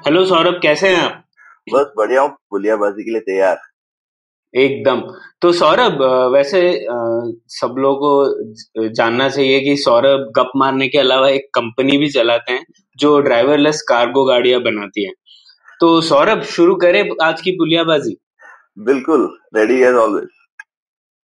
Hello 0.00 0.24
Saurabh 0.26 0.54
कैसे 0.62 0.88
हैं 0.88 1.00
आप? 1.00 1.24
बस 1.66 1.90
बढ़िया 1.96 2.20
हूँ 2.22 2.30
पुलियाबाजी 2.50 3.02
के 3.04 3.10
लिए 3.10 3.20
तैयार। 3.20 3.58
एकदम। 4.54 5.00
तो 5.42 5.50
सौरभ 5.52 6.02
वैसे 6.32 6.60
सब 7.54 7.74
लोगों 7.78 7.96
को 8.24 8.88
जानना 8.90 9.28
चाहिए 9.28 9.58
कि 9.60 9.76
सौरभ 9.76 10.24
गप 10.36 10.52
मारने 10.56 10.88
के 10.88 10.98
अलावा 10.98 11.28
एक 11.30 11.48
कंपनी 11.54 11.96
भी 11.98 12.08
चलाते 12.10 12.52
हैं 12.52 12.64
जो 12.98 13.18
ड्राइवरलेस 13.20 13.82
कार्गो 13.88 14.24
गाड़ियाँ 14.24 14.60
बनाती 14.62 15.04
है। 15.06 15.12
तो 15.80 16.00
सौरभ 16.02 16.42
शुरू 16.54 16.74
करें 16.76 17.02
आज 17.22 17.40
की 17.40 17.52
पुलियाबाजी 17.58 18.16
बिल्कुल 18.86 19.28
रेडी 19.56 19.80
एज 19.82 19.94
ऑलवेज 19.96 20.28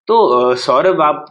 तो 0.08 0.54
सौरभ 0.58 1.02
आप 1.02 1.24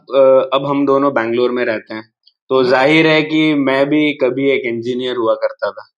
अब 0.54 0.66
हम 0.66 0.86
दोनों 0.86 1.14
बैंगलोर 1.14 1.52
में 1.52 1.64
रहते 1.66 1.94
हैं। 1.94 2.04
तो 2.50 2.64
ज़ाहिर 2.66 3.08
है 3.08 3.22
कि 3.24 3.54
मैं 3.56 3.86
भी 3.90 4.12
कभी 4.18 4.50
एक 4.52 4.66
इंजीनियर 4.66 5.16
हुआ 5.18 5.34
करता 5.38 5.72
था। 5.72 5.90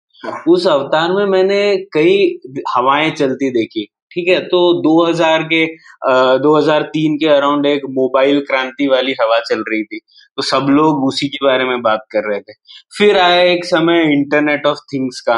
उस 0.50 0.68
अवतार 0.68 1.12
में 1.12 1.26
मैंने 1.28 1.62
कई 1.94 2.40
हवाएँ 2.76 3.10
चलती 3.12 3.50
देखी 3.52 3.88
ठीक 4.12 4.28
है? 4.28 4.40
तो 4.42 4.82
2000 4.84 5.44
के 5.44 5.64
अ, 5.66 6.38
2003 6.38 7.16
के 7.18 7.28
अराउंड 7.28 7.66
एक 7.66 7.82
मोबाइल 7.92 8.40
क्रांति 8.48 8.88
वाली 8.88 9.12
हवा 9.22 9.40
चल 9.42 9.64
रही 9.70 9.84
थी 9.84 10.00
तो 10.38 10.42
सब 10.42 10.66
लोग 10.70 11.04
उसी 11.08 11.28
के 11.28 11.46
बारे 11.46 11.66
में 11.66 11.82
बात 11.82 12.06
कर 12.12 12.30
रहे 12.30 12.40
थे। 12.42 12.54
फिर 12.98 13.18
आया 13.20 13.42
एक 13.44 13.66
समय 13.66 14.04
इंटरनेट 14.14 14.66
ऑफ़ 14.68 14.80
थिंग्स 14.94 15.20
का 15.22 15.38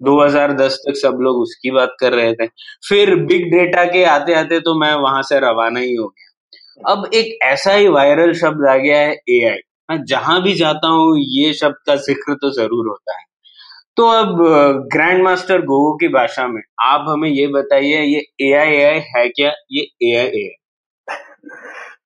2010 0.00 0.76
तक 0.86 0.96
सब 0.96 1.18
लोग 1.22 1.36
उसकी 1.42 1.70
बात 1.70 1.96
कर 2.00 2.12
रहे 2.12 2.32
थे। 2.34 2.46
फिर 2.88 3.14
बिग 3.24 3.44
डेटा 3.50 3.84
के 3.84 4.04
आते 4.06 4.34
आते 4.34 4.60
तो 4.60 4.74
मैं 4.80 4.94
वहाँ 4.96 5.22
से 5.22 5.38
रवाना 5.40 5.80
ही 5.80 5.94
हो 5.94 6.06
गया। 6.08 6.92
अब 6.92 7.10
एक 7.14 7.38
ऐसा 7.44 7.72
ही 7.74 7.88
वायरल 7.88 8.32
शब्द 8.34 8.66
आ 8.70 8.76
गया 8.76 8.98
है 8.98 9.12
एआई 9.30 9.58
मैं 9.90 9.98
जहाँ 10.08 10.42
भी 10.42 10.54
जाता 10.54 10.88
हूँ 10.88 11.16
ये 11.20 11.52
शब्द 11.54 11.76
का 11.86 11.96
ज़िक्र 11.98 12.34
तो 12.34 12.50
ज़रूर 12.52 12.88
होता 12.88 13.18
है। 13.18 13.24
तो 13.96 14.06
अब 14.08 14.38
ग्रैंड 14.92 15.22
मास्टर 15.24 15.62
गोगो 15.62 15.92
की 15.96 16.08
भाषा 16.08 16.46
में 16.48 16.60
आप 16.82 17.04
हमें 17.08 17.28
ये 17.30 17.46
बताइए 17.46 18.02
ये 18.02 18.20
एआई 18.48 18.76
आई 18.84 19.00
है 19.16 19.28
क्या? 19.28 19.52
ये 19.72 19.82
एआई 20.02 20.26
एआई 20.26 20.50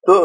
तो 0.07 0.17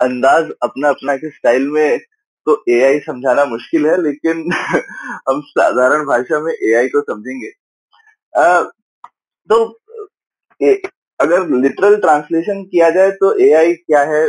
अंदाज 0.00 0.50
अपना 0.62 0.88
अपना 0.88 1.16
के 1.16 1.30
स्टाइल 1.30 1.68
में 1.68 1.98
तो 2.46 2.56
एआई 2.68 2.98
समझाना 3.00 3.44
मुश्किल 3.44 3.86
है 3.86 3.96
लेकिन 4.02 4.44
हम 5.28 5.40
साधारण 5.50 6.04
भाषा 6.06 6.40
में 6.40 6.52
एआई 6.52 6.88
को 6.88 7.00
समझेंगे। 7.02 7.48
अ, 8.34 8.70
तो 9.50 9.78
ए, 10.60 10.74
अगर 11.20 11.48
लिटरल 11.62 11.96
ट्रांसलेशन 11.96 12.62
किया 12.64 12.90
जाए 12.90 13.10
तो 13.10 13.34
एआई 13.40 13.74
क्या 13.74 14.02
है? 14.12 14.28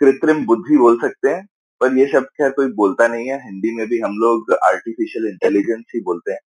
कृत्रिम 0.00 0.44
बुद्धि 0.46 0.76
बोल 0.78 0.98
सकते 1.00 1.28
हैं। 1.30 1.46
पर 1.80 1.96
ये 1.98 2.06
शब्द 2.06 2.26
खैर 2.26 2.50
कोई 2.50 2.66
बोलता 2.72 3.08
नहीं 3.08 3.28
है। 3.28 3.44
हिंदी 3.44 3.76
में 3.76 3.86
भी 3.86 3.98
हम 3.98 4.16
लोग 4.18 4.52
आर्टिफिशियल 4.52 5.26
इंटेलिजेंस 5.26 5.84
ही 5.94 6.00
बोलते 6.00 6.32
हैं। 6.32 6.40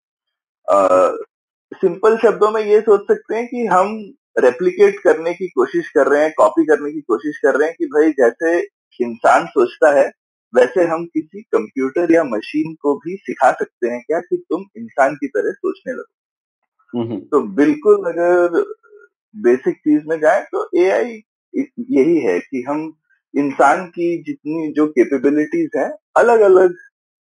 सिंपल 1.72 2.16
शब्दों 2.16 2.50
में 2.50 2.62
ये 2.62 2.80
सोच 2.80 3.00
सकते 3.00 3.36
हैं 3.36 3.46
कि 3.46 3.66
हम 3.66 4.12
रेप्लीकेट 4.38 5.00
करने 5.00 5.32
की 5.34 5.48
कोशिश 5.48 5.88
कर 5.90 6.06
रहे 6.06 6.22
हैं 6.22 6.32
कॉपी 6.36 6.64
करने 6.64 6.92
की 6.92 7.00
कोशिश 7.00 7.38
कर 7.38 7.58
रहे 7.58 7.68
हैं 7.68 7.76
कि 7.78 7.86
भाई 7.86 8.10
जैसे 8.12 8.60
इंसान 9.00 9.46
सोचता 9.46 10.00
है 10.00 10.12
वैसे 10.54 10.84
हम 10.84 11.04
किसी 11.06 11.42
कंप्यूटर 11.42 12.12
या 12.12 12.24
मशीन 12.24 12.74
को 12.74 12.94
भी 12.98 13.16
सिखा 13.16 13.52
सकते 13.52 13.88
हैं 13.88 14.02
क्या 14.06 14.20
कि 14.20 14.36
तुम 14.50 14.64
इंसान 14.76 15.14
की 15.14 15.28
तरह 15.28 15.52
सोचने 15.52 15.92
लगो। 15.92 16.18
हम्म, 16.98 17.20
तो 17.20 17.42
बिल्कुल 17.42 17.96
अगर 17.96 18.48
बेसिक 19.36 19.76
चीज़ 19.76 20.02
में 20.06 20.20
जाए 20.20 20.44
तो 20.52 20.70
एआई 20.76 21.22
यही 21.90 22.18
है 22.18 22.38
कि 22.40 22.64
हम 22.68 22.99
इंसान 23.34 23.84
की 23.86 24.16
जितनी 24.22 24.72
जो 24.72 24.86
कैपेबिलिटीज 24.88 25.70
हैं 25.76 25.90
अलग 26.16 26.40
अलग 26.40 26.74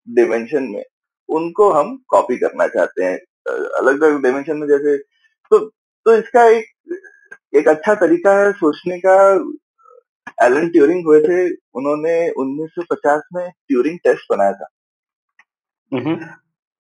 डिमेंशन 0.08 0.64
में 0.64 0.84
उनको 1.30 1.70
हम 1.72 1.97
कॉपी 2.09 2.38
करना 2.38 2.68
चाहते 2.68 3.03
हैं। 3.03 3.18
अलग 3.80 4.02
अलग 4.03 4.22
डिमेंशन 4.24 4.58
में 4.58 4.68
जैसे 4.68 4.97
तो 5.52 5.59
तो 6.06 6.16
इसका 6.16 6.44
एक 6.47 6.66
एक 7.53 7.68
अच्छा 7.68 7.96
तरीका 7.96 8.34
है 8.40 8.52
सोचने 8.53 9.00
का। 9.06 9.16
एलन 10.44 10.70
ट्यूरिंग 10.70 11.06
हुए 11.06 11.20
थे 11.22 11.40
उन्होंने 11.75 12.14
1950 12.31 13.22
में 13.34 13.50
ट्यूरिंग 13.50 13.97
टेस्ट 14.03 14.31
बनाया 14.31 14.53
था। 14.53 14.68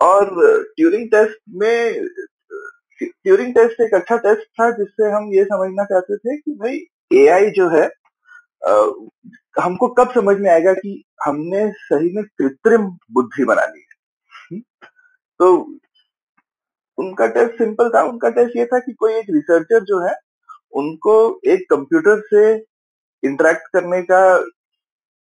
और 0.01 0.29
ट्यूरिंग 0.75 1.07
टेस्ट 1.11 1.39
में 1.55 2.05
ट्यूरिंग 3.01 3.53
टेस्ट 3.55 3.81
एक 3.81 3.93
अच्छा 3.93 4.17
टेस्ट 4.17 4.47
था 4.59 4.69
जिससे 4.71 5.09
हम 5.11 5.29
ये 5.33 5.43
समझना 5.45 5.83
चाहते 5.83 6.17
थे 6.17 6.37
कि 6.37 6.51
भाई 6.51 6.79
एआई 7.13 7.49
जो 7.49 7.67
है 7.69 7.87
हमको 9.61 9.87
कब 9.87 10.11
समझ 10.13 10.37
में 10.37 10.49
आएगा 10.51 10.73
कि 10.73 11.03
हमने 11.25 11.71
सही 11.71 12.15
में 12.15 12.23
कृत्रिम 12.23 12.87
बुद्धि 13.11 13.43
बना 13.43 13.65
ली 13.65 13.79
है? 13.79 13.85
हम्म? 14.51 14.61
तो 15.39 15.75
उनका 16.97 17.27
टेस्ट 17.27 17.53
सिंपल 17.53 17.89
था। 17.89 18.01
उनका 18.01 18.29
टेस्ट 18.29 18.57
ये 18.57 18.65
था 18.65 18.79
कि 18.79 18.93
कोई 18.93 19.13
एक 19.13 19.25
रिसर्चर 19.29 19.83
जो 19.83 20.07
है 20.07 20.15
उनको 20.73 21.41
एक 21.47 21.69
कंप्यूटर 21.69 22.19
से 22.19 22.55
इंटरेक्ट 23.23 23.67
करने 23.73 24.01
का 24.11 24.35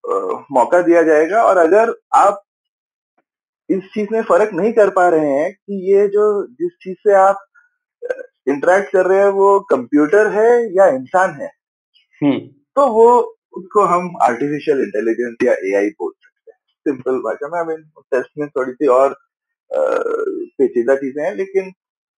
अ, 0.10 0.46
मौका 0.52 0.82
दिया 0.82 1.04
जाएगा 1.04 1.44
और 1.44 1.58
अगर 1.58 1.96
आप 2.14 2.44
इस 3.70 3.84
चीज़ 3.84 4.08
में 4.12 4.22
फ़र्क 4.22 4.54
नहीं 4.54 4.74
कर 4.74 4.90
पा 4.90 5.10
रहे 5.10 5.30
हैं 5.30 5.54
कि 5.54 5.94
ये 5.94 6.08
जो 6.08 6.48
जिस 6.48 6.72
चीज़ 6.72 6.96
से 6.98 7.14
आप 7.14 7.46
इंटरेक्ट 8.48 8.92
कर 8.94 9.06
रहे 9.06 9.20
हैं 9.20 9.28
वो 9.28 9.60
कंप्यूटर 9.60 10.28
है 10.28 10.76
या 10.76 10.88
इंसान 10.88 11.32
है? 11.32 11.48
हम्म, 12.24 12.61
तो 12.78 12.88
वो 12.90 13.08
उसको 13.54 13.84
हम 13.86 14.10
आर्टिफिशियल 14.24 14.82
इंटेलिजेंस 14.82 15.36
या 15.44 15.54
एआई 15.70 15.90
बोल 15.92 16.12
सकते 16.14 16.52
हैं। 16.52 16.58
सिंपल 16.86 17.18
भाषा 17.22 17.48
में 17.48 17.60
आई 17.60 17.66
मीन 17.68 17.82
टेस्ट 18.12 18.30
में 18.40 18.48
थोड़ी 18.50 18.72
सी 18.74 18.88
और 18.92 19.16
पेचीदा 19.72 20.96
चीज़ें 20.96 21.24
हैं 21.24 21.34
लेकिन 21.36 21.72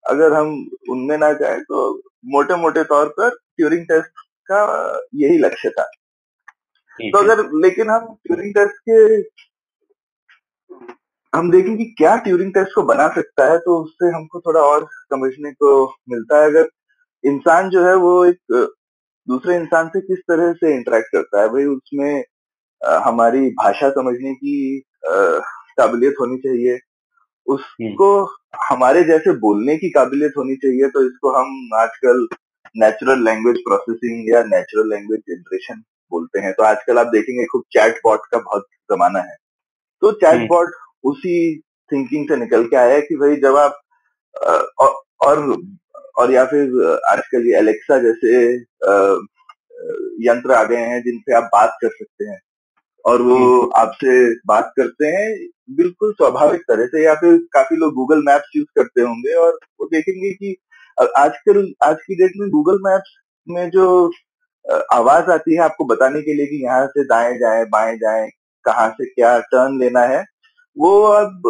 अगर 0.06 0.34
हम 0.34 0.54
उनमें 0.92 1.18
ना 1.18 1.32
जाए 1.34 1.60
तो 1.62 1.90
मोटे 2.34 2.56
मोटे 2.58 2.84
तौर 2.84 3.08
पर 3.18 3.30
ट्यूरिंग 3.30 3.86
टेस्ट 3.88 4.22
का 4.50 4.62
यही 5.16 5.38
लक्ष्य 5.38 5.70
था। 5.70 5.84
तो 7.00 7.18
अगर 7.18 7.44
लेकिन 7.62 7.90
हम 7.90 8.14
ट्यूरिंग 8.26 8.54
टेस्ट 8.54 8.80
के 8.90 8.98
हम 11.34 11.50
देखें 11.52 11.76
कि 11.78 11.86
क्या 11.98 12.16
ट्यूरिंग 12.26 12.54
टेस्ट 12.54 12.74
को 12.76 12.82
बना 12.84 13.08
सकता 13.16 13.46
है 13.52 13.58
तो 13.60 13.78
उससे 13.84 14.10
हमको 14.16 14.40
थोड़ा 14.40 14.62
और 14.64 14.86
समझने 14.86 15.52
को 15.54 15.72
मिलता 16.10 16.42
है। 16.42 16.50
अगर 16.50 16.70
इंसान 17.24 17.70
जो 17.70 17.84
है 17.86 17.96
वो 17.98 18.14
एक 18.26 18.38
दूसरे 19.28 19.56
इंसान 19.56 19.88
से 19.88 20.02
किस 20.02 20.20
तरह 20.30 20.52
से 20.54 20.74
इंटरेक्ट 20.76 21.08
करता 21.12 21.42
है? 21.42 21.48
भाई 21.50 21.66
उसमें 21.66 22.24
हमारी 23.04 23.50
भाषा 23.60 23.90
समझने 23.90 24.34
की 24.36 24.56
काबिलियत 25.06 26.16
होनी 26.22 26.38
चाहिए। 26.38 26.80
उसको 27.48 28.10
हमारे 28.70 29.04
जैसे 29.04 29.32
बोलने 29.40 29.76
की 29.78 29.90
काबिलियत 29.90 30.34
होनी 30.38 30.56
चाहिए 30.56 30.90
तो 30.90 31.06
इसको 31.06 31.32
हम 31.32 31.70
आजकल 31.76 32.28
नेचुरल 32.76 33.24
लैंग्वेज 33.26 33.58
प्रोसेसिंग 33.60 34.30
या 34.30 34.44
नेचुरल 34.44 34.90
लैंग्वेज 34.90 35.20
जनरेशन 35.30 35.82
बोलते 36.12 36.40
हैं। 36.40 36.54
तो 36.54 36.64
आजकल 36.64 36.98
आप 37.00 37.08
देखेंगे 37.08 37.46
खूब 37.46 37.64
चैट 37.72 38.00
बॉट 38.04 38.26
का 38.32 38.38
बहुत 38.40 38.66
जमाना 38.92 39.20
है। 39.20 39.36
तो 40.02 40.12
चैट 40.12 40.36
हम्म, 40.36 40.48
बॉट 40.48 40.72
उसी 41.04 41.36
थिंकिंग 41.92 42.28
से 42.30 42.36
निकल 42.36 42.66
के 42.68 42.76
आया 42.76 42.94
है 42.94 43.02
कि 43.02 43.16
भाई 43.16 43.36
जब 43.36 43.56
आप 43.58 43.80
और 44.82 44.94
और, 45.22 45.40
और 46.16 46.32
या 46.32 46.46
फिर 46.46 47.00
आजकल 47.10 47.48
ये 47.48 47.58
एलेक्सा 47.58 47.98
जैसे 48.00 48.34
यंत्र 50.28 50.54
आ 50.54 50.64
गए 50.64 50.86
हैं 50.92 51.02
जिनसे 51.04 51.36
आप 51.36 51.50
बात 51.54 51.78
कर 51.82 51.90
सकते 51.90 52.26
हैं। 52.26 52.40
और 53.06 53.22
वो 53.22 53.38
आपसे 53.78 54.14
बात 54.48 54.72
करते 54.78 55.08
हैं 55.08 55.30
बिल्कुल 55.78 56.12
स्वाभाविक 56.14 56.62
तरह 56.62 56.86
से 56.86 57.04
या 57.06 57.14
फिर 57.16 57.38
काफ़ी 57.54 57.78
लोग 57.78 57.94
गूगल 57.94 58.22
मैप्स 58.26 58.52
यूज़ 58.56 58.68
करते 58.78 59.02
होंगे 59.02 59.34
और 59.36 59.58
वो 59.80 59.88
देखेंगे 59.88 60.32
कि 60.34 60.56
आजकल 61.18 61.74
आज 61.84 61.98
की 62.02 62.16
डेट 62.16 62.32
में 62.38 62.50
गूगल 62.50 62.80
मैप्स 62.86 63.16
में 63.48 63.70
जो 63.70 63.88
आवाज़ 64.94 65.32
आती 65.32 65.56
है 65.56 65.62
आपको 65.62 65.86
बताने 65.86 66.22
के 66.22 66.34
लिए 66.34 66.46
कि 66.46 66.64
यहाँ 66.66 66.86
से 66.88 67.04
दाएँ 67.06 67.38
जाएँ 67.40 67.66
बाएँ 67.70 67.96
जाएँ 67.98 68.30
कहाँ 68.66 68.90
से 68.92 69.06
क्या 69.06 69.38
टर्न 69.52 69.80
लेना 69.80 70.02
है 70.06 70.24
वो 70.78 71.02
अब 71.04 71.44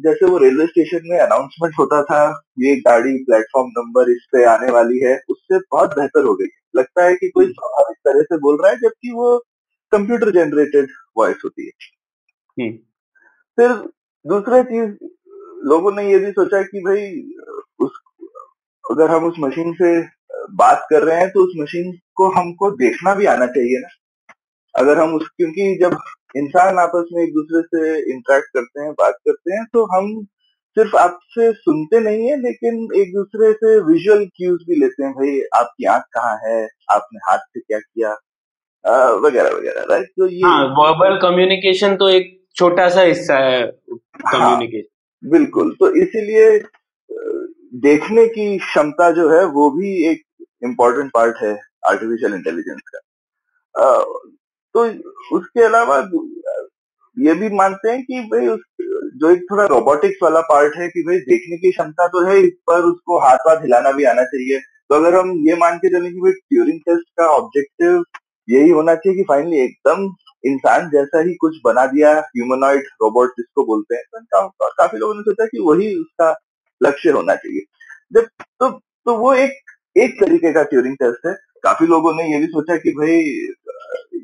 जैसे 0.00 0.26
वो 0.26 0.38
रेलवे 0.38 0.66
स्टेशन 0.66 1.00
में 1.04 1.18
अनाउंसमेंट 1.18 1.74
होता 1.78 2.02
था 2.02 2.20
ये 2.58 2.74
गाड़ी 2.76 3.12
प्लेटफॉर्म 3.24 3.68
नंबर 3.68 4.10
इस 4.10 4.26
पे 4.32 4.44
आने 4.44 4.70
वाली 4.72 4.98
है 4.98 5.20
उससे 5.28 5.58
बहुत 5.72 5.96
बेहतर 5.98 6.24
हो 6.24 6.34
गई। 6.34 6.46
लगता 6.76 7.04
है 7.04 7.14
कि 7.14 7.28
कोई 7.28 7.46
स्वाभाविक 7.46 7.96
तरह 8.04 8.22
से 8.22 8.36
बोल 8.38 8.56
रहा 8.62 8.70
है 8.70 8.76
जबकि 8.76 9.10
वो 9.12 9.36
कंप्यूटर 9.92 10.30
जनरेटेड 10.30 10.88
वॉइस 11.16 11.42
होती 11.44 11.66
है। 11.66 12.64
हम्म, 12.64 12.76
फिर 13.58 13.72
दूसरा 14.24 14.62
चीज़ 14.62 14.90
लोगों 15.64 15.92
ने 15.92 16.10
ये 16.12 16.18
भी 16.18 16.30
सोचा 16.32 16.62
कि 16.62 16.80
भाई 16.80 17.04
उस 17.78 18.00
अगर 18.84 19.10
हम 19.10 19.24
उस 19.24 19.34
मशीन 19.38 19.72
से 19.72 20.00
बात 20.50 20.86
कर 20.90 21.02
रहे 21.02 21.18
हैं 21.18 21.28
तो 21.30 21.40
उस 21.40 21.52
मशीन 21.58 21.92
को 22.14 22.28
हमको 22.30 22.70
देखना 22.70 23.14
भी 23.14 23.26
आना 23.26 23.46
चाहिए 23.46 23.78
ना। 23.78 23.88
अगर 24.74 24.98
हम 24.98 25.14
उस 25.14 25.28
क्योंकि 25.36 25.74
जब 25.80 25.96
इंसान 26.36 26.78
आपस 26.78 27.08
में 27.12 27.22
एक 27.22 27.32
दूसरे 27.34 27.62
से 27.62 28.12
इंटरेक्ट 28.12 28.48
करते 28.48 28.82
हैं 28.82 28.92
बात 28.92 29.14
करते 29.14 29.54
हैं 29.54 29.64
तो 29.64 29.84
हम 29.96 30.24
सिर्फ़ 30.76 30.96
आपसे 30.96 31.52
सुनते 31.52 32.00
नहीं 32.00 32.28
है 32.28 32.36
लेकिन 32.42 32.88
एक 32.96 33.14
दूसरे 33.14 33.52
से 33.52 33.78
विजुअल 33.80 34.24
क्यूज 34.26 34.60
भी 34.68 34.80
लेते 34.80 35.04
हैं 35.04 35.12
भाई 35.12 35.40
आपकी 35.54 35.84
आँख 35.84 36.02
कहाँ 36.12 36.36
है? 36.44 36.68
आपने 36.90 37.18
हाथ 37.30 37.38
से 37.38 37.60
क्या 37.60 37.78
किया? 37.78 38.12
वगैरह 39.24 39.50
वगैरह 39.50 39.84
राइट 39.90 40.06
तो 40.06 40.26
ये 40.26 40.40
हाँ 40.44 40.64
वर्बल 40.64 41.18
कम्युनिकेशन 41.22 41.96
तो 41.96 42.08
एक 42.08 42.40
छोटा 42.56 42.88
सा 42.88 43.00
हिस्सा 43.00 43.38
है 43.38 43.66
कम्युनिकेशन 43.66 44.88
हाँ, 45.22 45.30
बिल्कुल 45.30 45.76
तो 45.80 45.94
इसीलिए 45.94 46.58
देखने 47.82 48.26
की 48.26 48.58
क्षमता 48.58 49.10
जो 49.10 49.28
है 49.30 49.44
वो 49.44 49.70
भी 49.70 50.10
एक 50.10 50.22
इम्पोर्टेंट 50.64 51.10
पार्ट 51.14 51.36
है 51.42 51.52
आर्टिफिशियल 51.86 52.34
इंटेलिजेंस 52.34 52.80
का। 52.94 52.98
तो 54.74 54.84
उसके 55.36 55.64
अलावा 55.64 55.98
ये 57.16 57.34
भी 57.34 57.48
मानते 57.56 57.90
हैं 57.90 58.02
कि 58.02 58.20
भाई 58.28 58.46
उस, 58.48 58.60
जो 58.80 59.30
एक 59.30 59.42
थोड़ा 59.50 59.64
रोबोटिक्स 59.66 60.18
वाला 60.22 60.40
पार्ट 60.50 60.76
है 60.76 60.88
कि 60.88 61.02
भाई 61.02 61.18
देखने 61.20 61.56
की 61.56 61.70
क्षमता 61.70 62.06
तो 62.08 62.24
है, 62.26 62.38
इस 62.40 62.52
पर 62.66 62.84
उसको 62.84 63.18
हाथ 63.20 63.46
वाथ 63.48 63.62
हिलाना 63.62 63.90
भी 63.92 64.04
आना 64.04 64.22
चाहिए। 64.24 64.58
तो 64.58 64.94
अगर 64.94 65.14
हम 65.14 65.32
ये 65.48 65.56
मान 65.56 65.76
के 65.78 65.88
चले 65.88 66.10
कि 66.10 66.20
भाई 66.20 66.32
ट्यूरिंग 66.32 66.78
टेस्ट 66.80 67.08
का 67.18 67.26
ऑब्जेक्टिव 67.30 68.02
यही 68.48 68.70
होना 68.70 68.94
चाहिए 68.94 69.16
कि 69.16 69.24
फाइनली 69.28 69.60
एकदम 69.60 70.04
इंसान 70.44 70.88
जैसा 70.90 71.20
ही 71.20 71.34
कुछ 71.34 71.56
बना 71.64 71.84
दिया 71.86 72.12
ह्यूमनॉइड 72.36 72.86
रोबोट 73.02 73.30
जिसको 73.30 73.64
बोलते 73.66 73.96
हैं 73.96 74.22
तो 74.24 74.48
काफ़ी 74.78 74.98
लोगों 74.98 75.14
ने 75.14 75.22
सोचा 75.22 75.46
कि 75.46 75.60
वही 75.60 75.94
उसका 75.96 76.34
लक्ष्य 76.80 77.10
होना 77.10 77.34
चाहिए। 77.34 77.62
जब 78.12 78.26
तो 78.60 78.70
तो 79.06 79.16
वो 79.18 79.34
एक 79.34 79.52
एक 79.96 80.20
तरीके 80.20 80.52
का 80.52 80.62
ट्यूरिंग 80.62 80.96
टेस्ट 80.96 81.26
है। 81.26 81.34
काफ़ी 81.62 81.86
लोगों 81.86 82.12
ने 82.14 82.24
ये 82.32 82.38
भी 82.40 82.46
सोचा 82.46 82.76
कि 82.76 82.90
भाई 82.92 83.20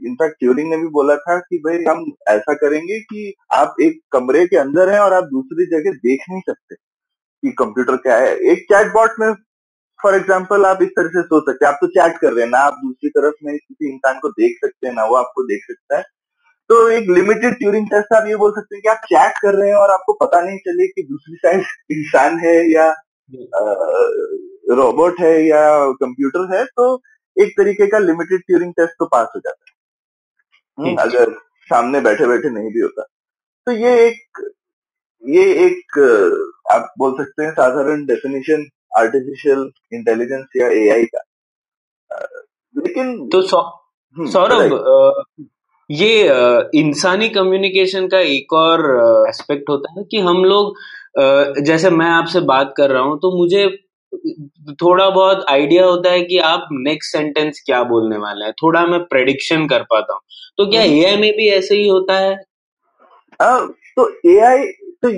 इनफैक्ट 0.07 0.37
ट्यूरिंग 0.41 0.71
ने 0.71 0.77
भी 0.77 0.89
बोला 0.89 1.17
था 1.17 1.39
कि 1.39 1.59
भाई 1.59 1.85
हम 1.89 2.05
ऐसा 2.29 2.55
करेंगे 2.55 3.01
कि 3.01 3.33
आप 3.53 3.77
एक 3.83 4.01
कमरे 4.13 4.47
के 4.47 4.57
अंदर 4.57 4.91
हैं 4.91 5.01
और 5.01 5.13
आप 5.13 5.25
दूसरी 5.25 5.67
जगह 5.67 5.97
देख 6.07 6.25
नहीं 6.31 6.41
सकते 6.41 6.75
कि 6.75 7.51
कंप्यूटर 7.59 7.97
क्या 7.97 8.17
है। 8.17 8.37
एक 8.53 8.63
चैट 8.73 8.93
बॉट 8.93 9.11
में 9.21 9.33
फॉर 10.01 10.15
एग्ज़ाम्पल 10.15 10.65
आप 10.65 10.83
इस 10.83 10.89
तरह 10.89 11.09
से 11.09 11.23
सोच 11.23 11.43
सकते 11.43 11.65
हैं। 11.65 11.73
आप 11.73 11.79
तो 11.81 11.87
चैट 11.87 12.19
कर 12.19 12.33
रहे 12.33 12.45
हैं 12.45 12.51
ना 12.51 12.59
आप 12.59 12.75
दूसरी 12.85 13.11
तरफ़ 13.11 13.35
में 13.45 13.57
किसी 13.59 13.91
इंसान 13.93 14.19
को 14.19 14.29
देख 14.31 14.57
सकते 14.65 14.87
हैं 14.87 14.95
ना 14.95 15.05
वो 15.05 15.15
आपको 15.15 15.43
देख 15.43 15.65
सकता 15.65 15.97
है। 15.97 16.03
तो 16.71 16.89
एक 16.89 17.11
लिमिटेड 17.11 17.55
ट्यूरिंग 17.55 17.87
टेस्ट 17.87 18.13
आप 18.15 18.27
ये 18.29 18.37
बोल 18.37 18.51
सकते 18.51 18.77
हैं 18.77 18.83
कि 18.83 18.89
आप 18.89 19.05
चैट 19.05 19.39
कर 19.43 19.55
रहे 19.55 19.69
हैं 19.69 19.77
और 19.77 19.91
आपको 19.91 20.13
पता 20.25 20.41
नहीं 20.41 20.59
चले 20.59 20.87
कि 20.89 21.03
दूसरी 21.03 21.37
साइड 21.37 21.65
इंसान 21.91 22.39
है 22.39 22.57
या 22.73 22.95
रोबोट 24.73 25.21
है 25.21 25.33
या 25.47 25.61
कंप्यूटर 25.93 26.57
है 26.57 26.65
तो 26.65 26.97
एक 27.39 27.53
तरीके 27.59 27.87
का 27.87 27.99
लिमिटेड 27.99 28.41
ट्यूरिंग 28.41 28.73
टेस्ट 28.73 28.93
तो 28.99 29.07
पास 29.07 29.29
हो 29.37 29.41
जाता 29.41 29.65
है। 29.69 29.75
हम्म, 30.79 30.97
अगर 30.97 31.33
सामने 31.65 32.01
बैठे 32.01 32.27
बैठे 32.27 32.51
नहीं 32.51 32.71
भी 32.71 32.81
होता। 32.81 33.03
तो 33.67 33.73
ये 33.73 34.07
एक 34.07 34.51
ये 35.25 35.45
एक 35.67 35.99
आप 36.71 36.93
बोल 36.99 37.13
सकते 37.13 37.45
हैं 37.45 37.53
साधारण 37.53 38.05
डेफिनेशन 38.07 38.67
आर्टिफिशियल 38.99 39.71
इंटेलिजेंस 39.93 40.47
या 40.57 40.69
एआई 40.69 41.05
का। 41.05 41.23
लेकिन 42.77 43.29
तो 43.29 43.41
हम्म, 43.61 44.31
सौरभ 44.31 45.25
ये 45.91 46.29
इंसानी 46.75 47.29
कम्युनिकेशन 47.29 48.09
का 48.09 48.19
एक 48.19 48.53
और 48.53 48.81
एस्पेक्ट 49.29 49.69
होता 49.71 49.93
है 49.99 50.05
कि 50.05 50.19
हम 50.21 50.45
लोग 50.45 50.75
जैसे 51.59 51.91
मैं 51.91 52.07
आपसे 52.07 52.41
बात 52.41 52.75
कर 52.77 52.91
रहा 52.91 53.03
हूँ 53.03 53.19
तो 53.19 53.31
मुझे 53.39 53.67
थोड़ा 54.83 55.11
बहुत 55.11 55.47
आइडिया 55.51 55.85
होता 55.85 56.11
है 56.11 56.23
कि 56.23 56.39
आप 56.39 56.69
नेक्स्ट 56.73 57.13
सेंटेंस 57.13 57.63
क्या 57.67 57.83
बोलने 57.83 58.17
वाले 58.17 58.45
हैं। 58.45 58.53
थोड़ा 58.53 58.87
मैं 58.87 59.01
प्रेडिक्शन 59.01 59.67
कर 59.67 59.83
पाता 59.83 60.13
हूँ। 60.13 60.21
तो 60.59 60.71
क्या 60.71 60.83
एआई 60.83 61.11
हम्म। 61.11 61.21
में 61.21 61.33
भी 61.33 61.49
ऐसे 61.49 61.75
ही 61.75 61.89
होता 61.89 62.15
है? 62.15 62.45
आ, 63.43 63.59
तो 63.67 64.31
एआई 64.31 64.65
तो 65.03 65.11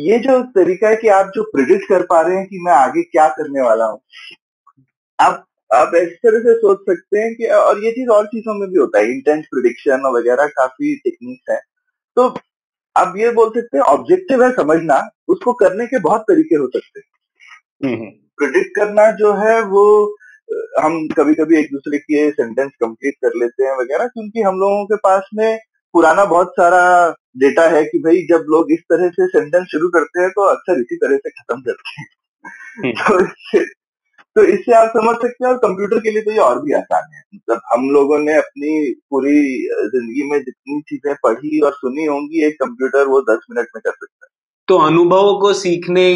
ये 0.00 0.18
जो 0.18 0.42
तरीका 0.42 0.88
है 0.88 0.96
कि 0.96 1.08
आप 1.08 1.32
जो 1.34 1.42
प्रिडिक्ट 1.42 1.88
कर 1.88 2.02
पा 2.02 2.20
रहे 2.20 2.36
हैं 2.36 2.46
कि 2.46 2.58
मैं 2.58 2.72
आगे 2.72 3.02
क्या 3.02 3.28
करने 3.28 3.60
वाला 3.60 3.84
हूँ 3.84 4.00
आप 5.20 5.44
आप 5.74 5.94
इस 5.94 6.08
तरह 6.08 6.40
से 6.40 6.54
सोच 6.54 6.78
सकते 6.80 7.18
हैं 7.18 7.34
कि 7.34 7.46
और 7.46 7.84
ये 7.84 7.90
चीज़ 7.90 8.08
और 8.08 8.26
चीज़ों 8.26 8.54
में 8.54 8.70
भी 8.70 8.78
होता 8.78 8.98
है। 8.98 9.10
इंटेंस 9.10 9.44
प्रिडिक्शन 9.44 10.12
वगैरह 10.16 10.46
काफ़ी 10.46 10.96
टेक्निक्स 10.96 11.50
है। 11.50 11.60
तो 12.16 12.28
आप 12.96 13.14
ये 13.16 13.30
बोल 13.30 13.48
सकते 13.48 13.78
हैं 13.78 13.84
ऑब्जेक्टिव 13.84 14.44
है 14.44 14.52
समझना 14.52 15.08
उसको 15.28 15.52
करने 15.52 15.86
के 15.86 15.98
बहुत 16.00 16.20
तरीके 16.20 16.56
हो 16.56 16.66
सकते 16.66 17.00
हैं। 17.00 17.08
हम्म, 17.84 18.02
हम्म। 18.02 18.17
करना 18.78 19.10
जो 19.16 19.32
है 19.34 19.60
वो 19.68 19.84
हम 20.80 21.06
कभी 21.08 21.34
कभी 21.34 21.58
एक 21.58 21.66
दूसरे 21.72 21.98
के 21.98 22.30
सेंटेंस 22.30 22.70
कंप्लीट 22.80 23.14
कर 23.24 23.38
लेते 23.40 23.64
हैं 23.64 23.72
वगैरह 23.78 24.06
क्योंकि 24.06 24.42
हम 24.42 24.60
लोगों 24.60 24.84
के 24.84 24.96
पास 24.96 25.28
में 25.34 25.58
पुराना 25.94 26.24
बहुत 26.24 26.52
सारा 26.52 26.82
डेटा 27.36 27.62
है 27.68 27.82
कि 27.84 27.98
भाई 27.98 28.22
जब 28.30 28.44
लोग 28.50 28.72
इस 28.72 28.80
तरह 28.92 29.08
से 29.08 29.26
सेंटेंस 29.28 29.66
शुरू 29.66 29.88
करते 29.88 30.20
हैं 30.20 30.30
तो 30.30 30.42
अक्सर 30.42 30.80
इसी 30.80 30.96
तरह 30.96 31.16
से 31.16 31.30
खत्म 31.30 31.60
करते 31.60 32.00
हैं। 32.00 32.06
हम्म। 32.78 32.92
तो 32.92 33.20
इससे 33.24 33.64
तो 34.36 34.42
इससे 34.44 34.72
आप 34.72 34.88
समझ 34.88 35.14
सकते 35.16 35.44
हैं 35.44 35.52
और 35.52 35.58
कंप्यूटर 35.58 35.98
के 35.98 36.10
लिए 36.10 36.22
तो 36.22 36.30
ये 36.30 36.38
और 36.38 36.62
भी 36.62 36.72
आसान 36.72 37.14
है। 37.14 37.22
मतलब 37.34 37.60
हम 37.72 37.88
लोगों 37.90 38.18
ने 38.18 38.34
अपनी 38.36 38.92
पूरी 39.10 39.38
ज़िंदगी 39.86 40.30
में 40.30 40.38
जितनी 40.38 40.80
चीज़ें 40.80 41.14
पढ़ी 41.22 41.60
और 41.60 41.72
सुनी 41.72 42.04
होंगी 42.04 42.44
एक 42.46 42.54
कंप्यूटर 42.54 43.06
वो 43.06 43.20
दस 43.20 43.46
मिनट 43.50 43.68
में 43.76 43.80
कर 43.80 43.90
सकता 43.90 44.26
है। 44.26 44.30
तो 44.68 44.76
अनुभव 44.78 45.32
को 45.40 45.52
सीखने 45.54 46.06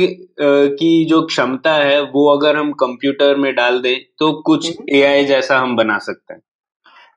की 0.41 1.05
जो 1.05 1.21
क्षमता 1.27 1.75
है 1.75 2.01
वो 2.07 2.27
अगर 2.31 2.57
हम 2.57 2.73
कंप्यूटर 2.81 3.37
में 3.37 3.55
डाल 3.55 3.81
दें 3.83 3.95
तो 4.19 4.33
कुछ 4.43 4.67
एआई 4.69 5.19
हम्म। 5.19 5.29
जैसा 5.29 5.59
हम 5.59 5.77
बना 5.77 5.99
सकते 5.99 6.35
हैं 6.35 6.43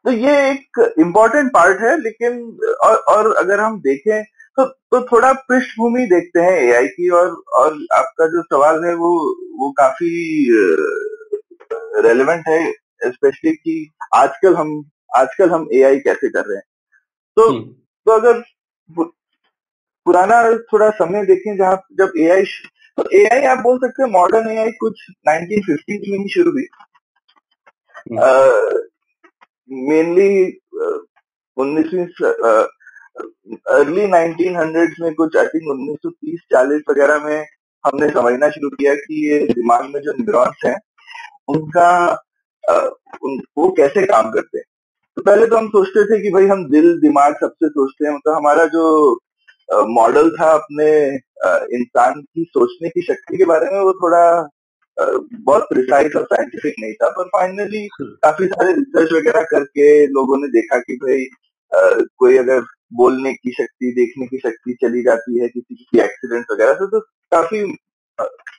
तो 0.05 0.11
ये 0.13 0.35
एक 0.49 0.79
इम्पोर्टेंट 0.99 1.51
पार्ट 1.51 1.81
है 1.81 1.97
लेकिन 2.01 2.39
और, 2.85 2.95
और 2.95 3.31
अगर 3.35 3.59
हम 3.59 3.79
देखें 3.81 4.23
तो 4.57 4.65
तो 4.65 5.01
थोड़ा 5.07 5.31
पृष्ठभूमि 5.43 6.05
देखते 6.05 6.39
हैं 6.39 6.57
एआई 6.59 6.87
की 6.89 7.09
और 7.11 7.35
और 7.55 7.73
आपका 7.93 8.27
जो 8.27 8.41
सवाल 8.43 8.83
है 8.85 8.93
वो 8.95 9.11
वो 9.59 9.71
काफ़ी 9.71 10.11
रेलेवेंट 12.05 12.47
है 12.47 12.59
स्पेशली 13.05 13.51
कि 13.53 13.75
आजकल 14.15 14.55
हम 14.55 14.71
आजकल 15.15 15.49
हम 15.49 15.67
एआई 15.73 15.99
कैसे 15.99 16.29
कर 16.29 16.45
रहे 16.45 16.57
हैं 16.57 16.65
तो 17.37 17.49
हम्म। 17.49 17.61
तो 18.07 18.11
अगर 18.11 18.41
पुराना 20.06 20.42
थोड़ा 20.74 20.90
समय 20.98 21.25
देखें 21.25 21.56
जहाँ 21.57 21.75
जब 22.00 22.13
एआई 22.19 22.44
तो 22.98 23.04
एआई 23.19 23.45
आप 23.45 23.57
बोल 23.59 23.78
सकते 23.78 24.04
हैं 24.04 24.09
मॉडर्न 24.12 24.50
एआई 24.52 24.71
कुछ 24.80 25.06
1950 25.30 26.09
में 26.12 26.18
ही 26.19 26.30
शुरू 26.33 26.52
हुई। 26.52 26.68
मेनली 29.90 30.30
उन्नीसवीं 31.57 32.06
अर्ली 33.74 34.07
नाइनटीन 34.07 34.56
हंड्रेड 34.56 34.94
में 35.02 35.14
कुछ 35.14 35.38
आई 35.38 35.45
थिंक 35.45 35.69
उन्नीस 35.71 35.97
सौ 36.04 36.09
तीस 36.09 36.40
चालीस 36.54 36.81
वगैरह 36.90 37.26
में 37.26 37.45
हमने 37.83 38.09
समझना 38.09 38.50
शुरू 38.50 38.69
किया 38.69 38.94
कि 38.95 39.19
ये 39.30 39.40
दिमाग 39.47 39.83
में 39.85 40.00
जो 40.02 40.14
न्यूरॉन्स 40.14 40.66
हैं 40.66 40.78
उनका 41.47 41.90
उन, 43.24 43.40
वो 43.57 43.69
कैसे 43.78 44.06
काम 44.06 44.30
करते 44.31 44.57
हैं। 44.57 44.66
तो 45.18 45.21
पहले 45.21 45.47
तो 45.47 45.57
हम 45.57 45.68
सोचते 45.68 46.04
थे 46.06 46.21
कि 46.21 46.31
भाई 46.31 46.47
हम 46.47 46.64
दिल 46.69 47.00
दिमाग 47.02 47.35
सबसे 47.35 47.68
सोचते 47.69 48.07
हैं 48.07 48.14
मतलब 48.14 48.35
हमारा 48.35 48.66
जो 48.66 48.83
मॉडल 49.69 50.30
था 50.31 50.52
अपने 50.52 50.90
इंसान 51.76 52.22
की 52.22 52.44
सोचने 52.44 52.90
की 52.90 53.02
शक्ति 53.02 53.38
के 53.38 53.45
बारे 53.45 53.69
में 53.72 53.80
वो 53.80 53.94
थोड़ा 53.94 54.26
बहुत 54.98 55.64
प्रिसाइज 55.69 56.16
और 56.16 56.24
साइंटिफिक 56.24 56.76
नहीं 56.80 56.94
था 56.94 57.10
पर 57.10 57.28
फाइनली 57.30 57.88
हम्म। 57.94 58.12
काफ़ी 58.24 58.48
सारे 58.48 58.74
रिसर्च 58.74 59.12
वगैरह 59.14 59.44
करके 59.52 59.88
लोगों 60.07 60.38
ने 60.38 60.48
देखा 60.50 60.80
कि 60.80 60.95
भाई 60.95 61.26
कोई 62.18 62.38
अगर 62.38 62.62
बोलने 62.94 63.34
की 63.34 63.52
शक्ति 63.52 63.92
देखने 63.92 64.28
की 64.28 64.38
शक्ति 64.40 64.74
चली 64.81 65.02
जाती 65.04 65.42
है 65.42 65.48
किसी 65.48 65.76
की 65.76 66.00
एक्सीडेंट 66.00 66.45
वगैरह 66.52 66.74
से 66.74 66.88
तो 66.88 67.00
काफ़ी 67.31 67.64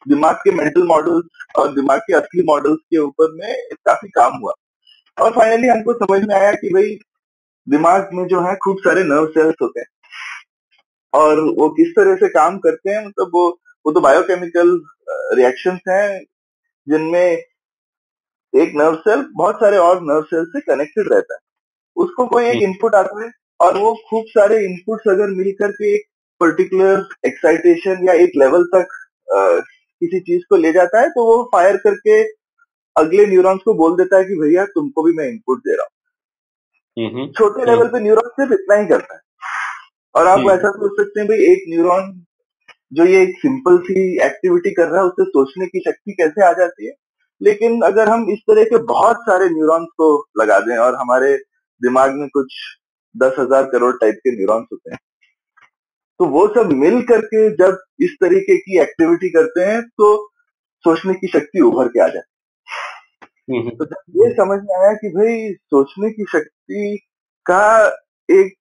दिमाग 0.08 0.34
के 0.34 0.50
मेंटल 0.54 0.82
मॉडल्स 0.82 1.44
और 1.58 1.74
दिमाग 1.74 2.00
के 2.00 2.14
असली 2.14 2.42
मॉडल्स 2.42 2.78
के 2.90 2.98
ऊपर 2.98 3.32
में 3.32 3.54
काफ़ी 3.86 4.08
काम 4.10 4.38
हुआ 4.38 4.52
और 5.18 5.30
फाइनली 5.30 5.68
हमको 5.68 5.92
समझ 5.94 6.22
में 6.22 6.34
आया 6.34 6.52
कि 6.54 6.68
भाई 6.68 6.96
दिमाग 7.66 8.10
में 8.14 8.26
जो 8.26 8.40
है 8.40 8.54
खूब 8.56 8.78
सारे 8.78 9.02
नर्व 9.04 9.26
सेल्स 9.28 9.54
होते 9.62 9.80
हैं 9.80 9.86
और 11.16 11.40
वो 11.58 11.68
किस 11.70 11.88
तरह 11.88 12.16
से 12.16 12.28
काम 12.28 12.58
करते 12.58 12.90
हैं 12.90 13.06
मतलब 13.06 13.30
वो 13.34 13.48
वो 13.86 13.92
तो 13.92 14.00
बायोकेमिकल 14.00 14.80
रिएक्शंस 15.36 15.80
हैं 15.88 16.20
जिनमें 16.86 17.42
एक 18.52 18.72
नर्व 18.76 18.94
सेल 18.96 19.24
बहुत 19.36 19.56
सारे 19.56 19.76
और 19.76 20.02
नर्व 20.02 20.22
सेल 20.22 20.44
से 20.44 20.60
कनेक्टेड 20.60 21.12
रहता 21.12 21.34
है। 21.34 21.40
उसको 21.96 22.26
कोई 22.26 22.44
एक 22.44 22.62
इनपुट 22.62 22.94
आता 22.94 23.24
है 23.24 23.30
और 23.60 23.78
वो 23.78 23.94
खूब 24.10 24.24
सारे 24.28 24.58
इनपुट्स 24.64 25.08
अगर 25.08 25.26
मिलकर 25.26 25.72
के 25.72 25.94
एक 25.94 26.02
पर्टिकुलर 26.40 27.06
एक्साइटेशन 27.26 28.08
या 28.08 28.14
एक 28.14 28.32
लेवल 28.36 28.64
तक 28.74 28.88
आ, 29.34 29.58
किसी 30.02 30.20
चीज़ 30.20 30.42
को 30.50 30.56
ले 30.56 30.72
जाता 30.72 31.00
है 31.00 31.08
तो 31.08 31.24
वो 31.24 31.42
फायर 31.52 31.76
करके 31.76 32.22
अगले 32.96 33.26
न्यूरॉन्स 33.26 33.62
को 33.64 33.74
बोल 33.74 33.96
देता 33.96 34.16
है 34.16 34.24
कि 34.24 34.34
भैया 34.34 34.64
तुमको 34.64 35.02
भी 35.02 35.12
मैं 35.12 35.28
इनपुट 35.28 35.58
दे 35.58 35.74
रहा 35.76 35.84
हूँ। 35.84 35.90
छोटे 37.32 37.64
लेवल 37.64 37.88
पे 37.88 38.00
न्यूरॉन 38.00 38.28
सिर्फ़ 38.28 38.52
इतना 38.52 38.74
ही 38.74 38.86
करता 38.86 39.14
है। 39.14 39.20
और 40.16 40.26
आप 40.26 40.38
हम्म। 40.38 40.50
ऐसा 40.50 40.70
सोच 40.70 41.00
सकते 41.00 41.20
हैं 41.20 41.28
भाई 41.28 41.38
एक 41.38 41.64
न्यूरॉन 41.68 42.12
जो 42.92 43.04
ये 43.04 43.22
एक 43.22 43.38
सिंपल 43.38 43.78
सी 43.78 44.02
एक्टिविटी 44.26 44.70
कर 44.70 44.88
रहा 44.88 45.00
है 45.00 45.06
उससे 45.06 45.24
सोचने 45.24 45.66
की 45.66 45.80
शक्ति 45.80 46.12
कैसे 46.12 46.44
आ 46.46 46.52
जाती 46.52 46.86
है? 46.86 46.92
लेकिन 47.40 47.80
अगर 47.82 48.08
हम 48.08 48.30
इस 48.30 48.38
तरह 48.38 48.64
के 48.64 48.78
बहुत 48.84 49.16
सारे 49.20 49.48
न्यूरॉन्स 49.48 49.88
को 49.96 50.08
लगा 50.40 50.58
दें 50.60 50.76
और 50.76 50.94
हमारे 50.94 51.36
दिमाग 51.82 52.14
में 52.14 52.28
कुछ 52.28 52.54
दस 53.14 53.34
हज़ार 53.38 53.64
करोड़ 53.64 53.94
टाइप 53.96 54.14
के 54.14 54.36
न्यूरॉन्स 54.36 54.66
होते 54.72 54.90
हैं 54.90 54.98
तो 56.20 56.26
वो 56.26 56.46
सब 56.54 56.72
मिल 56.72 57.00
करके 57.02 57.48
जब 57.56 57.78
इस 58.00 58.16
तरीके 58.20 58.56
की 58.56 58.78
एक्टिविटी 58.80 59.30
करते 59.30 59.64
हैं 59.64 59.82
तो 59.82 60.08
सोचने 60.84 61.14
की 61.14 61.26
शक्ति 61.26 61.60
उभर 61.60 61.88
के 61.88 62.00
आ 62.00 62.06
जाती 62.08 62.18
है। 62.18 63.58
हम्म, 63.58 63.70
तो 63.70 63.84
जब 63.84 64.22
ये 64.22 64.32
समझ 64.32 64.58
में 64.62 64.74
आया 64.76 64.92
कि 64.92 65.08
भाई 65.08 65.52
सोचने 65.52 66.10
की 66.10 66.24
शक्ति 66.32 66.98
का 67.46 67.86
एक 68.28 68.54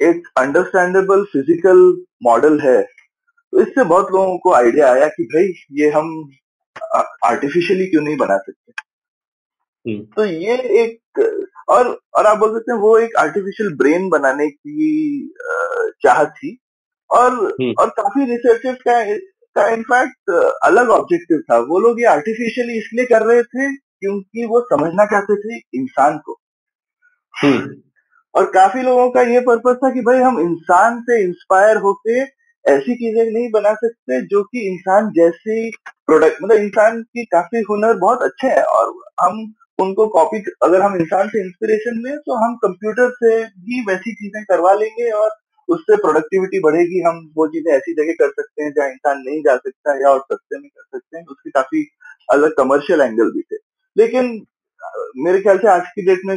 एक 0.00 0.28
अंडरस्टैंडेबल 0.38 1.22
फ़िज़िकल 1.32 1.78
मॉडल 2.22 2.58
है। 2.60 2.82
तो 2.82 3.60
इससे 3.60 3.84
बहुत 3.84 4.12
लोगों 4.12 4.36
को 4.38 4.52
आइडिया 4.52 4.92
आया 4.92 5.06
कि 5.08 5.24
भाई 5.24 5.52
ये 5.80 5.90
हम 5.90 6.10
आर्टिफिशियली 7.24 7.86
क्यों 7.86 8.02
नहीं 8.02 8.16
बना 8.16 8.36
सकते? 8.38 8.72
हम्म, 9.86 10.04
तो 10.06 10.24
ये 10.24 10.56
एक 10.82 11.20
और 11.68 11.88
और 12.14 12.26
आप 12.26 12.38
बोल 12.38 12.52
सकते 12.52 12.72
हैं 12.72 12.78
वो 12.80 12.96
एक 12.98 13.16
आर्टिफिशियल 13.18 13.74
ब्रेन 13.76 14.08
बनाने 14.08 14.48
की 14.48 15.34
चाहत 16.02 16.32
थी। 16.36 16.56
और 17.10 17.32
हम्म। 17.32 17.72
और 17.80 17.88
काफ़ी 17.98 18.24
रिसर्चर्स 18.26 18.78
का 18.88 19.02
का 19.56 19.68
इनफैक्ट 19.68 20.30
अलग 20.64 20.88
ऑब्जेक्टिव 20.90 21.38
था। 21.50 21.58
वो 21.60 21.78
लोग 21.80 22.00
ये 22.00 22.06
आर्टिफिशियली 22.06 22.78
इसलिए 22.78 23.04
कर 23.06 23.22
रहे 23.22 23.42
थे 23.42 23.74
क्योंकि 23.74 24.44
वो 24.46 24.60
समझना 24.72 25.04
चाहते 25.06 25.36
थे 25.36 25.56
इंसान 25.74 26.18
को। 26.18 26.38
हम्म, 27.34 27.74
और 28.38 28.44
काफ़ी 28.46 28.82
लोगों 28.82 29.08
का 29.10 29.22
ये 29.22 29.40
पर्पज 29.40 29.76
था 29.76 29.90
कि 29.90 30.00
भाई 30.00 30.18
हम 30.18 30.38
इंसान 30.40 31.00
से 31.00 31.20
इंस्पायर 31.22 31.76
होके 31.76 32.18
ऐसी 32.64 32.94
चीज़ें 32.94 33.24
नहीं 33.24 33.48
बना 33.50 33.72
सकते 33.74 34.20
जो 34.26 34.42
कि 34.42 34.60
इंसान 34.68 35.10
जैसी 35.12 35.70
प्रोडक्ट 36.06 36.42
मतलब 36.42 36.56
इंसान 36.56 37.00
की 37.02 37.24
काफ़ी 37.24 37.60
हुनर 37.70 37.94
बहुत 37.98 38.22
अच्छे 38.22 38.48
हैं 38.48 38.62
और 38.74 38.92
हम 39.20 39.40
उनको 39.78 40.06
कॉपी 40.08 40.42
अगर 40.62 40.82
हम 40.82 40.96
इंसान 40.96 41.28
से 41.28 41.40
इंस्पिरेशन 41.40 42.00
लें 42.04 42.16
तो 42.18 42.36
हम 42.44 42.54
कंप्यूटर 42.56 43.10
से 43.14 43.32
भी 43.46 43.80
वैसी 43.88 44.12
चीज़ें 44.14 44.42
करवा 44.44 44.72
लेंगे 44.74 45.10
और 45.12 45.30
उससे 45.68 45.96
प्रोडक्टिविटी 45.96 46.60
बढ़ेगी। 46.60 47.00
हम 47.06 47.18
वो 47.36 47.46
चीज़ें 47.48 47.72
ऐसी 47.72 47.92
जगह 47.94 48.12
कर 48.20 48.30
सकते 48.30 48.62
हैं 48.64 48.72
जहाँ 48.76 48.88
इंसान 48.90 49.18
नहीं 49.26 49.40
जा 49.42 49.56
सकता 49.56 49.94
या 50.02 50.10
और 50.10 50.20
सस्ते 50.32 50.58
में 50.58 50.68
कर 50.68 50.82
सकते 50.96 51.18
हैं। 51.18 51.24
उसके 51.26 51.50
काफ़ी 51.50 51.84
अलग 52.28 52.54
कमर्शियल 52.56 53.00
एंगल 53.00 53.30
भी 53.32 53.42
थे। 53.42 53.56
लेकिन, 53.96 54.30
मेरे 55.16 55.40
ख्याल 55.40 55.58
से 55.58 55.68
आज 55.68 55.88
की 55.88 56.06
डेट 56.06 56.20
में 56.26 56.36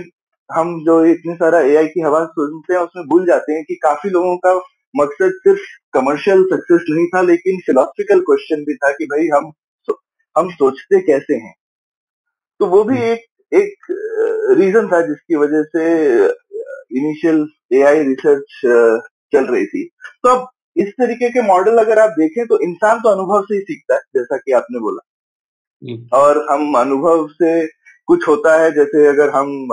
हम 0.53 0.79
जो 0.85 1.03
इतने 1.05 1.33
सारा 1.35 1.59
एआई 1.61 1.87
की 1.87 2.01
हवा 2.01 2.23
सुनते 2.25 2.73
हैं 2.73 2.81
उसमें 2.81 3.05
भूल 3.07 3.25
जाते 3.25 3.53
हैं 3.53 3.63
कि 3.63 3.75
काफ़ी 3.75 4.09
लोगों 4.09 4.35
का 4.37 4.53
मकसद 4.95 5.31
सिर्फ़ 5.37 5.59
कमर्शियल 5.93 6.43
सक्सेस 6.43 6.85
नहीं 6.89 7.07
था 7.07 7.21
लेकिन 7.21 7.59
फिलोसफिकल 7.65 8.19
क्वेश्चन 8.19 8.63
भी 8.63 8.75
था 8.75 8.91
कि 8.91 9.05
भाई 9.05 9.27
हम 9.27 9.51
हम 10.35 10.49
सोचते 10.49 10.99
कैसे 11.01 11.35
हैं। 11.35 11.53
तो 12.59 12.65
वो 12.65 12.83
भी 12.83 12.97
एक 13.01 13.25
एक 13.51 13.87
रीजन 14.57 14.87
था 14.87 15.01
जिसकी 15.01 15.35
वजह 15.35 15.63
से 15.63 15.83
इनिशियल 16.97 17.45
एआई 17.73 18.03
रिसर्च 18.03 18.61
चल 19.33 19.45
रही 19.45 19.65
थी। 19.65 19.83
तो 20.23 20.29
अब 20.29 20.47
इस 20.75 20.89
तरीके 20.89 21.29
के 21.29 21.41
मॉडल 21.41 21.77
अगर 21.77 21.99
आप 21.99 22.09
देखें 22.09 22.45
तो 22.47 22.59
इंसान 22.59 22.99
तो 22.99 23.09
अनुभव 23.09 23.41
से 23.41 23.55
ही 23.55 23.61
सीखता 23.61 23.95
है 23.95 24.01
जैसा 24.15 24.37
कि 24.37 24.51
आपने 24.51 24.79
बोला। 24.79 25.07
हम्म, 25.81 26.07
और 26.13 26.45
हम 26.51 26.73
अनुभव 26.75 27.27
से 27.27 27.67
कुछ 28.07 28.27
होता 28.27 28.55
है 28.61 28.71
जैसे 28.71 29.07
अगर 29.07 29.29
हम 29.29 29.67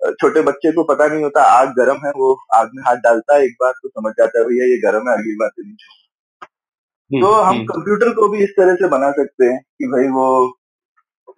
छोटे 0.00 0.42
बच्चे 0.42 0.72
को 0.72 0.82
पता 0.84 1.06
नहीं 1.06 1.22
होता 1.22 1.42
आग 1.50 1.68
गर्म 1.76 2.06
है 2.06 2.10
वो 2.16 2.32
आग 2.54 2.70
में 2.74 2.82
हाथ 2.86 2.96
डालता 3.04 3.36
है 3.36 3.44
एक 3.44 3.54
बार 3.60 3.72
तो 3.82 3.88
समझ 3.88 4.12
जाता 4.18 4.38
है 4.38 4.44
भैया 4.44 4.66
ये 4.66 4.78
गर्म 4.80 5.08
है 5.10 5.16
अगली 5.16 5.34
बार 5.36 5.48
से 5.48 5.62
नहीं 5.62 5.76
हम्म, 7.10 7.20
तो 7.20 7.32
हम 7.32 7.54
हम्म, 7.54 7.64
कंप्यूटर 7.64 8.12
को 8.14 8.28
भी 8.28 8.42
इस 8.44 8.50
तरह 8.50 8.74
से 8.74 8.88
बना 8.88 9.10
सकते 9.12 9.46
हैं 9.46 9.58
कि 9.78 9.86
भाई 9.86 10.08
वो 10.08 10.26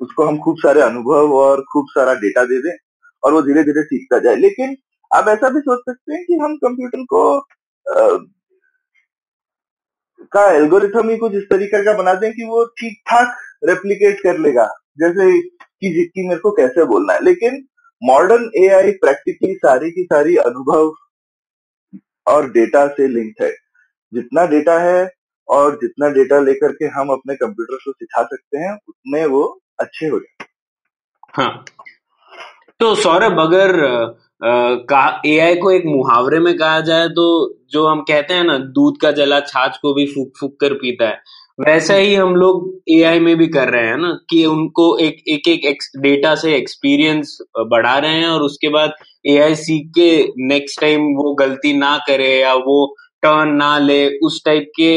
उसको 0.01 0.25
हम 0.25 0.39
खूब 0.39 0.57
सारे 0.59 0.81
अनुभव 0.83 1.33
और 1.35 1.61
खूब 1.73 1.87
सारा 1.91 2.15
डेटा 2.15 2.45
दे 2.45 2.59
दें 2.63 2.77
और 3.23 3.33
वो 3.33 3.43
धीरे 3.43 3.63
धीरे 3.65 3.83
सीखता 3.83 4.19
जाए। 4.19 4.37
लेकिन 4.37 4.77
आप 5.11 5.29
ऐसा 5.29 5.49
भी 5.49 5.61
सोच 5.61 5.81
सकते 5.81 6.15
हैं 6.15 6.25
कि 6.25 6.39
हम 6.45 6.57
कंप्यूटर 6.57 7.05
को 7.05 7.23
अ, 7.87 8.19
का 10.33 10.45
एल्गोरिथम 10.53 11.09
ही 11.11 11.17
कुछ 11.17 11.35
इस 11.35 11.43
तरीके 11.51 11.83
का 11.85 11.93
बना 11.99 12.15
दें 12.15 12.31
कि 12.33 12.45
वो 12.45 12.65
ठीक 12.81 12.99
ठाक 13.11 13.37
रेप्लीकेट 13.65 14.21
कर 14.23 14.39
लेगा 14.39 14.67
जैसे 14.99 15.31
कि 15.41 15.91
कि 16.15 16.27
मेरे 16.29 16.41
को 16.41 16.51
कैसे 16.51 16.85
बोलना 16.85 17.13
है। 17.13 17.25
लेकिन 17.25 17.57
मॉडर्न 18.03 18.51
एआई 18.57 18.91
प्रैक्टिकली 19.01 19.55
सारी 19.57 19.91
की 19.91 20.03
सारी 20.05 20.37
अनुभव 20.39 20.93
और 22.27 22.51
डेटा 22.53 22.87
से 22.89 23.07
लिंक्ड 23.09 23.43
है। 23.43 23.51
जितना 24.13 24.45
डेटा 24.47 24.79
है 24.81 25.09
और 25.49 25.75
जितना 25.77 26.09
डेटा 26.11 26.39
लेकर 26.41 26.73
के 26.73 26.87
हम 26.91 27.09
अपने 27.11 27.35
कंप्यूटर 27.37 27.77
को 27.77 27.93
सिखा 27.93 28.23
सकते 28.25 28.59
हैं, 28.59 28.73
उतने 28.89 29.25
वो 29.27 29.43
अच्छे 29.81 30.07
हो 30.07 30.19
जाते 30.19 30.45
हाँ। 31.35 31.65
तो 32.81 32.95
सौरभ, 32.97 33.39
अगर 33.41 33.75
ए 35.27 35.39
आई 35.41 35.57
को 35.57 35.71
एक 35.71 35.83
मुहावरे 35.87 36.39
में 36.41 36.57
कहा 36.59 36.81
जाए 36.83 37.09
तो 37.11 37.27
जो 37.71 37.87
हम 37.87 38.01
कहते 38.03 38.35
हैं 38.35 38.45
ना, 38.45 38.57
दूध 38.59 39.01
का 39.01 39.11
जला 39.13 39.41
छाछ 39.43 39.77
को 39.79 39.93
भी 39.95 40.07
फूक 40.07 40.33
फूक 40.41 40.59
कर 40.61 40.75
पीता 40.75 41.09
है। 41.09 41.21
वैसा 41.59 41.95
ही 41.95 42.15
हम 42.15 42.35
लोग 42.37 42.65
एआई 42.93 43.21
में 43.21 43.37
भी 43.37 43.47
कर 43.49 43.69
रहे 43.69 43.87
हैं 43.87 43.97
ना 43.97 44.09
कि 44.31 44.45
उनको 44.47 44.87
एक 44.99 45.23
एक 45.29 45.49
एक 45.49 45.83
डेटा 46.01 46.35
से 46.35 46.55
एक्सपीरियंस 46.57 47.37
बढ़ा 47.71 47.97
रहे 47.99 48.15
हैं 48.15 48.29
और 48.29 48.43
उसके 48.43 48.69
बाद 48.69 48.93
एआई 49.27 49.55
सीख 49.55 49.87
के 49.99 50.09
नेक्स्ट 50.47 50.81
टाइम 50.81 51.07
वो 51.17 51.33
गलती 51.35 51.73
ना 51.79 51.97
करे 52.09 52.29
या 52.41 52.53
वो 52.67 52.77
टर्न 53.23 53.55
ना 53.57 53.79
ले 53.79 53.99
उस 54.19 54.41
टाइप 54.47 54.71
के 54.81 54.91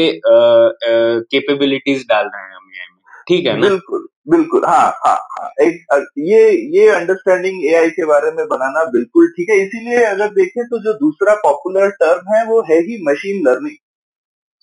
कैपेबिलिटीज 1.32 2.04
डाल 2.08 2.24
रहे 2.24 2.42
हैं 2.42 2.54
हम 2.56 2.68
एआई 2.68 2.88
में। 2.94 3.22
ठीक 3.28 3.46
है 3.46 3.56
ना? 3.56 3.68
बिल्कुल 3.68 4.06
बिल्कुल 4.30 4.64
हाँ 4.66 4.86
हाँ 5.04 5.16
हाँ 5.30 5.48
एक 5.60 6.04
ये 6.26 6.42
ये 6.76 6.88
अंडरस्टैंडिंग 6.94 7.64
एआई 7.70 7.90
के 7.90 8.04
बारे 8.06 8.30
में 8.32 8.44
बनाना 8.48 8.84
बिल्कुल 8.90 9.28
ठीक 9.36 9.50
है। 9.50 9.56
इसीलिए 9.62 10.04
अगर 10.04 10.28
देखें 10.34 10.62
तो 10.64 10.78
जो 10.84 10.92
दूसरा 10.98 11.34
पॉपुलर 11.44 11.90
टर्म 12.02 12.34
है 12.34 12.44
वो 12.46 12.60
है 12.70 12.78
ही 12.80 13.02
मशीन 13.08 13.42
लर्निंग 13.48 13.76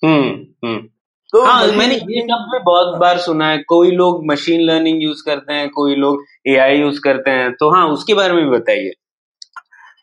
हम्म 0.02 0.68
हम्म। 0.68 0.88
तो 1.32 1.44
हाँ 1.44 1.66
मैंने 1.66 1.94
ये 1.94 2.20
शब्द 2.20 2.48
भी 2.52 2.58
बहुत 2.58 2.98
बार 2.98 3.18
सुना 3.18 3.48
है 3.48 3.58
कोई 3.58 3.90
लोग 3.90 4.26
मशीन 4.26 4.60
लर्निंग 4.60 5.02
यूज़ 5.02 5.22
करते 5.26 5.52
हैं 5.52 5.68
कोई 5.70 5.94
लोग 5.94 6.24
एआई 6.46 6.78
यूज़ 6.78 7.00
करते 7.00 7.30
हैं 7.30 7.52
तो 7.52 7.70
हाँ 7.74 7.88
उसके 7.88 8.14
बारे 8.14 8.32
में 8.32 8.44
भी 8.44 8.50
बताइए। 8.50 8.90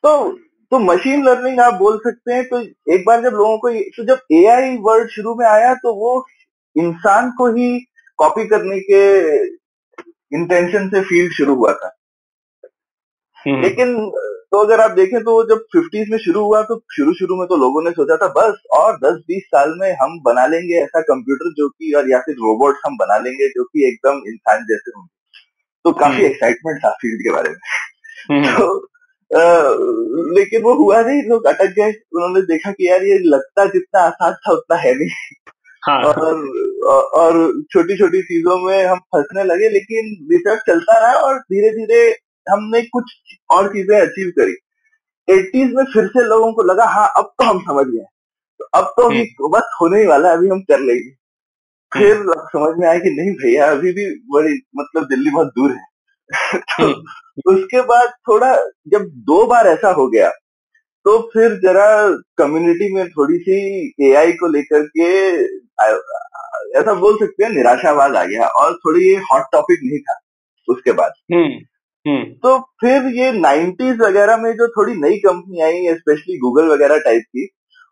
तो 0.04 0.32
तो 0.72 0.80
मशीन 0.80 1.24
लर्निंग 1.26 1.60
आप 1.60 1.74
बोल 1.74 1.98
सकते 1.98 2.34
हैं 2.34 2.44
तो 2.44 2.60
एक 2.94 3.04
बार 3.08 3.22
जब 3.22 3.36
लोगों 3.36 3.58
को 3.58 3.70
तो 3.70 4.04
जब 4.04 4.20
एआई 4.32 4.78
वर्ड 4.78 5.10
शुरू 5.10 5.36
में 5.36 5.46
आया 5.46 5.74
तो 5.74 5.94
वो 5.94 6.26
इंसान 6.76 7.32
को 7.32 7.48
ही 7.48 7.80
कॉपी 8.18 8.48
करने 8.48 8.80
के 8.80 9.02
इंटेंशन 10.38 10.90
से 10.90 11.02
फ़ील्ड 11.02 11.34
शुरू 11.34 11.56
हुआ 11.56 11.74
था। 11.74 11.96
हम्म, 13.38 13.62
लेकिन 13.62 13.96
तो 14.52 14.58
अगर 14.58 14.80
आप 14.80 14.92
देखें 14.92 15.20
तो 15.20 15.50
जब 15.50 15.56
फिफ्टीज 15.56 16.10
में 16.10 16.18
शुरू 16.18 16.44
हुआ 16.46 16.62
तो 16.62 16.84
शुरू 16.92 17.14
शुरू 17.14 17.36
में 17.36 17.48
तो 17.48 17.56
लोगों 17.56 17.84
ने 17.84 17.92
सोचा 17.92 18.18
था 18.18 18.28
बस 18.28 18.54
और 18.72 18.98
10-20 18.98 19.44
साल 19.44 19.74
में 19.78 19.98
हम 20.02 20.20
बना 20.26 20.46
लेंगे 20.46 20.76
ऐसा 20.76 21.02
कंप्यूटर 21.02 21.54
जो 21.58 21.70
कि 21.70 21.94
और 21.98 22.10
या 22.10 22.20
फिर 22.20 22.36
रोबोट 22.36 22.76
हम 22.86 22.98
बना 22.98 23.18
लेंगे 23.18 23.48
जो 23.48 23.64
कि 23.64 23.88
एकदम 23.88 24.22
इंसान 24.28 24.58
जैसे 24.64 24.92
होंगे। 24.98 25.16
तो 25.84 25.92
काफ़ी 25.92 26.16
हम्म। 26.16 26.26
एक्साइटमेंट 26.26 26.80
था 26.86 26.90
फ़ील्ड 26.90 27.22
के 27.22 27.32
बारे 27.32 27.50
में। 27.50 27.58
हम्म, 28.32 28.58
तो 28.58 28.88
अ, 29.36 29.76
लेकिन 30.40 30.62
वो 30.62 30.74
हुआ 30.74 31.02
नहीं 31.02 31.24
लोग 31.24 31.46
अटक 31.46 31.66
गए। 31.66 31.92
उन्होंने 31.92 32.42
देखा 32.42 32.72
कि 32.72 32.90
यार 32.90 33.04
ये 33.04 33.20
लगता 33.20 33.66
जितना 33.66 34.02
आसान 34.02 34.34
था 34.34 34.52
उतना 34.52 34.76
है 34.76 34.96
नहीं। 34.96 35.10
हाँ। 35.84 36.04
और 36.04 36.36
और 36.94 37.64
छोटी 37.72 37.98
छोटी 37.98 38.22
चीज़ों 38.22 38.60
में 38.60 38.86
हम 38.86 38.98
फंसने 38.98 39.44
लगे 39.44 39.70
लेकिन 39.70 40.28
रिसर्च 40.32 40.60
चलता 40.68 41.00
रहा 41.00 41.14
और 41.14 41.40
धीरे 41.40 41.70
धीरे 41.70 42.25
हमने 42.50 42.82
कुछ 42.88 43.12
और 43.50 43.68
चीज़ें 43.70 44.00
अचीव 44.02 44.30
करी। 44.40 44.56
एटीज 45.28 45.74
में 45.74 45.84
फिर 45.94 46.08
से 46.08 46.24
लोगों 46.28 46.52
को 46.54 46.64
लगा 46.64 46.86
हाँ 46.86 47.08
अब 47.18 47.32
तो 47.40 47.46
हम 47.46 47.60
समझ 47.60 47.86
गए 47.88 48.06
तो 48.60 48.66
अब 48.80 48.94
तो 48.98 49.04
अभी 49.04 49.24
बस 49.52 49.76
होने 49.82 50.00
ही 50.00 50.08
वाला 50.08 50.30
है 50.30 50.38
अभी 50.38 50.50
हम 50.50 50.62
कर 50.62 50.80
लेंगे। 50.80 51.10
फिर 51.92 52.24
समझ 52.52 52.74
में 52.80 52.88
आया 52.88 53.00
कि 53.00 53.10
नहीं 53.12 53.32
भैया 53.36 53.72
अभी 53.72 53.92
भी 53.94 54.06
बड़ी 54.34 54.54
मतलब 54.78 55.08
दिल्ली 55.10 55.32
बहुत 55.32 55.48
दूर 55.48 55.72
है। 55.72 55.84
तो 56.82 57.54
उसके 57.54 57.82
बाद 57.82 58.10
थोड़ा 58.28 58.56
जब 58.88 59.06
दो 59.28 59.46
बार 59.48 59.68
ऐसा 59.68 59.90
हो 59.92 60.08
गया 60.10 60.30
तो 61.06 61.18
फिर 61.34 61.56
जरा 61.64 61.88
कम्युनिटी 62.38 62.94
में 62.94 63.08
थोड़ी 63.10 63.38
सी 63.40 63.58
एआई 64.10 64.32
को 64.34 64.48
लेकर 64.48 64.88
के 64.98 65.10
ऐसा 66.80 66.94
बोल 66.94 67.18
सकते 67.18 67.44
हैं 67.44 67.52
निराशावाद 67.52 68.16
आ 68.16 68.24
गया। 68.26 68.48
और 68.48 68.76
थोड़ी 68.76 69.04
ये 69.10 69.16
हॉट 69.32 69.44
टॉपिक 69.52 69.80
नहीं 69.84 70.00
था 70.00 70.20
उसके 70.68 70.92
बाद। 70.92 71.12
हम्म 71.34 71.44
हम्म। 71.44 71.60
तो 72.08 72.60
फिर 72.82 73.06
ये 73.16 73.32
90s 73.32 74.00
वगैरह 74.02 74.38
में 74.38 74.52
जो 74.52 74.68
थोड़ी 74.68 74.94
नई 74.94 75.18
कंपनी 75.18 75.62
आई 75.62 75.94
स्पेशली 75.96 76.38
गूगल 76.38 76.68
वगैरह 76.68 76.98
टाइप 76.98 77.24
की 77.24 77.48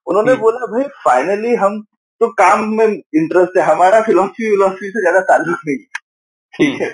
उन्होंने 0.08 0.32
हम्म। 0.32 0.42
बोला 0.42 0.66
भाई 0.66 0.84
फाइनली 1.06 1.56
हम 1.56 1.82
तो 2.22 2.28
काम 2.28 2.66
में 2.76 2.86
इंटरेस्ट 2.86 3.58
है 3.58 3.64
हमारा 3.64 4.02
फिलोसफी 4.02 4.50
विलोसफी 4.50 4.90
से 4.90 5.02
ज़्यादा 5.02 5.20
ताल्लुक 5.20 5.60
नहीं 5.68 5.78
ठीक 6.54 6.82
है। 6.82 6.90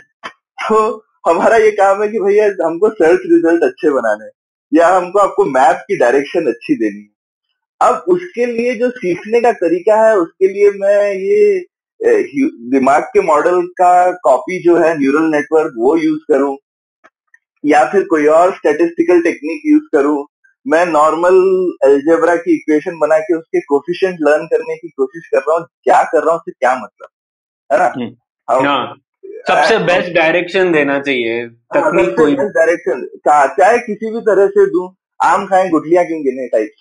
तो 0.67 1.05
हमारा 1.27 1.57
ये 1.57 1.71
काम 1.71 2.01
है 2.01 2.07
कि 2.07 2.19
भैया 2.19 2.45
हमको 2.65 2.89
सर्च 2.89 3.19
रिज़ल्ट 3.25 3.63
अच्छे 3.63 3.89
बनाने 3.89 4.29
या 4.71 4.87
हमको 4.87 5.19
आपको 5.19 5.45
मैप 5.45 5.83
की 5.87 5.97
डायरेक्शन 5.97 6.45
अच्छी 6.45 6.75
देनी 6.75 7.01
है। 7.01 7.89
अब 7.89 8.05
उसके 8.07 8.45
लिए 8.45 8.75
जो 8.75 8.89
सीखने 8.89 9.41
का 9.41 9.51
तरीका 9.51 9.95
है 10.07 10.15
उसके 10.17 10.47
लिए 10.47 10.71
मैं 10.71 11.13
ये 11.13 11.59
दिमाग 12.69 13.03
के 13.03 13.21
मॉडल 13.21 13.61
का 13.61 14.11
कॉपी 14.23 14.63
जो 14.63 14.77
है 14.77 14.97
न्यूरल 14.99 15.29
नेटवर्क 15.31 15.73
वो 15.77 15.95
यूज़ 15.97 16.19
करूँ। 16.31 16.57
या 17.63 17.83
फिर 17.85 18.03
कोई 18.03 18.25
और 18.27 18.53
स्टेटिस्टिकल 18.55 19.21
टेक्निक 19.21 19.61
यूज़ 19.65 19.83
करूँ 19.93 20.25
मैं 20.65 20.85
नॉर्मल 20.85 21.35
एल्जेब्रा 21.85 22.35
की 22.35 22.55
इक्वेशन 22.55 22.97
बना 22.99 23.19
के 23.19 23.37
उसके 23.37 23.59
कोफिशिएंट 23.59 24.17
लर्न 24.21 24.45
करने 24.45 24.75
की 24.75 24.89
कोशिश 24.89 25.27
कर 25.27 25.39
रहा 25.39 25.57
हूँ 25.57 25.65
क्या 25.83 26.03
कर 26.03 26.23
रहा 26.23 26.31
हूँ 26.31 26.39
उससे 26.39 26.51
क्या 26.51 26.75
मतलब? 26.75 27.07
है 27.69 27.79
ना? 27.79 27.85
हम्म। 27.97 28.65
हाँ, 28.65 28.95
सबसे 29.47 29.77
बेस्ट 29.77 30.13
डायरेक्शन 30.13 30.71
देना 30.71 30.99
चाहिए 30.99 31.41
हाँ, 31.41 31.81
तकनीक 31.81 32.15
कोई 32.17 32.35
डायरेक्शन 32.35 33.05
चाहे 33.27 33.77
किसी 33.77 34.11
भी 34.11 34.21
तरह 34.21 34.47
से 34.47 34.65
दू 34.65 34.87
आम 35.19 35.45
खाए 35.45 35.69
गुठलियाँ 35.69 36.05
क्यों 36.05 36.21
गिने 36.23 36.47
टाइप 36.47 36.71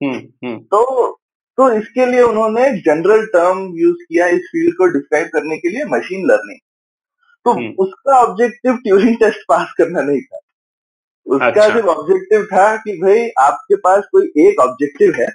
हम्म, 0.00 0.18
हम्म। 0.44 0.58
तो 0.58 1.20
तो 1.58 1.70
इसके 1.72 2.06
लिए 2.06 2.22
उन्होंने 2.22 2.70
जनरल 2.82 3.24
टर्म 3.26 3.58
यूज़ 3.76 3.96
किया 3.96 4.26
इस 4.26 4.48
फ़ील्ड 4.52 4.74
को 4.76 4.86
डिस्क्राइब 4.92 5.28
करने 5.32 5.56
के 5.56 5.68
लिए 5.68 5.84
मशीन 5.88 6.26
लर्निंग 6.26 6.58
तो 7.46 7.52
उसका 7.82 8.18
ऑब्जेक्टिव 8.18 8.76
ट्यूरिंग 8.76 9.16
टेस्ट 9.16 9.44
पास 9.48 9.72
करना 9.78 10.00
नहीं 10.00 10.20
था 10.22 10.38
उसका 11.26 11.46
अच्छा। 11.46 11.66
सिर्फ़ 11.66 11.86
ऑब्जेक्टिव 11.86 12.44
था 12.44 12.76
कि 12.76 12.92
भाई 13.02 13.28
आपके 13.40 13.76
पास 13.76 14.04
कोई 14.12 14.26
एक 14.46 14.60
ऑब्जेक्टिव 14.60 15.12
है 15.20 15.28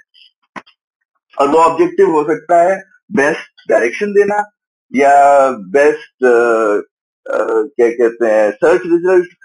और 1.38 1.50
वो 1.50 1.59
ऑब्जेक्टिव 1.59 2.12
हो 2.12 2.24
सकता 2.24 2.62
है 2.62 2.77
बेस्ट 3.12 3.69
डायरेक्शन 3.69 4.13
देना 4.13 4.43
या 4.91 5.15
बेस्ट 5.71 6.25
क्या 7.25 7.89
कहते 7.89 8.31
हैं 8.31 8.51
सर्च 8.53 8.81
रिज़ल्ट 8.85 9.35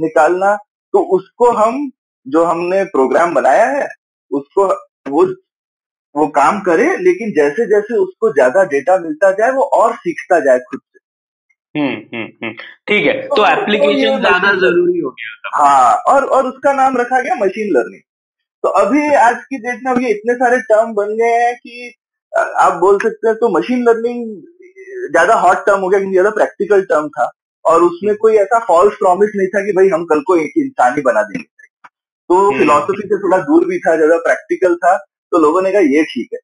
निकालना 0.00 0.54
तो 0.94 1.00
उसको 1.16 1.50
हम 1.52 1.90
जो 2.26 2.44
हमने 2.44 2.84
प्रोग्राम 2.86 3.34
बनाया 3.34 3.66
है 3.66 3.86
उसको 4.30 4.66
वो 5.10 5.24
वो 6.14 6.26
काम 6.34 6.60
करे 6.60 6.86
लेकिन 6.98 7.32
जैसे 7.32 7.66
जैसे 7.66 7.96
उसको 7.96 8.32
ज़्यादा 8.32 8.62
डेटा 8.64 8.98
मिलता 8.98 9.30
जाए 9.30 9.50
वो 9.50 9.62
और 9.74 9.94
सीखता 9.96 10.38
जाए 10.40 10.58
खुद 10.70 10.80
हम्म, 11.74 11.94
हम्म, 12.14 12.26
हम्म। 12.44 12.52
ठीक 12.88 13.06
है 13.06 13.12
तो 13.28 13.46
एप्लीकेशन 13.46 14.20
ज़्यादा 14.20 14.52
ज़रूरी 14.52 15.00
हो 15.00 15.10
गया 15.10 15.50
हाँ 15.56 15.94
और 16.08 16.24
और 16.24 16.46
उसका 16.46 16.72
नाम 16.72 16.96
रखा 16.96 17.20
गया 17.20 17.34
मशीन 17.34 17.72
लर्निंग 17.76 18.02
तो 18.64 18.68
अभी 18.68 19.14
आज 19.14 19.36
की 19.44 19.58
डेट 19.58 19.80
में 19.84 19.92
अभी 19.92 20.08
इतने 20.10 20.34
सारे 20.34 20.58
टर्म 20.60 20.92
बन 20.94 21.14
गए 21.16 21.34
हैं 21.44 21.54
कि 21.56 21.92
आप 22.58 22.72
बोल 22.80 22.98
सकते 23.02 23.28
हैं 23.28 23.36
तो 23.36 23.48
मशीन 23.58 23.82
लर्निंग 23.82 24.24
ज़्यादा 25.12 25.34
हॉट 25.34 25.56
टर्म 25.56 25.80
हो 25.80 25.88
गया 25.88 25.98
क्योंकि 26.00 26.14
ज़्यादा 26.14 26.30
प्रैक्टिकल 26.30 26.82
टर्म 26.82 27.08
था। 27.08 27.30
और 27.64 27.82
उसमें 27.82 28.14
कोई 28.16 28.36
ऐसा 28.36 28.58
फॉल्स 28.58 28.94
प्रॉमिस 28.94 29.30
नहीं 29.36 29.48
था 29.48 29.60
कि 29.66 29.72
भाई 29.72 29.88
हम 29.88 30.04
कल 30.04 30.20
को 30.20 30.36
एक 30.36 30.52
इंसान 30.56 30.94
ही 30.94 31.02
बना 31.02 31.22
देंगे। 31.22 31.44
तो 32.30 32.58
फिलोसफी 32.58 33.08
से 33.08 33.18
थोड़ा 33.18 33.38
दूर 33.38 33.64
भी 33.64 33.78
था 33.78 33.96
ज़्यादा 33.96 34.16
प्रैक्टिकल 34.18 34.74
था। 34.74 34.96
तो 35.32 35.38
लोगों 35.38 35.62
ने 35.62 35.72
कहा 35.72 35.80
ये 35.80 36.02
ठीक 36.02 36.28
है। 36.34 36.38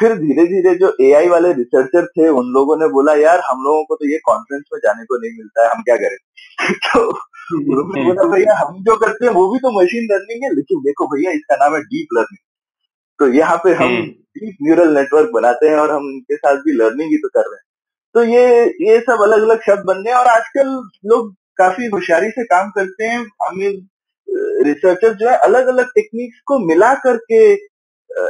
फिर 0.00 0.14
धीरे 0.14 0.44
धीरे 0.46 0.74
जो 0.74 0.96
एआई 1.00 1.28
वाले 1.28 1.52
रिसर्चर 1.52 2.06
थे 2.06 2.28
उन 2.28 2.46
लोगों 2.46 2.76
ने 2.76 2.88
बोला 2.88 3.14
यार 3.14 3.40
हम 3.40 3.62
लोगों 3.62 3.84
को 3.84 3.94
तो 3.94 4.10
ये 4.12 4.18
कॉन्फ्रेंस 4.18 4.62
में 4.72 4.80
जाने 4.84 5.04
को 5.04 5.16
नहीं 5.22 5.32
मिलता 5.32 5.62
है 5.62 5.70
हम 5.70 5.82
क्या 5.82 5.96
करें? 5.96 6.16
तो 6.74 7.00
उन्होंने 7.56 8.04
बोला 8.04 8.28
भैया 8.28 8.58
हम 8.58 8.82
जो 8.82 8.96
करते 8.96 9.26
हैं 9.26 9.32
वो 9.32 9.52
भी 9.52 9.58
तो 9.58 9.82
मशीन 9.82 10.08
लर्निंग 10.12 10.44
है 10.44 10.54
लेकिन 10.54 10.80
देखो 10.80 11.06
भैया 11.06 11.30
इसका 11.30 11.56
नाम 11.56 11.74
है 11.74 11.80
डीप 11.80 12.08
लर्निंग 12.12 12.38
तो 13.18 13.28
यहाँ 13.28 13.56
पे 13.56 13.72
हम 13.72 13.96
डीप 14.02 14.56
न्यूरल 14.62 14.94
नेटवर्क 14.94 15.30
बनाते 15.30 15.68
हैं 15.68 15.76
और 15.76 15.90
हम 15.90 16.02
इनके 16.02 16.36
साथ 16.36 16.56
भी 16.56 16.72
लर्निंग 16.72 17.10
ही 17.10 17.16
तो 17.16 17.28
कर 17.28 17.40
रहे 17.40 17.56
हैं। 17.56 17.64
तो 18.14 18.22
ये 18.24 18.66
ये 18.90 19.00
सब 19.00 19.22
अलग 19.22 19.42
अलग 19.42 19.60
शब्द 19.60 19.84
बन 19.86 20.02
गए 20.04 20.12
और 20.12 20.26
आजकल 20.26 20.68
लोग 21.06 21.34
काफ़ी 21.56 21.86
होशियारी 21.86 22.30
से 22.30 22.44
काम 22.44 22.70
करते 22.70 23.04
हैं। 23.04 23.18
हमें 23.18 23.88
रिसर्चर 24.64 25.14
जो 25.14 25.28
है 25.28 25.36
अलग 25.36 25.66
अलग 25.66 25.86
टेक्निक्स 25.86 26.40
को 26.46 26.58
मिला 26.58 26.94
करके 26.94 27.54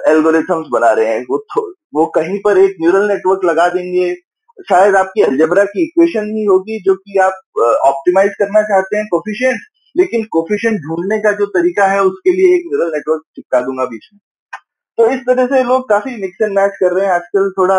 एल्गोरिथम्स 0.09 0.67
बना 0.73 0.91
रहे 0.93 1.07
हैं, 1.07 1.25
वो 1.25 1.73
वो 1.95 2.07
कहीं 2.15 2.39
पर 2.41 2.59
एक 2.59 2.77
न्यूरल 2.81 3.09
नेटवर्क 3.09 3.45
लगा 3.45 3.69
देंगे। 3.71 4.15
शायद 4.69 4.97
आपकी 4.97 5.23
अलजेब्रा 5.23 5.65
की 5.67 5.83
इक्वेशन 5.83 6.31
ही 6.37 6.45
होगी 6.45 6.79
जो 6.85 6.95
कि 6.97 7.19
आप 7.21 7.61
ऑप्टिमाइज 7.87 8.31
करना 8.39 8.63
चाहते 8.65 8.97
हैं 8.97 9.07
कोफिशियंट 9.11 9.61
लेकिन 9.95 10.25
कोफिशियंट 10.33 10.81
ढूँढने 10.81 11.19
का 11.19 11.33
जो 11.33 11.47
तरीका 11.49 11.87
है, 11.87 12.01
उसके 12.03 12.33
लिए 12.33 12.55
एक 12.57 12.65
न्यूरल 12.67 12.91
नेटवर्क 12.95 13.23
चिपका 13.37 13.61
दूँगा 13.61 13.85
बीच 13.87 14.09
में। 14.13 14.21
तो 14.99 15.11
इस 15.13 15.21
तरह 15.27 15.47
से 15.47 15.63
लोग 15.65 15.89
काफ़ी 15.89 16.17
मिक्स 16.17 16.43
एंड 16.43 16.55
मैच 16.57 16.77
कर 16.81 16.93
रहे 16.93 17.07
हैं। 17.07 17.13
आजकल 17.13 17.51
थोड़ा, 17.59 17.77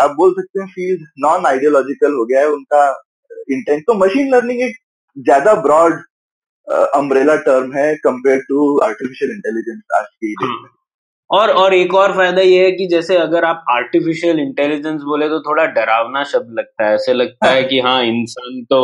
आप 0.00 0.10
बोल 0.16 0.32
सकते 0.32 0.60
हैं 0.60 0.66
फ़ील्ड 0.68 1.06
नॉन 1.20 1.46
आइडियोलॉजिकल 1.46 2.12
हो 2.12 2.24
गया 2.24 2.40
है, 2.40 2.48
उनका 2.48 2.86
इंटेंट 3.50 3.82
तो 3.86 3.94
मशीन 3.96 4.34
लर्निंग 4.34 4.60
एक 4.62 4.76
ज़्यादा 5.16 5.54
ब्रॉड 5.62 6.02
अम्ब्रेला 6.94 7.36
टर्म 7.42 7.72
है 7.72 7.94
कंपेयर 8.04 8.40
टू 8.48 8.78
आर्टिफिशियल 8.84 9.30
इंटेलिजेंस 9.30 9.82
आज 9.96 10.06
की 10.06 10.34
डेट 10.34 10.62
में। 10.62 10.68
और 11.30 11.50
और 11.52 11.74
एक 11.74 11.94
और 11.94 12.12
फ़ायदा 12.16 12.42
ये 12.42 12.64
है 12.64 12.70
कि 12.72 12.86
जैसे 12.86 13.16
अगर 13.16 13.44
आप 13.44 13.64
आर्टिफिशियल 13.70 14.38
इंटेलिजेंस 14.40 15.02
बोले 15.02 15.28
तो 15.28 15.40
थोड़ा 15.40 15.64
डरावना 15.66 16.22
शब्द 16.24 16.54
लगता 16.58 16.86
है। 16.86 16.94
ऐसे 16.94 17.12
लगता 17.14 17.50
है 17.50 17.62
कि 17.64 17.78
हाँ 17.80 18.02
इंसान 18.04 18.62
तो 18.70 18.80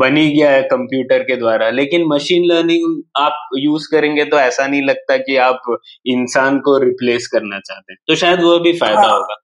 बन 0.00 0.16
ही 0.16 0.28
गया 0.30 0.50
है 0.50 0.62
कंप्यूटर 0.62 1.22
के 1.22 1.36
द्वारा। 1.36 1.68
लेकिन 1.70 2.04
मशीन 2.08 2.44
लर्निंग 2.46 3.02
आप 3.16 3.48
यूज़ 3.58 3.88
करेंगे 3.92 4.24
तो 4.24 4.38
ऐसा 4.38 4.66
नहीं 4.66 4.82
लगता 4.82 5.16
कि 5.16 5.36
आप 5.36 5.76
इंसान 6.06 6.58
को 6.58 6.76
रिप्लेस 6.78 7.26
करना 7.26 7.58
चाहते 7.60 7.92
हैं। 7.92 7.98
तो 8.08 8.14
शायद 8.14 8.42
वो 8.42 8.58
भी 8.58 8.72
फ़ायदा 8.72 9.00
हाँ, 9.00 9.10
होगा। 9.10 9.34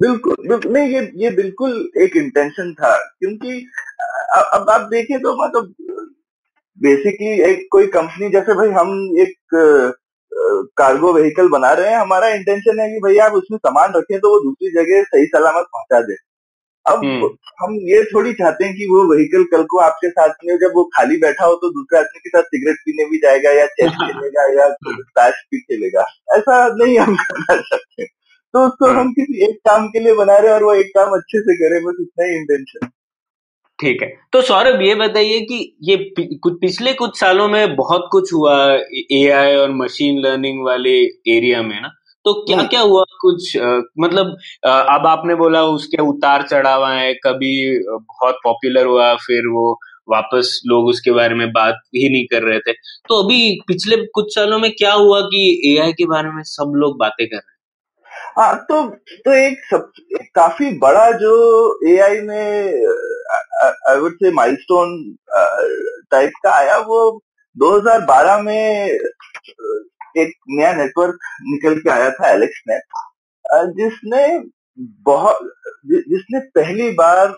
बिल्कुल 0.00 0.36
बिल्कुल। 0.48 0.72
नहीं 0.72 0.94
ये 0.94 1.00
ये 1.16 1.30
बिल्कुल 1.30 1.72
एक 2.02 2.16
इंटेंशन 2.16 2.72
था 2.74 2.96
क्योंकि 3.18 3.56
अब 4.54 4.70
आप 4.70 4.88
देखें 4.90 5.18
तो 5.18 5.34
मतलब 5.44 5.74
बेसिकली 6.78 7.50
एक 7.50 7.66
कोई 7.72 7.86
कंपनी 7.96 8.28
जैसे 8.30 8.54
भाई 8.54 8.68
हम 8.70 8.92
एक 9.20 9.34
कार्गो 10.76 11.12
व्हीकल 11.12 11.48
बना 11.48 11.72
रहे 11.72 11.90
हैं 11.90 11.98
हमारा 11.98 12.28
इंटेंशन 12.30 12.80
है 12.80 12.88
कि 12.90 13.00
भैया 13.00 13.24
आप 13.26 13.32
उसमें 13.34 13.58
सामान 13.58 13.92
रखें 13.96 14.18
तो 14.18 14.30
वो 14.30 14.40
दूसरी 14.40 14.70
जगह 14.74 15.02
सही 15.04 15.26
सलामत 15.28 15.66
पहुँचा 15.72 16.00
दे 16.00 16.16
अब 16.86 17.04
हम्म। 17.04 17.26
हम 17.60 17.74
ये 17.84 18.02
थोड़ी 18.04 18.32
चाहते 18.32 18.64
हैं 18.64 18.74
कि 18.74 18.86
वो 18.86 19.02
व्हीकल 19.08 19.42
कल 19.46 19.62
को 19.62 19.78
आपके 19.78 20.08
साथ 20.10 20.44
में 20.44 20.54
जब 20.58 20.72
वो 20.74 20.84
खाली 20.94 21.16
बैठा 21.16 21.46
हो 21.46 21.54
तो 21.54 21.70
दूसरे 21.70 21.98
आदमी 21.98 22.20
के 22.20 22.28
साथ 22.28 22.48
सिगरेट 22.52 22.78
पीने 22.84 23.04
भी 23.04 23.18
जाएगा 23.18 23.50
या 23.50 23.66
चेस 23.72 23.90
खेलेगा 24.02 24.46
या 24.54 24.68
ताश 25.16 25.42
भी 25.50 25.60
खेलेगा 25.60 26.04
ऐसा 26.36 26.56
नहीं 26.74 26.98
हम 26.98 27.16
करना 27.16 27.56
चाहते 27.58 28.06
तो 28.54 28.66
उसको 28.66 28.86
हम्म। 28.86 28.98
हम 28.98 29.12
किसी 29.12 29.44
एक 29.44 29.58
काम 29.68 29.86
के 29.88 30.00
लिए 30.00 30.14
बना 30.14 30.36
रहे 30.36 30.48
हैं 30.48 30.54
और 30.54 30.64
वो 30.64 30.74
एक 30.74 30.88
काम 30.94 31.12
अच्छे 31.12 31.40
से 31.40 31.56
करे 31.56 31.80
बस 31.80 32.00
इतना 32.00 32.24
ही 32.24 32.36
इंटेंशन 32.36 32.88
ठीक 33.80 34.02
है। 34.02 34.08
तो 34.32 34.40
सौरभ 34.42 34.82
ये 34.82 34.94
बताइए 34.94 35.40
कि 35.40 35.76
ये 35.82 35.96
कुछ 36.18 36.52
पिछले 36.60 36.92
कुछ 36.92 37.18
सालों 37.20 37.48
में 37.48 37.76
बहुत 37.76 38.08
कुछ 38.12 38.32
हुआ 38.32 38.56
एआई 39.12 39.54
और 39.56 39.70
मशीन 39.70 40.18
लर्निंग 40.20 40.64
वाले 40.64 40.96
एरिया 41.36 41.62
में 41.62 41.80
ना? 41.80 41.88
तो 42.24 42.32
क्या। 42.46 42.62
क्या 42.62 42.80
हुआ 42.80 43.02
कुछ? 43.20 43.56
आ, 43.56 43.80
मतलब 44.00 44.36
आ, 44.66 44.70
अब 44.70 45.06
आपने 45.06 45.34
बोला 45.34 45.62
उसके 45.64 46.02
उतार 46.02 46.42
चढ़ाव 46.42 46.86
है 46.88 47.14
कभी 47.14 47.78
बहुत 47.88 48.34
पॉपुलर 48.44 48.86
हुआ 48.86 49.14
फिर 49.14 49.48
वो 49.48 49.78
वापस 50.08 50.62
लोग 50.66 50.86
उसके 50.86 51.10
बारे 51.10 51.34
में 51.34 51.52
बात 51.52 51.74
ही 51.96 52.08
नहीं 52.08 52.24
कर 52.24 52.42
रहे 52.42 52.58
थे। 52.58 52.72
तो 53.08 53.22
अभी 53.22 53.60
पिछले 53.68 53.96
कुछ 53.96 54.34
सालों 54.34 54.58
में 54.58 54.70
क्या 54.72 54.92
हुआ 54.92 55.20
कि 55.20 55.42
एआई 55.72 55.92
के 55.92 56.04
बारे 56.04 56.30
में 56.30 56.42
सब 56.42 56.72
लोग 56.76 56.98
बातें 56.98 57.26
कर 57.26 57.36
रहे 57.36 57.52
हैं? 57.52 57.59
हाँ 58.38 58.56
तो 58.56 58.90
तो 58.96 59.32
एक 59.32 59.58
सब 59.64 59.92
एक 60.20 60.30
काफ़ी 60.34 60.78
बड़ा 60.78 61.12
जो 61.12 61.32
एआई 61.88 62.20
में 62.20 62.72
I 63.88 63.98
would 63.98 64.14
say 64.14 64.30
milestone 64.32 65.16
type 66.10 66.30
का 66.44 66.50
आया 66.50 66.78
वो 66.78 67.22
2012 67.62 68.42
में 68.42 68.86
एक 70.16 70.32
नया 70.48 70.72
नेटवर्क 70.72 71.18
निकल 71.42 71.78
के 71.78 71.90
आया 71.90 72.10
था 72.10 72.30
एलेक्स 72.30 72.62
नेट 72.68 72.82
जिसने 73.54 74.42
बहुत 74.80 75.38
जिसने 75.86 76.40
पहली 76.40 76.90
बार 76.90 77.36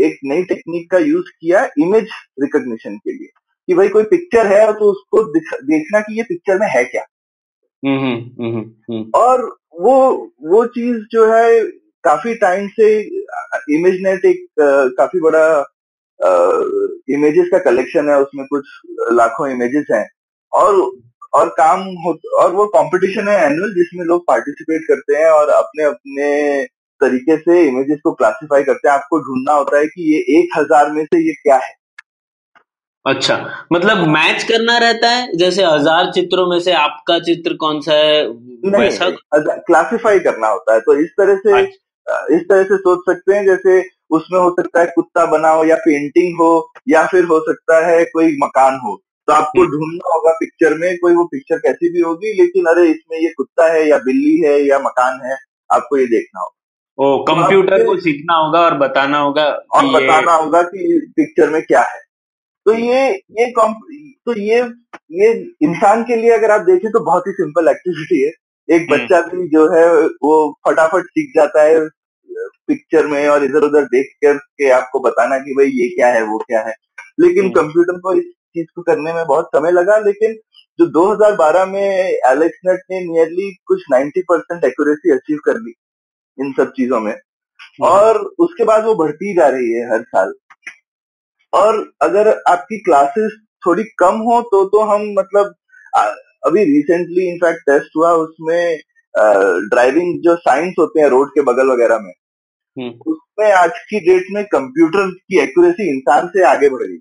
एक 0.00 0.18
नई 0.24 0.44
टेक्निक 0.44 0.90
का 0.90 0.98
यूज़ 0.98 1.26
किया 1.40 1.64
इमेज 1.64 2.08
रिकॉग्निशन 2.42 2.96
के 2.96 3.12
लिए 3.12 3.28
कि 3.66 3.74
भाई 3.74 3.88
कोई 3.88 4.02
पिक्चर 4.02 4.46
है 4.46 4.72
तो 4.72 4.92
उसको 4.92 5.22
देखना 5.42 6.00
कि 6.00 6.16
ये 6.16 6.22
पिक्चर 6.22 6.58
में 6.58 6.68
है 6.68 6.84
क्या। 6.84 7.02
हम्म, 7.86 8.00
हम्म, 8.44 8.58
हम्म, 8.58 9.10
और 9.14 9.59
वो 9.74 9.96
वो 10.44 10.64
चीज़ 10.68 10.96
जो 11.12 11.26
है, 11.32 11.62
काफ़ी 12.04 12.34
टाइम 12.36 12.68
से 12.70 12.88
इमेज 13.74 14.00
नेट 14.02 14.24
एक, 14.24 14.46
काफ़ी 14.98 15.20
बड़ा 15.20 15.44
इमेजेस 17.10 17.48
का 17.52 17.58
कलेक्शन 17.60 18.08
है, 18.08 18.20
उसमें 18.22 18.46
कुछ 18.46 18.64
लाखों 19.12 19.48
इमेजेस 19.48 19.86
हैं। 19.92 20.06
और 20.52 20.74
और 21.34 21.48
काम 21.58 21.80
हो, 22.04 22.12
और 22.38 22.52
वो 22.52 22.66
कंपटीशन 22.68 23.28
है 23.28 23.36
एनुअल 23.46 23.72
जिसमें 23.74 24.04
लोग 24.06 24.22
पार्टिसिपेट 24.28 24.82
करते 24.88 25.16
हैं 25.16 25.26
और 25.30 25.48
अपने 25.50 25.84
अपने 25.84 26.64
तरीके 27.00 27.36
से 27.36 27.62
इमेजेस 27.68 27.98
को 28.04 28.12
क्लासिफाई 28.14 28.62
करते 28.64 28.88
हैं। 28.88 28.94
आपको 28.94 29.18
ढूंढना 29.20 29.52
होता 29.54 29.78
है 29.78 29.86
कि 29.86 30.12
ये 30.14 30.18
एक 30.38 30.58
हज़ार 30.58 30.90
में 30.92 31.04
से 31.04 31.20
ये 31.26 31.32
क्या 31.42 31.56
है। 31.56 31.72
अच्छा 33.06 33.36
मतलब 33.72 34.06
मैच 34.08 34.42
करना 34.42 34.76
रहता 34.78 35.10
है? 35.10 35.26
जैसे 35.36 35.64
हज़ार 35.64 36.10
चित्रों 36.12 36.46
में 36.46 36.58
से 36.60 36.72
आपका 36.72 37.18
चित्र 37.18 37.54
कौन 37.60 37.80
सा 37.80 37.94
है? 37.94 38.26
वैसा 38.70 39.08
क्लासिफाई 39.38 40.18
करना 40.18 40.48
होता 40.48 40.74
है 40.74 40.80
तो 40.80 40.96
इस 41.00 41.10
तरह 41.18 41.36
से 41.36 41.52
अच्छा। 41.58 42.36
इस 42.36 42.42
तरह 42.42 42.62
से 42.62 42.76
सोच 42.78 42.98
सकते 43.06 43.34
हैं 43.34 43.44
जैसे 43.46 43.80
उसमें 44.10 44.38
हो 44.40 44.50
सकता 44.50 44.80
है 44.80 44.86
कुत्ता 44.86 45.24
बना 45.26 45.50
हो 45.50 45.64
या 45.64 45.76
पेंटिंग 45.76 46.34
हो 46.40 46.50
या 46.88 47.04
फिर 47.06 47.24
हो 47.24 47.38
सकता 47.40 47.86
है 47.86 48.04
कोई 48.04 48.36
मकान 48.42 48.78
हो। 48.84 48.96
तो 49.28 49.32
आपको 49.32 49.62
हम्म। 49.62 49.70
ढूंढना 49.70 50.12
होगा 50.14 50.32
पिक्चर 50.32 50.74
में 50.74 50.96
कोई 50.98 51.14
वो 51.14 51.24
पिक्चर 51.24 51.58
कैसी 51.58 51.92
भी 51.92 52.00
होगी 52.00 52.32
लेकिन 52.40 52.66
अरे 52.66 52.88
इसमें 52.90 53.18
ये 53.18 53.28
कुत्ता 53.36 53.72
है 53.72 53.88
या 53.88 53.98
बिल्ली 53.98 54.36
है 54.40 54.58
या 54.66 54.78
मकान 54.78 55.20
है 55.24 55.36
आपको 55.70 55.96
ये 55.96 56.06
देखना 56.06 56.40
होगा। 56.40 56.56
ओ 56.98 57.22
कंप्यूटर 57.24 57.84
को 57.86 57.96
सीखना 58.00 58.34
होगा 58.34 58.60
और 58.60 58.74
बताना 58.78 59.18
होगा 59.18 59.44
और 59.74 59.86
बताना 59.92 60.32
होगा 60.34 60.62
कि 60.62 61.00
पिक्चर 61.16 61.50
में 61.50 61.62
क्या 61.62 61.82
है। 61.82 62.00
तो 62.66 62.74
ये 62.74 63.10
ये 63.14 63.52
तो 63.56 64.38
ये 64.38 64.60
ये 65.12 65.32
इंसान 65.62 66.02
के 66.02 66.16
लिए 66.16 66.30
अगर 66.30 66.50
आप 66.50 66.60
देखें 66.60 66.90
तो 66.92 67.00
बहुत 67.00 67.22
ही 67.26 67.32
सिंपल 67.32 67.68
एक्टिविटी 67.68 68.24
है। 68.24 68.32
एक 68.76 68.82
हम्म। 68.82 69.02
बच्चा 69.02 69.20
भी 69.20 69.48
जो 69.48 69.72
है 69.72 70.06
वो 70.06 70.58
फटाफट 70.68 71.04
सीख 71.04 71.32
जाता 71.36 71.62
है 71.62 71.88
पिक्चर 72.68 73.06
में 73.06 73.28
और 73.28 73.44
इधर 73.44 73.62
उधर 73.62 73.84
देख 73.84 74.06
कर 74.24 74.34
के 74.34 74.70
आपको 74.70 75.00
बताना 75.00 75.38
कि 75.38 75.52
भाई 75.52 75.66
ये 75.66 75.88
क्या 75.88 76.08
है 76.08 76.22
वो 76.22 76.38
क्या 76.38 76.60
है। 76.60 76.74
लेकिन 77.20 77.44
हम्म। 77.44 77.52
कंप्यूटर 77.52 77.98
को 77.98 78.12
इस 78.12 78.24
चीज़ 78.24 78.66
को 78.76 78.82
करने 78.82 79.12
में 79.12 79.26
बहुत 79.26 79.46
समय 79.46 79.70
लगा 79.70 79.98
लेकिन 79.98 80.32
जो 80.78 80.86
2012 80.86 81.66
में 81.66 81.96
एलेक्स 82.26 82.58
नेट 82.66 82.80
ने 82.90 83.00
नियरली 83.00 83.56
कुछ 83.66 83.82
90 83.92 84.22
परसेंट 84.28 84.64
एक्यूरेसी 84.64 85.12
अचीव 85.12 85.38
कर 85.44 85.54
ली 85.54 85.72
इन 86.40 86.52
सब 86.52 86.72
चीज़ों 86.72 87.00
में। 87.00 87.18
और 87.82 88.18
उसके 88.18 88.64
बाद 88.64 88.84
वो 88.84 88.94
बढ़ती 88.94 89.34
जा 89.34 89.46
रही 89.48 89.72
है 89.72 89.92
हर 89.92 90.02
साल। 90.02 90.34
और 91.52 91.92
अगर 92.02 92.28
आपकी 92.48 92.78
क्लासेस 92.78 93.32
थोड़ी 93.66 93.84
कम 93.98 94.16
हो 94.18 94.40
तो 94.42 94.64
तो 94.64 94.80
हम 94.80 95.02
मतलब 95.18 95.54
अभी 96.46 96.64
रिसेंटली 96.64 97.28
इनफैक्ट 97.28 97.60
टेस्ट 97.60 97.96
हुआ 97.96 98.12
उसमें 98.12 98.80
ड्राइविंग 99.68 100.20
जो 100.22 100.36
साइंस 100.36 100.74
होते 100.78 101.00
हैं 101.00 101.08
रोड 101.08 101.28
के 101.28 101.42
बगल 101.42 101.70
वगैरह 101.70 101.98
में 101.98 102.12
हम्म, 102.76 102.90
उसमें 103.06 103.52
आज 103.52 103.70
की 103.70 104.00
डेट 104.00 104.26
में 104.30 104.44
कंप्यूटर 104.44 105.10
की 105.10 105.40
एक्यूरेसी 105.40 105.88
इंसान 105.90 106.28
से 106.28 106.44
आगे 106.44 106.68
बढ़ 106.68 106.82
गई। 106.82 106.98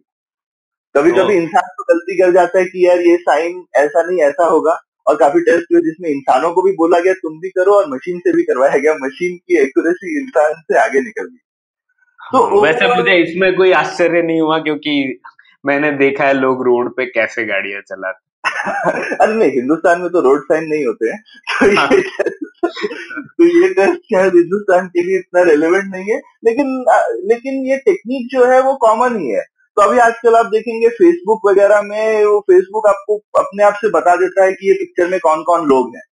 कभी 0.96 1.12
कभी 1.12 1.34
इंसान 1.34 1.68
तो 1.78 1.84
गलती 1.84 2.18
कर 2.18 2.32
जाता 2.32 2.60
है 2.60 2.66
कि 2.66 2.88
यार 2.88 3.02
ये 3.02 3.18
साइन 3.18 3.64
ऐसा 3.76 4.04
नहीं 4.04 4.22
ऐसा 4.22 4.46
होगा 4.46 4.78
और 5.08 5.16
काफ़ी 5.16 5.42
टेस्ट 5.42 5.74
हुए 5.74 5.82
जिसमें 5.82 6.10
इंसानों 6.10 6.52
को 6.54 6.62
भी 6.62 6.72
बोला 6.72 7.00
गया 7.00 7.14
तुम 7.14 7.40
भी 7.40 7.50
करो 7.50 7.74
और 7.74 7.90
मशीन 7.90 8.20
से 8.20 8.34
भी 8.34 8.44
करवाया 8.44 8.78
गया। 8.78 8.94
मशीन 8.94 9.38
की 9.38 9.58
एक्यूरेसी 9.58 10.22
इंसान 10.22 10.54
से 10.62 10.80
आगे 10.80 11.02
निकल 11.02 11.24
गई। 11.24 11.49
तो 12.20 12.44
हाँ, 12.44 12.62
वैसे 12.62 12.96
मुझे 12.96 13.16
इसमें 13.24 13.56
कोई 13.56 13.72
आश्चर्य 13.72 14.22
नहीं 14.22 14.42
हुआ 14.42 14.60
क्योंकि 14.60 15.20
मैंने 15.66 15.92
देखा 15.92 16.24
है 16.24 16.34
लोग 16.34 16.64
रोड 16.66 16.96
पे 16.96 17.06
कैसे 17.06 17.46
गाड़ियाँ 17.46 17.82
चलाते 17.82 18.30
अरे 19.24 19.34
नहीं 19.34 19.52
हिंदुस्तान 19.52 20.02
में 20.02 20.10
तो 20.10 20.22
रोड 20.22 20.44
साइन 20.44 20.64
नहीं 20.64 20.86
होते 20.86 21.10
हैं। 21.10 21.24
तो 21.64 21.76
हाँ। 21.76 21.90
ये 21.92 22.02
तो 23.22 23.46
ये 23.46 23.74
टेस्ट 23.74 24.00
शायद 24.00 24.34
हिंदुस्तान 24.36 24.88
के 24.88 25.04
लिए 25.04 25.18
इतना 25.18 25.42
रेलेवेंट 25.42 25.96
नहीं 25.96 26.12
है। 26.12 26.18
लेकिन 26.18 26.86
लेकिन 27.26 27.66
ये 27.68 27.78
टेक्निक 27.78 28.28
जो 28.32 28.46
है 28.46 28.62
वो 28.62 28.76
कॉमन 28.76 29.20
ही 29.20 29.30
है। 29.30 29.42
तो 29.78 29.82
अभी 29.82 29.98
आजकल 29.98 30.36
आप 30.36 30.46
देखेंगे 30.46 30.90
फेसबुक 30.90 31.42
वगैरह 31.46 31.82
में 31.82 32.26
वो 32.26 32.40
फेसबुक 32.40 32.88
आपको 32.88 33.18
अपने 33.18 33.64
आप 33.64 33.74
से 33.74 33.90
बता 33.90 34.16
देता 34.16 34.44
है 34.44 34.52
कि 34.52 34.68
ये 34.68 34.74
पिक्चर 34.74 35.12
में 35.12 35.20
कौन 35.20 35.44
कौन 35.44 35.68
लोग 35.68 35.96
हैं। 35.96 36.04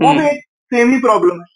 वो 0.00 0.12
भी 0.12 0.18
हम्म, 0.18 0.28
एक 0.28 0.44
सेम 0.74 0.90
ही 0.90 0.98
प्रॉब्लम 0.98 1.40
है। 1.40 1.46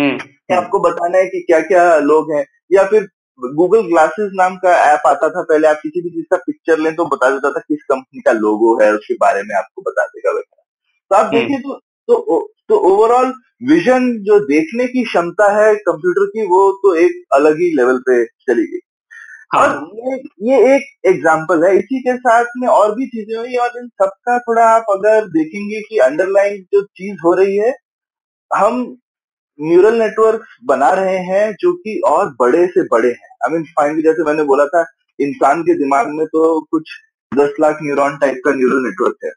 हम्म, 0.00 0.18
आपको 0.56 0.80
बताना 0.80 1.18
है 1.18 1.26
कि 1.26 1.40
क्या 1.40 1.60
क्या 1.60 1.98
लोग 1.98 2.32
हैं। 2.32 2.46
या 2.72 2.84
फिर 2.84 3.08
गूगल 3.38 3.80
ग्लासेस 3.82 4.30
नाम 4.34 4.56
का 4.56 4.70
ऐप 4.84 5.02
आता 5.06 5.28
था 5.28 5.42
पहले 5.42 5.68
आप 5.68 5.80
किसी 5.82 6.00
भी 6.00 6.10
चीज़ 6.10 6.24
का 6.30 6.36
पिक्चर 6.36 6.78
लें 6.78 6.94
तो 6.94 7.04
बता 7.06 7.30
देता 7.30 7.50
था 7.50 7.60
किस 7.60 7.82
कंपनी 7.82 8.20
का 8.20 8.32
लोगो 8.34 8.78
है 8.80 8.92
उसके 8.94 9.14
बारे 9.14 9.42
में 9.42 9.54
आपको 9.56 9.82
बता 9.82 10.06
देगा 10.06 10.30
वगैरह। 10.30 10.62
तो 11.10 11.16
आप 11.16 11.24
हम्म। 11.24 11.38
देखिए 11.38 11.58
तो 11.58 11.78
तो 12.08 12.40
तो 12.68 12.76
ओवरऑल 12.88 13.32
विजन 13.68 14.10
जो 14.22 14.38
देखने 14.46 14.86
की 14.86 15.04
क्षमता 15.04 15.50
है 15.52 15.74
कंप्यूटर 15.86 16.26
की 16.26 16.46
वो 16.46 16.60
तो 16.82 16.94
एक 16.96 17.22
अलग 17.34 17.60
ही 17.60 17.74
लेवल 17.76 17.98
पे 18.08 18.24
चली 18.24 18.66
गई। 18.66 18.80
और 19.54 19.68
हाँ 19.68 19.88
ये 20.02 20.16
ये 20.50 20.74
एक 20.74 20.82
एग्ज़ाम्पल 21.06 21.64
है। 21.64 21.76
इसी 21.78 22.00
के 22.00 22.16
साथ 22.16 22.44
में 22.56 22.68
और 22.68 22.94
भी 22.94 23.06
चीज़ें 23.06 23.36
हुई 23.38 23.56
और 23.56 23.78
इन 23.78 23.88
सबका 24.02 24.38
थोड़ा 24.38 24.64
आप 24.68 24.86
अगर 24.90 25.28
देखेंगे 25.30 25.80
कि 25.80 25.98
अंडरलाइन 26.06 26.62
जो 26.74 26.82
चीज़ 26.82 27.16
हो 27.24 27.32
रही 27.34 27.56
है 27.56 27.74
हम 28.50 28.82
न्यूरल 29.58 29.98
नेटवर्क 29.98 30.44
बना 30.64 30.90
रहे 30.90 31.16
हैं 31.24 31.52
जो 31.60 31.72
कि 31.74 32.00
और 32.06 32.28
बड़े 32.40 32.66
से 32.66 32.82
बड़े 32.88 33.08
हैं। 33.08 33.28
आई 33.44 33.52
मीन 33.52 33.64
फाइनली 33.76 34.02
जैसे 34.02 34.24
मैंने 34.24 34.42
बोला 34.44 34.66
था 34.66 34.84
इंसान 35.18 35.62
के 35.62 35.74
दिमाग 35.74 36.08
में 36.08 36.26
तो 36.26 36.60
कुछ 36.60 36.90
दस 37.32 37.54
लाख 37.60 37.78
न्यूरॉन 37.82 38.16
टाइप 38.18 38.40
का 38.44 38.52
न्यूरल 38.52 38.82
नेटवर्क 38.84 39.16
है। 39.24 39.30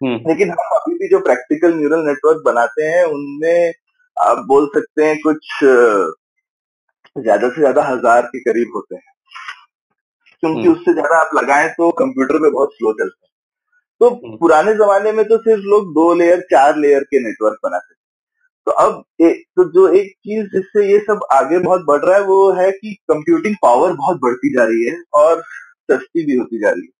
हम्म, 0.00 0.28
लेकिन 0.28 0.50
हम 0.50 0.76
अभी 0.76 0.94
भी 0.94 1.08
जो 1.08 1.18
प्रैक्टिकल 1.20 1.74
न्यूरल 1.74 2.04
नेटवर्क 2.06 2.42
बनाते 2.44 2.84
हैं 2.84 3.04
उनमें 3.04 3.72
आप 4.16 4.44
बोल 4.48 4.66
सकते 4.66 5.04
हैं 5.04 5.16
कुछ 5.22 5.58
ज़्यादा 7.16 7.48
से 7.48 7.60
ज़्यादा 7.60 7.82
हज़ार 7.82 8.22
के 8.22 8.40
करीब 8.40 8.72
होते 8.74 8.94
हैं। 8.94 9.12
क्योंकि 10.42 10.60
हम्म। 10.60 10.72
उससे 10.72 10.92
ज़्यादा 10.92 11.20
आप 11.20 11.30
लगाएँ 11.34 11.68
तो 11.68 11.90
कंप्यूटर 11.90 12.38
में 12.38 12.50
बहुत 12.52 12.72
स्लो 12.74 12.92
चलता 12.92 13.26
है। 13.26 13.32
तो 14.00 14.08
हम्म। 14.10 14.36
पुराने 14.36 14.74
जमाने 14.74 15.12
में 15.12 15.24
तो 15.24 15.38
सिर्फ़ 15.38 15.62
लोग 15.62 15.92
दो 15.94 16.12
लेयर 16.14 16.40
चार 16.40 16.76
लेयर 16.76 17.02
के 17.02 17.20
नेटवर्क 17.20 17.58
बनाते 17.64 17.94
थे। 17.94 18.02
तो 18.66 18.72
अब 18.80 19.02
एक 19.22 19.42
तो 19.56 19.64
जो 19.70 19.88
एक 19.94 20.12
चीज़ 20.18 20.46
जिससे 20.48 20.86
ये 20.90 20.98
सब 21.00 21.26
आगे 21.32 21.58
बहुत 21.58 21.84
बढ़ 21.86 22.04
रहा 22.04 22.16
है 22.16 22.22
वो 22.24 22.50
है 22.52 22.70
कि 22.72 22.94
कंप्यूटिंग 23.08 23.56
पावर 23.62 23.92
बहुत 23.94 24.18
बढ़ती 24.20 24.52
जा 24.54 24.64
रही 24.64 24.86
है 24.86 24.96
और 25.14 25.42
सस्ती 25.90 26.24
भी 26.26 26.36
होती 26.36 26.60
जा 26.60 26.70
रही 26.70 26.82
है 26.82 26.92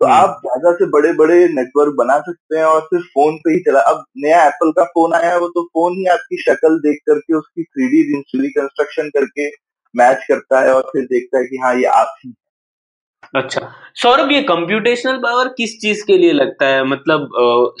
तो 0.00 0.06
हम्म। 0.06 0.14
आप 0.14 0.40
ज़्यादा 0.42 0.72
से 0.72 0.86
बड़े 0.90 1.12
बड़े 1.12 1.36
नेटवर्क 1.48 1.94
बना 1.94 2.18
सकते 2.20 2.58
हैं 2.58 2.64
और 2.64 2.80
सिर्फ़ 2.84 3.04
फ़ोन 3.08 3.36
पे 3.36 3.52
ही 3.52 3.60
चला 3.60 3.80
अब 3.90 4.04
नया 4.16 4.44
एप्पल 4.46 4.72
का 4.72 4.84
फ़ोन 4.84 5.14
आया 5.14 5.30
है 5.30 5.38
वो 5.38 5.48
तो 5.48 5.64
फ़ोन 5.64 5.98
ही 5.98 6.06
आपकी 6.12 6.40
शक्ल 6.42 6.78
देख 6.80 6.98
करके 7.06 7.34
उसकी 7.34 7.64
थ्री 7.64 7.88
डी 7.88 8.02
रिकंस्ट्रक्शन 8.40 9.08
करके 9.08 9.48
मैच 9.94 10.24
करता 10.28 10.60
है 10.60 10.74
और 10.74 10.90
फिर 10.92 11.04
देखता 11.04 11.38
है 11.38 11.44
कि 11.44 11.56
हाँ 11.56 11.74
ये 11.74 11.84
आप 11.94 12.14
ही 12.24 12.34
अच्छा। 13.32 13.60
सौरभ, 13.94 14.30
ये 14.32 14.42
कंप्यूटेशनल 14.42 15.16
पावर 15.18 15.48
किस 15.48 15.78
चीज़ 15.80 16.04
के 16.06 16.16
लिए 16.18 16.32
लगता 16.32 16.66
है? 16.66 16.84
मतलब 16.84 17.28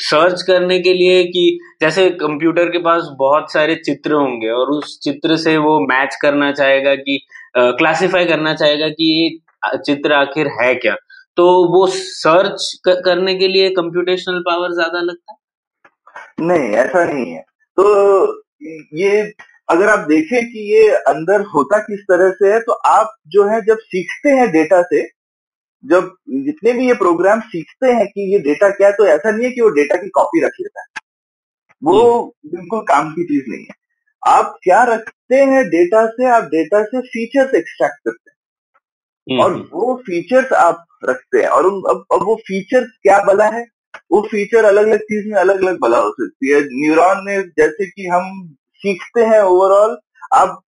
सर्च 0.02 0.42
करने 0.42 0.78
के 0.80 0.92
लिए 0.94 1.22
कि 1.26 1.58
जैसे 1.80 2.08
कंप्यूटर 2.22 2.68
के 2.70 2.78
पास 2.78 3.08
बहुत 3.18 3.52
सारे 3.52 3.74
चित्र 3.76 4.12
होंगे 4.12 4.50
और 4.50 4.70
उस 4.70 4.98
चित्र 5.04 5.36
से 5.36 5.56
वो 5.58 5.78
मैच 5.80 6.16
करना 6.22 6.50
चाहेगा 6.52 6.94
कि 6.96 7.18
क्लासिफाई 7.56 8.24
करना 8.24 8.54
चाहेगा 8.54 8.88
कि 8.90 9.12
ये 9.12 9.78
चित्र 9.78 10.12
आखिर 10.12 10.48
है 10.60 10.74
क्या? 10.74 10.94
तो 11.36 11.44
वो 11.68 11.86
सर्च 11.86 12.72
करने 12.88 13.34
के 13.34 13.48
लिए 13.48 13.70
कंप्यूटेशनल 13.70 14.40
पावर 14.40 14.72
ज़्यादा 14.74 15.00
लगता 15.00 15.32
है? 15.32 15.38
नहीं, 16.40 16.70
ऐसा 16.74 17.04
नहीं 17.04 17.32
है। 17.32 17.40
तो 17.78 18.42
ये, 18.94 19.20
अगर 19.68 19.88
आप 19.88 19.98
देखें 20.08 20.44
कि 20.46 20.72
ये 20.74 20.88
अंदर 21.08 21.40
होता 21.54 21.78
किस 21.78 22.00
तरह 22.00 22.30
से 22.32 22.52
है 22.52 22.58
तो 22.60 22.72
आप 22.88 23.14
जो 23.28 23.44
है 23.48 23.60
जब 23.66 23.78
सीखते 23.84 24.30
हैं 24.30 24.50
डेटा 24.52 24.80
से 24.82 25.02
जब 25.86 26.14
जितने 26.28 26.72
भी 26.72 26.86
ये 26.86 26.94
प्रोग्राम 26.94 27.40
सीखते 27.40 27.88
हैं 27.88 28.06
कि 28.06 28.32
ये 28.32 28.38
डेटा 28.38 28.70
क्या 28.70 28.88
है 28.88 28.94
तो 28.94 29.06
ऐसा 29.06 29.30
नहीं 29.30 29.46
है 29.46 29.52
कि 29.52 29.60
वो 29.60 29.68
डेटा 29.68 29.96
की 29.96 30.08
कॉपी 30.08 30.40
रख 30.40 30.50
लेता 30.60 30.80
है। 30.80 30.86
वो 31.84 32.34
बिल्कुल 32.46 32.80
काम 32.80 33.10
की 33.10 33.24
चीज़ 33.24 33.44
नहीं 33.48 33.62
है। 33.62 33.84
आप 34.26 34.58
क्या 34.62 34.84
रखते 34.84 35.36
हैं 35.36 35.64
डेटा 35.64 36.06
से? 36.06 36.26
आप 36.26 36.44
डेटा 36.44 36.82
से 36.82 37.00
फीचर्स 37.00 37.54
एक्सट्रैक्ट 37.54 37.94
करते 37.94 38.30
हैं। 38.30 38.34
और 39.38 39.52
वो 39.72 39.96
फीचर्स 39.96 40.52
आप 40.52 40.84
रखते 41.04 41.38
हैं। 41.38 41.48
और 41.48 41.66
उन 41.66 41.82
अब, 41.90 42.04
अब 42.12 42.22
वो 42.22 42.34
फीचर 42.34 42.84
क्या 42.84 43.24
बला 43.24 43.46
है? 43.46 43.66
वो 44.12 44.28
फीचर 44.30 44.64
अलग 44.64 44.86
अलग 44.86 44.98
चीज़ 44.98 45.28
में 45.28 45.40
अलग 45.40 45.62
अलग 45.62 45.78
बला 45.80 45.98
हो 45.98 46.10
सकती 46.10 46.50
है। 46.50 46.60
न्यूरॉन 46.60 47.24
में 47.24 47.42
जैसे 47.42 47.86
कि 47.86 48.06
हम 48.06 48.54
सीखते 48.74 49.20
हैं 49.20 49.40
ओवरऑल 49.40 49.98
आप 50.32 50.60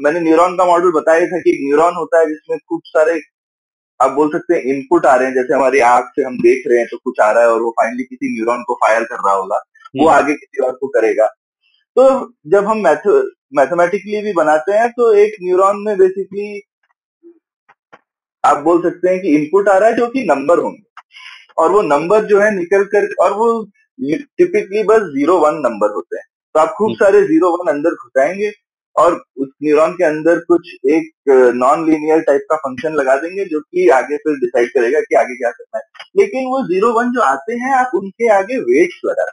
मैंने 0.00 0.20
न्यूरॉन 0.20 0.56
का 0.56 0.64
मॉडल 0.64 0.90
बताया 0.90 1.20
था 1.20 1.38
कि 1.38 1.50
एक 1.50 1.58
न्यूरॉन 1.60 1.94
होता 1.94 2.20
है 2.20 2.26
जिसमें 2.26 2.58
खूब 2.68 2.80
सारे 2.84 3.20
आप 4.00 4.10
बोल 4.12 4.28
सकते 4.32 4.54
हैं 4.54 4.62
इनपुट 4.74 5.06
आ 5.06 5.14
रहे 5.14 5.28
हैं 5.28 5.34
जैसे 5.34 5.54
हमारी 5.54 5.78
आँख 5.86 6.10
से 6.16 6.22
हम 6.22 6.36
देख 6.38 6.64
रहे 6.68 6.78
हैं 6.78 6.86
तो 6.90 6.96
कुछ 6.96 7.20
आ 7.20 7.30
रहा 7.30 7.42
है 7.42 7.50
और 7.50 7.62
वो 7.62 7.70
फाइनली 7.70 8.04
किसी 8.04 8.34
न्यूरॉन 8.34 8.62
को 8.62 8.74
फायर 8.84 9.04
कर 9.04 9.16
रहा 9.16 9.34
होगा 9.34 9.60
वो 9.94 10.08
आगे 10.08 10.34
किसी 10.34 10.64
और 10.66 10.72
को 10.72 10.88
करेगा। 10.88 11.26
तो 11.96 12.04
जब 12.50 12.66
हम 12.66 12.78
मैथ 12.78 13.06
मैथमेटिकली 13.54 14.20
भी 14.22 14.32
बनाते 14.32 14.72
हैं 14.72 14.88
तो 14.90 15.12
एक 15.14 15.36
न्यूरॉन 15.42 15.82
में 15.84 15.96
बेसिकली 15.98 16.60
आप 18.44 18.58
बोल 18.62 18.82
सकते 18.82 19.08
हैं 19.08 19.20
कि 19.22 19.34
इनपुट 19.36 19.68
आ 19.68 19.76
रहा 19.78 19.88
है 19.88 19.96
जो 19.96 20.06
कि 20.08 20.24
नंबर 20.24 20.58
होंगे। 20.58 20.82
और 21.58 21.70
वो 21.72 21.82
नंबर 21.82 22.24
जो 22.24 22.40
है 22.40 22.50
निकल 22.56 22.84
कर 22.94 23.08
और 23.24 23.32
वो 23.32 23.48
टिपिकली 24.00 24.82
बस 24.84 25.02
ज़ीरो 25.12 25.38
वन 25.38 25.54
नंबर 25.60 25.94
होते 25.94 26.16
हैं। 26.16 26.24
तो 26.54 26.60
आप 26.60 26.74
खूब 26.78 26.94
सारे 26.96 27.22
ज़ीरो 27.22 27.50
वन 27.52 27.72
अंदर 27.72 27.90
घुसाएँगे 27.92 28.50
और 28.96 29.14
उस 29.36 29.48
न्यूरॉन 29.62 29.92
के 29.92 30.04
अंदर 30.04 30.38
कुछ 30.48 30.68
एक 30.90 31.32
नॉन 31.56 31.84
लीनियर 31.86 32.20
टाइप 32.20 32.46
का 32.50 32.56
फ़ंक्शन 32.56 32.94
लगा 32.94 33.16
देंगे 33.16 33.44
जो 33.44 33.60
कि 33.60 33.88
आगे 33.92 34.16
फिर 34.16 34.36
डिसाइड 34.36 34.68
करेगा 34.70 35.00
कि 35.00 35.14
आगे 35.14 35.36
क्या 35.36 35.50
करना 35.50 35.78
है। 35.78 36.04
लेकिन 36.16 36.46
वो 36.46 36.62
ज़ीरो 36.68 36.92
वन 36.92 37.10
जो 37.12 37.20
आते 37.22 37.54
हैं 37.54 37.74
आप 37.74 37.90
उनके 37.94 38.30
आगे 38.34 38.58
वेट्स 38.62 39.00
लगा 39.06 39.26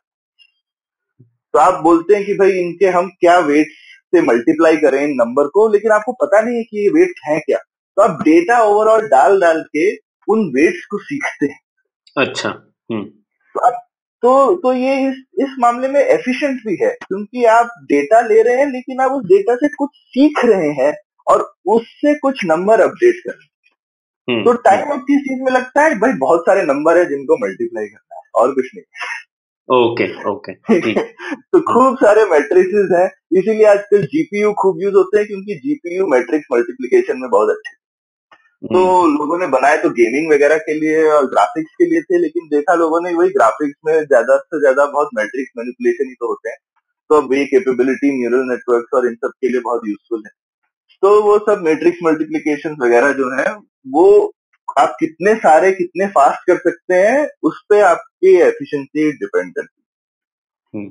तो 1.53 1.59
आप 1.59 1.81
बोलते 1.83 2.15
हैं 2.15 2.25
कि 2.25 2.33
भाई 2.33 2.51
इनके 2.59 2.87
हम 2.89 3.09
क्या 3.19 3.37
वेट्स 3.41 3.81
से 4.13 4.21
मल्टीप्लाई 4.21 4.77
करें 4.77 5.01
इन 5.03 5.13
नंबर 5.15 5.47
को 5.47 5.67
लेकिन 5.73 5.91
आपको 5.91 6.13
पता 6.21 6.41
नहीं 6.41 6.57
है 6.57 6.63
कि 6.63 6.83
ये 6.83 6.89
वेट्स 6.89 7.21
हैं 7.27 7.39
क्या। 7.41 7.57
तो 7.97 8.01
आप 8.01 8.21
डेटा 8.21 8.61
ओवरऑल 8.63 9.07
डाल 9.09 9.39
डाल 9.41 9.61
के 9.67 9.85
उन 10.27 10.45
वेट्स 10.55 10.85
को 10.85 10.97
सीखते 10.97 11.45
हैं। 11.45 11.59
अच्छा 12.17 12.49
हम्म। 12.49 13.03
तो 13.03 13.59
आप 13.59 13.81
तो 14.23 14.55
तो 14.55 14.73
ये 14.73 15.07
इस 15.09 15.15
इस 15.39 15.55
मामले 15.59 15.87
में 15.87 15.99
एफिशिएंट 15.99 16.61
भी 16.67 16.75
है 16.83 16.89
क्योंकि 16.89 17.45
आप 17.45 17.69
डेटा 17.83 18.21
ले 18.21 18.41
रहे 18.41 18.55
हैं 18.55 18.71
लेकिन 18.71 18.99
आप 18.99 19.11
उस 19.11 19.23
डेटा 19.23 19.55
से 19.55 19.67
कुछ 19.67 19.89
सीख 19.95 20.45
रहे 20.45 20.69
हैं 20.69 20.93
और 21.27 21.53
उससे 21.65 22.13
कुछ 22.19 22.45
नंबर 22.45 22.81
अपडेट 22.81 23.15
कर 23.15 23.31
रहे 23.31 23.43
हैं। 23.43 23.53
हम्म, 24.29 24.45
तो 24.45 24.53
टाइम 24.61 24.91
अब 24.91 24.99
किस 24.99 25.19
चीज़ 25.19 25.43
में 25.43 25.51
लगता 25.51 25.83
है? 25.83 25.99
भाई 25.99 26.13
बहुत 26.13 26.41
सारे 26.41 26.63
नंबर 26.63 26.97
है 26.97 27.05
जिनको 27.05 27.37
मल्टीप्लाई 27.37 27.85
करना 27.85 28.15
है 28.15 28.21
और 28.35 28.51
कुछ 28.51 28.65
नहीं। 28.75 28.83
ओके 29.69 30.05
ओके 30.29 30.53
तो 31.33 31.61
खूब 31.61 31.97
सारे 31.97 32.25
मैट्रिसेस 32.25 32.89
हैं 32.91 33.39
इसीलिए 33.39 33.65
आजकल 33.65 34.03
जीपीयू 34.03 34.53
खूब 34.53 34.81
यूज़ 34.81 34.95
होते 34.95 35.17
हैं 35.17 35.27
क्योंकि 35.27 35.55
जीपीयू 35.55 36.07
मैट्रिक्स 36.07 36.45
मल्टीप्लिकेशन 36.53 37.19
में 37.19 37.29
बहुत 37.29 37.49
अच्छे। 37.49 37.82
तो 38.63 38.81
हम्म, 38.81 39.13
लोगों 39.13 39.37
ने 39.39 39.47
बनाए 39.47 39.77
तो 39.77 39.89
गेमिंग 39.91 40.31
वगैरह 40.31 40.57
के 40.59 40.73
लिए 40.73 41.01
और 41.11 41.25
ग्राफिक्स 41.29 41.71
के 41.77 41.85
लिए 41.85 42.01
थे 42.01 42.19
लेकिन 42.19 42.47
देखा 42.49 42.73
लोगों 42.75 43.01
ने 43.01 43.13
वही 43.13 43.29
ग्राफिक्स 43.31 43.75
में 43.85 43.93
ज़्यादा 43.95 44.37
से 44.37 44.59
ज़्यादा 44.59 44.85
बहुत 44.85 45.09
मैट्रिक्स 45.15 45.51
मैनिपुलेशन 45.57 46.09
ही 46.09 46.13
तो 46.13 46.27
होते 46.27 46.49
हैं। 46.49 46.57
तो 47.09 47.15
अब 47.15 47.33
ये 47.33 47.45
कैपेबिलिटी 47.45 48.11
न्यूरल 48.19 48.45
नेटवर्क 48.49 48.93
और 48.93 49.07
इन 49.07 49.15
सब 49.15 49.31
के 49.41 49.49
लिए 49.49 49.61
बहुत 49.61 49.81
यूजफुल 49.87 50.23
है। 50.25 50.31
तो 51.03 51.21
वो 51.23 51.37
सब 51.39 51.61
मैट्रिक्स 51.61 51.99
मल्टीप्लीकेशन 52.03 52.77
वगैरह 52.81 53.11
जो 53.13 53.29
है 53.33 53.45
वो 53.93 54.07
आप 54.77 54.95
कितने 54.99 55.35
सारे 55.37 55.71
कितने 55.73 56.07
फास्ट 56.09 56.47
कर 56.47 56.57
सकते 56.59 56.95
हैं 56.97 57.27
उस 57.43 57.61
पर 57.69 57.81
आपकी 57.83 58.35
एफिशिएंसी 58.41 59.11
डिपेंड 59.13 59.53
करती 59.53 60.77
हम्म। 60.77 60.89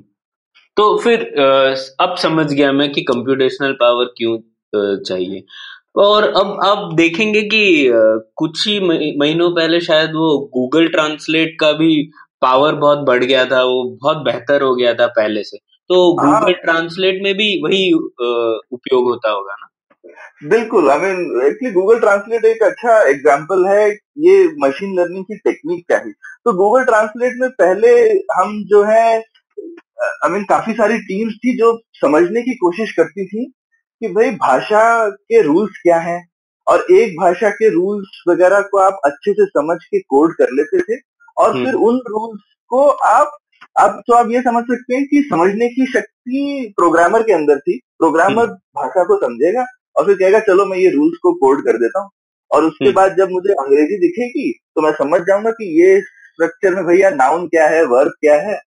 तो 0.77 0.97
फिर 0.97 1.23
अब 2.01 2.15
समझ 2.19 2.51
गया 2.53 2.71
मैं 2.71 2.91
कि 2.91 3.01
कंप्यूटेशनल 3.03 3.71
पावर 3.79 4.13
क्यों 4.17 4.37
चाहिए। 4.99 5.43
और 5.95 6.23
अब 6.23 6.59
आप 6.65 6.93
देखेंगे 6.93 7.41
कि 7.41 7.89
कुछ 8.37 8.67
ही 8.67 8.79
महीनों 9.19 9.49
पहले 9.55 9.79
शायद 9.81 10.09
वो 10.09 10.37
गूगल 10.53 10.87
ट्रांसलेट 10.87 11.55
का 11.59 11.71
भी 11.71 11.95
पावर 12.41 12.75
बहुत 12.75 13.05
बढ़ 13.07 13.23
गया 13.23 13.45
था 13.45 13.61
वो 13.63 13.83
बहुत 14.03 14.17
बेहतर 14.17 14.61
हो 14.61 14.75
गया 14.75 14.93
था 14.93 15.07
पहले 15.07 15.43
से। 15.43 15.57
तो 15.89 15.99
हाँ। 16.21 16.39
गूगल 16.39 16.53
ट्रांसलेट 16.53 17.19
में 17.23 17.33
भी 17.33 17.49
वही 17.63 17.91
उपयोग 17.93 19.09
होता 19.09 19.31
होगा 19.31 19.55
ना? 19.61 19.67
बिल्कुल 20.49 20.89
I 20.89 20.99
mean 20.99 21.41
actually 21.47 21.71
Google 21.73 21.99
Translate 21.99 22.45
एक 22.45 22.63
अच्छा 22.63 22.99
एग्जांपल 23.09 23.65
है 23.67 23.89
ये 24.27 24.43
मशीन 24.59 24.99
लर्निंग 24.99 25.23
की 25.23 25.35
टेक्निक 25.37 25.85
क्या 25.87 25.97
है? 25.97 26.11
तो 26.45 26.53
गूगल 26.53 26.83
ट्रांसलेट 26.83 27.33
में 27.37 27.49
पहले 27.49 27.89
हम 28.39 28.63
जो 28.67 28.83
है 28.83 29.05
आई 29.15 30.27
I 30.27 30.31
मीन 30.31 30.33
mean, 30.33 30.49
काफ़ी 30.49 30.73
सारी 30.73 30.97
टीम्स 30.97 31.33
थी 31.35 31.57
जो 31.57 31.77
समझने 32.01 32.41
की 32.41 32.53
कोशिश 32.55 32.91
करती 32.91 33.25
थी 33.25 33.51
कि 34.03 34.09
भाई 34.09 34.31
भाषा 34.31 35.09
के 35.09 35.41
रूल्स 35.41 35.77
क्या 35.83 35.97
हैं? 35.97 36.21
और 36.67 36.85
एक 36.91 37.11
भाषा 37.19 37.49
के 37.49 37.69
रूल्स 37.69 38.23
वगैरह 38.27 38.61
को 38.61 38.77
आप 38.77 38.99
अच्छे 39.05 39.33
से 39.33 39.45
समझ 39.45 39.77
के 39.83 39.99
कोड 39.99 40.33
कर 40.33 40.47
लेते 40.51 40.81
थे 40.81 40.99
और 41.37 41.51
हम्म। 41.51 41.65
फिर 41.65 41.73
उन 41.73 41.99
रूल्स 42.07 42.41
को 42.71 42.87
आप 42.87 43.37
अब 43.79 44.01
तो 44.07 44.13
आप 44.13 44.31
ये 44.31 44.41
समझ 44.41 44.63
सकते 44.63 44.95
हैं 44.95 45.05
कि 45.05 45.21
समझने 45.29 45.67
की 45.69 45.85
शक्ति 45.85 46.73
प्रोग्रामर 46.77 47.23
के 47.23 47.33
अंदर 47.33 47.59
थी। 47.59 47.79
प्रोग्रामर 47.99 48.43
हम्म। 48.43 48.81
भाषा 48.81 49.03
को 49.03 49.17
समझेगा 49.17 49.65
और 49.95 50.05
फिर 50.05 50.15
कहेगा 50.15 50.39
चलो 50.39 50.65
मैं 50.65 50.77
ये 50.77 50.89
रूल्स 50.89 51.17
को 51.23 51.33
कोड 51.33 51.63
कर 51.65 51.77
देता 51.77 52.01
हूँ। 52.01 52.09
और 52.51 52.65
उसके 52.65 52.85
हम्म। 52.85 52.95
बाद 52.95 53.15
जब 53.17 53.29
मुझे 53.29 53.53
अंग्रेज़ी 53.53 53.97
दिखेगी 53.97 54.51
तो 54.75 54.81
मैं 54.81 54.91
समझ 54.91 55.21
जाऊँगा 55.21 55.51
कि 55.51 55.69
ये 55.81 55.99
स्ट्रक्चर 56.01 56.75
में 56.75 56.85
भैया 56.85 57.09
नाउन 57.09 57.47
क्या 57.47 57.67
है 57.67 57.83
वर्ब 57.85 58.11
क्या 58.21 58.35
है? 58.41 58.59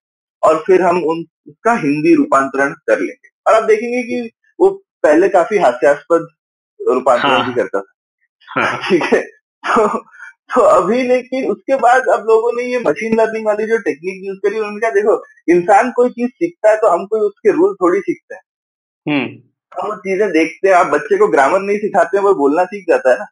और 0.43 0.63
फिर 0.67 0.81
हम 0.81 0.97
उन 1.03 1.23
उसका 1.47 1.73
हिंदी 1.73 2.15
रूपांतरण 2.15 2.73
कर 2.87 2.99
लेंगे। 2.99 3.29
और 3.47 3.53
आप 3.53 3.63
देखेंगे 3.63 4.03
कि 4.03 4.29
वो 4.59 4.69
पहले 5.07 5.29
काफ़ी 5.29 5.57
हास्यास्पद 5.57 6.27
रूपांतरण 6.79 7.31
हाँ, 7.31 7.47
भी 7.47 7.53
करता 7.53 7.79
था। 7.79 8.61
हाँ। 8.61 8.79
ठीक 8.89 9.03
है? 9.03 9.21
तो 9.63 9.87
तो 10.55 10.61
अभी 10.61 11.01
लेकिन 11.03 11.49
उसके 11.51 11.75
बाद 11.75 12.07
अब 12.13 12.25
लोगों 12.27 12.51
ने 12.53 12.63
ये 12.63 12.79
मशीन 12.79 13.15
लर्निंग 13.15 13.45
वाली 13.45 13.65
जो 13.67 13.77
टेक्निक 13.77 14.21
यूज़ 14.25 14.37
करी 14.37 14.59
उन्होंने 14.59 14.79
कहा 14.79 14.91
देखो 14.91 15.15
इंसान 15.51 15.91
कोई 15.91 16.09
चीज़ 16.09 16.29
सीखता 16.29 16.69
है 16.69 16.77
तो 16.77 16.87
हम 16.87 17.05
कोई 17.05 17.19
उसके 17.19 17.51
रूल 17.51 17.73
थोड़ी 17.73 17.99
सीखते 17.99 18.35
हैं। 18.35 18.41
हम्म। 19.05 19.81
हम 19.81 19.89
वो 19.89 19.95
चीज़ें 19.95 20.29
देखते 20.31 20.67
हैं 20.67 20.75
आप 20.75 20.87
बच्चे 20.87 21.17
को 21.17 21.27
ग्रामर 21.27 21.59
नहीं 21.59 21.77
सिखाते 21.77 22.17
हैं 22.17 22.23
वो 22.23 22.33
बोलना 22.33 22.63
सीख 22.65 22.85
जाता 22.89 23.11
है 23.11 23.17
ना? 23.19 23.25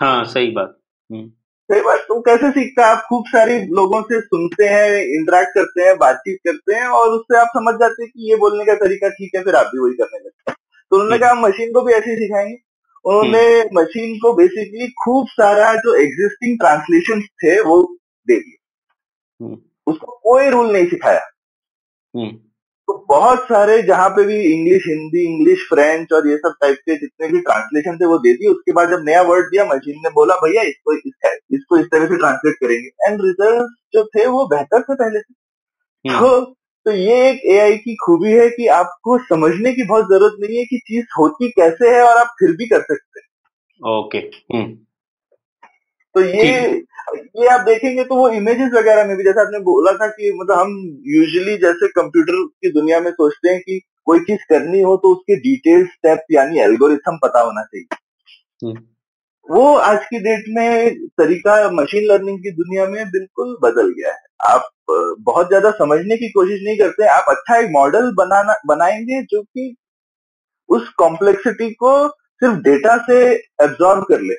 हाँ 0.00 0.24
सही 0.24 0.50
बात। 0.50 0.76
हम्म। 1.10 1.28
सही 1.70 1.80
बात 1.80 1.98
तो 2.08 2.20
कैसे 2.20 2.50
सीखता 2.50 2.86
है? 2.86 2.92
आप 2.96 3.04
खूब 3.08 3.24
सारे 3.28 3.58
लोगों 3.70 4.02
से 4.02 4.20
सुनते 4.20 4.64
हैं 4.64 5.02
इंटरेक्ट 5.18 5.54
करते 5.54 5.82
हैं 5.82 5.96
बातचीत 5.98 6.38
करते 6.46 6.74
हैं 6.74 6.86
और 6.86 7.10
उससे 7.10 7.38
आप 7.38 7.48
समझ 7.48 7.74
जाते 7.74 8.02
हैं 8.02 8.10
कि 8.10 8.30
ये 8.30 8.36
बोलने 8.36 8.64
का 8.64 8.74
तरीका 8.74 9.08
ठीक 9.08 9.36
है 9.36 9.42
फिर 9.44 9.54
आप 9.54 9.66
भी 9.66 9.78
वही 9.78 9.94
करने 9.94 10.18
लगते 10.18 10.50
हैं। 10.50 10.53
तो 10.94 11.00
उन्होंने 11.00 11.26
हम्म 11.26 11.34
कहा 11.34 11.48
मशीन 11.48 11.72
को 11.72 11.82
भी 11.82 11.92
ऐसे 11.92 12.10
ही 12.10 12.16
सिखाएँगे। 12.16 12.56
उन्होंने 13.04 13.64
मशीन 13.74 14.18
को 14.18 14.34
बेसिकली 14.34 14.88
खूब 14.88 15.26
सारा 15.28 15.74
जो 15.74 15.94
एग्जिस्टिंग 15.94 16.58
ट्रांसलेशन 16.58 17.20
थे 17.20 17.60
वो 17.60 17.96
दे 18.28 18.36
दिए। 18.36 18.56
हम्म। 19.44 19.58
उसको 19.86 20.20
कोई 20.24 20.48
रूल 20.48 20.72
नहीं 20.72 20.86
सिखाया। 20.86 21.20
हम्म। 22.16 22.30
तो 22.86 23.06
बहुत 23.08 23.44
सारे 23.44 23.82
जहाँ 23.82 24.08
पे 24.08 24.24
भी 24.24 24.40
इंग्लिश 24.40 24.82
हिंदी 24.86 25.34
इंग्लिश 25.34 25.58
फ्रेंच 25.58 26.12
और 26.12 26.28
ये 26.28 26.36
सब 26.36 26.54
टाइप 26.60 26.76
के 26.76 26.96
जितने 26.96 27.28
भी 27.28 27.40
ट्रांसलेशन 27.40 27.96
थे 27.96 28.06
वो 28.06 28.18
दे 28.18 28.32
दिए। 28.32 28.48
उसके 28.48 28.72
बाद 28.72 28.90
जब 28.90 29.04
नया 29.04 29.22
वर्ड 29.22 29.44
दिया 29.46 29.64
मशीन 29.64 29.94
ने 29.98 30.10
बोला 30.10 30.34
भैया 30.34 30.62
इसको 30.62 30.92
इस, 30.92 31.12
इसको 31.50 31.78
इस 31.78 31.86
तरह 31.86 32.06
से 32.06 32.16
ट्रांसलेट 32.16 32.54
करेंगे। 32.54 33.10
एंड 33.10 33.20
रिज़ल्ट 33.24 33.74
जो 33.92 34.04
थे 34.04 34.26
वो 34.26 34.46
बेहतर 34.46 34.82
थे 34.82 34.94
पहले 34.94 35.20
से 35.20 35.34
हम्म। 36.10 36.20
तो 36.20 36.56
तो 36.86 36.90
ये 36.90 37.30
एक 37.30 37.40
एआई 37.44 37.76
की 37.76 37.94
खूबी 37.94 38.32
है 38.32 38.48
कि 38.48 38.66
आपको 38.66 39.18
समझने 39.18 39.72
की 39.72 39.84
बहुत 39.84 40.04
ज़रूरत 40.04 40.36
नहीं 40.40 40.58
है 40.58 40.64
कि 40.64 40.78
चीज़ 40.78 41.06
होती 41.18 41.48
कैसे 41.48 41.88
है 41.88 42.02
और 42.02 42.16
आप 42.16 42.26
फिर 42.26 42.52
भी 42.52 42.66
कर 42.66 42.80
सकते 42.80 43.20
हैं। 43.20 43.28
ओके। 43.98 44.18
हम्म। 44.18 44.72
तो 46.14 46.20
ये 46.20 46.82
ये 47.40 47.46
आप 47.46 47.60
देखेंगे 47.60 48.04
तो 48.04 48.14
वो 48.14 48.28
इमेजेस 48.28 48.70
वगैरह 48.74 49.04
में 49.04 49.16
भी 49.16 49.24
जैसे 49.24 49.40
आपने 49.40 49.58
बोला 49.58 49.92
था 49.92 50.06
कि 50.06 50.32
मतलब 50.36 50.58
हम 50.58 50.70
यूजुअली 51.06 51.56
जैसे 51.56 51.88
कंप्यूटर 51.88 52.46
की 52.46 52.72
दुनिया 52.72 53.00
में 53.00 53.10
सोचते 53.10 53.48
हैं 53.48 53.60
कि 53.60 53.80
कोई 54.04 54.18
चीज़ 54.18 54.38
करनी 54.38 54.80
हो 54.82 54.96
तो 54.96 55.14
उसके 55.14 55.36
डिटेल 55.36 55.86
स्टेप 55.86 56.18
यानी 56.32 56.60
एल्गोरिथम 56.60 57.18
पता 57.22 57.40
होना 57.40 57.62
चाहिए। 57.62 57.96
हम्म। 58.66 58.82
वो 59.50 59.74
आज 59.74 60.04
की 60.04 60.18
डेट 60.18 60.44
में 60.48 60.94
तरीका 61.06 61.70
मशीन 61.70 62.04
लर्निंग 62.04 62.38
की 62.38 62.50
दुनिया 62.50 62.86
में 62.86 63.06
बिल्कुल 63.06 63.56
बदल 63.62 63.88
गया 63.88 64.12
है। 64.12 64.52
आप 64.54 64.70
बहुत 64.88 65.48
ज़्यादा 65.48 65.70
समझने 65.72 66.16
की 66.16 66.28
कोशिश 66.30 66.60
नहीं 66.64 66.76
करते। 66.78 67.06
आप 67.08 67.26
अच्छा 67.28 67.56
एक 67.58 67.70
मॉडल 67.72 68.10
बनाना 68.14 68.54
बनाएँगे 68.66 69.22
जो 69.24 69.42
कि 69.42 69.74
उस 70.68 70.88
कॉम्प्लेक्सिटी 70.98 71.70
को 71.74 71.92
सिर्फ़ 72.08 72.56
डेटा 72.62 72.96
से 73.02 73.18
एब्जॉर्ब 73.64 74.04
कर 74.04 74.20
ले। 74.22 74.34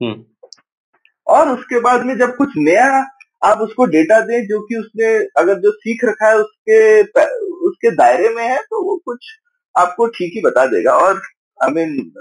हम्म। 0.00 0.24
और 1.26 1.48
उसके 1.50 1.80
बाद 1.80 2.04
में 2.06 2.16
जब 2.18 2.36
कुछ 2.36 2.48
नया 2.58 2.86
आप 3.42 3.58
उसको 3.58 3.84
डेटा 3.86 4.20
दें 4.20 4.46
जो 4.46 4.60
कि 4.60 4.76
उसने 4.76 5.06
अगर 5.38 5.58
जो 5.60 5.70
सीख 5.72 6.04
रखा 6.04 6.28
है 6.28 6.36
उसके 6.38 7.02
उसके 7.68 7.90
दायरे 7.96 8.28
में 8.28 8.42
है 8.44 8.58
तो 8.62 8.82
वो 8.84 8.96
कुछ 9.06 9.26
आपको 9.74 10.06
ठीक 10.08 10.32
ही 10.34 10.40
बता 10.42 10.66
देगा। 10.66 10.92
और 10.98 11.20
आई 11.58 11.72
मीन 11.72 12.12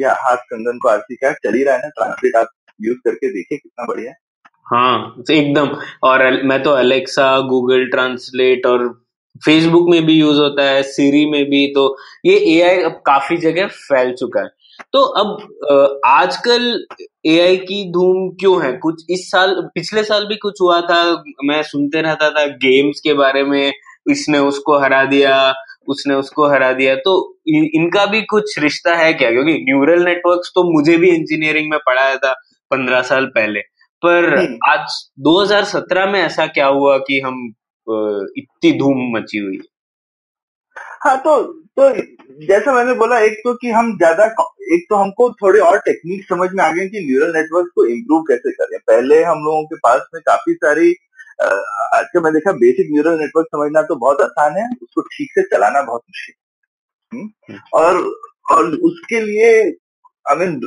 या 0.00 0.14
हाथ 0.20 0.36
कंगन 0.50 0.78
को 0.78 0.88
आरती 0.88 1.16
का 1.16 1.32
चल 1.34 1.54
ही 1.54 1.62
रहा 1.64 1.74
है 1.74 1.80
ना 1.80 1.88
ट्रांसलेट 1.88 2.36
आप 2.36 2.48
यूज़ 2.80 2.98
करके 3.04 3.28
देखिए 3.28 3.58
कितना 3.58 3.86
बढ़िया 3.86 4.10
है। 4.10 4.16
हाँ 4.68 5.22
तो 5.28 5.32
एकदम। 5.34 5.68
और 6.04 6.42
मैं 6.46 6.62
तो 6.62 6.70
अलेक्सा 6.72 7.38
गूगल 7.48 7.86
ट्रांसलेट 7.90 8.66
और 8.66 8.88
फेसबुक 9.42 9.88
में 9.90 10.04
भी 10.06 10.14
यूज़ 10.14 10.38
होता 10.40 10.62
है 10.64 10.82
सीरी 10.82 11.24
में 11.30 11.44
भी 11.50 11.66
तो 11.74 11.84
ये 12.26 12.34
एआई 12.54 12.82
अब 12.84 13.00
काफ़ी 13.06 13.36
जगह 13.38 13.66
फैल 13.68 14.12
चुका 14.14 14.40
है। 14.40 14.48
तो 14.92 15.02
अब 15.20 16.00
आजकल 16.06 16.84
एआई 17.26 17.56
की 17.58 17.82
धूम 17.92 18.28
क्यों 18.40 18.62
है? 18.64 18.72
कुछ 18.72 19.04
इस 19.10 19.30
साल 19.30 19.54
पिछले 19.74 20.02
साल 20.04 20.26
भी 20.26 20.36
कुछ 20.36 20.60
हुआ 20.62 20.80
था 20.80 21.02
मैं 21.44 21.62
सुनते 21.62 22.02
रहता 22.02 22.30
था 22.30 22.46
गेम्स 22.66 23.00
के 23.00 23.14
बारे 23.14 23.42
में 23.44 23.72
इसने 24.10 24.38
उसको 24.40 24.78
हरा 24.78 25.04
दिया 25.06 25.38
उसने 25.88 26.14
उसको 26.14 26.48
हरा 26.50 26.72
दिया 26.72 26.94
तो 26.96 27.12
इ, 27.48 27.68
इनका 27.74 28.04
भी 28.06 28.20
कुछ 28.30 28.58
रिश्ता 28.58 28.94
है 28.96 29.12
क्या? 29.14 29.30
क्योंकि 29.30 29.52
न्यूरल 29.64 30.04
नेटवर्क्स 30.04 30.52
तो 30.54 30.62
मुझे 30.72 30.96
भी 30.96 31.10
इंजीनियरिंग 31.10 31.70
में 31.70 31.78
पढ़ाया 31.86 32.16
था 32.16 32.32
पंद्रह 32.70 33.02
साल 33.02 33.26
पहले। 33.34 33.60
पर 34.02 34.26
आज 34.68 34.96
2017 35.26 36.12
में 36.12 36.20
ऐसा 36.20 36.46
क्या 36.46 36.66
हुआ 36.66 36.98
कि 36.98 37.20
हम 37.20 37.46
इतनी 38.38 38.72
धूम 38.78 39.16
मची 39.16 39.38
हुई 39.38 39.60
है 41.06 41.16
तो 41.16 41.42
तो 41.78 41.88
जैसा 42.46 42.72
मैंने 42.72 42.94
बोला 42.94 43.18
एक 43.18 43.32
तो 43.32 43.54
कि 43.54 43.70
हम 43.70 43.96
ज़्यादा 43.96 44.24
एक 44.74 44.86
तो 44.90 44.96
हमको 44.96 45.30
थोड़े 45.32 45.60
और 45.60 45.78
टेक्निक 45.78 46.24
समझ 46.24 46.48
में 46.52 46.64
आ 46.64 46.70
गए 46.72 46.86
कि 46.88 47.00
न्यूरल 47.00 47.32
नेटवर्क 47.36 47.66
को 47.74 47.84
इम्प्रूव 47.86 48.22
कैसे 48.22 48.52
करें 48.52 48.78
पहले 48.86 49.22
हम 49.24 49.44
लोगों 49.44 49.64
के 49.64 49.76
पास 49.76 50.08
में 50.14 50.22
काफ़ी 50.26 50.54
सारी 50.54 50.90
आज 51.94 52.06
का 52.14 52.20
मैं 52.20 52.32
देखा 52.32 52.52
बेसिक 52.52 52.88
न्यूरल 52.92 53.18
नेटवर्क 53.18 53.46
समझना 53.46 53.82
तो 53.82 53.96
बहुत 53.96 54.20
आसान 54.20 54.56
है 54.56 54.68
उसको 54.82 55.02
ठीक 55.02 55.30
से 55.34 55.42
चलाना 55.42 55.82
बहुत 55.82 56.02
मुश्किल। 56.02 56.34
हम्म? 57.12 57.30
हम्म, 57.50 57.60
और 57.74 57.96
और 58.50 58.74
उसके 58.90 59.20
लिए 59.20 59.70
आई 60.28 60.36
मीन 60.36 60.60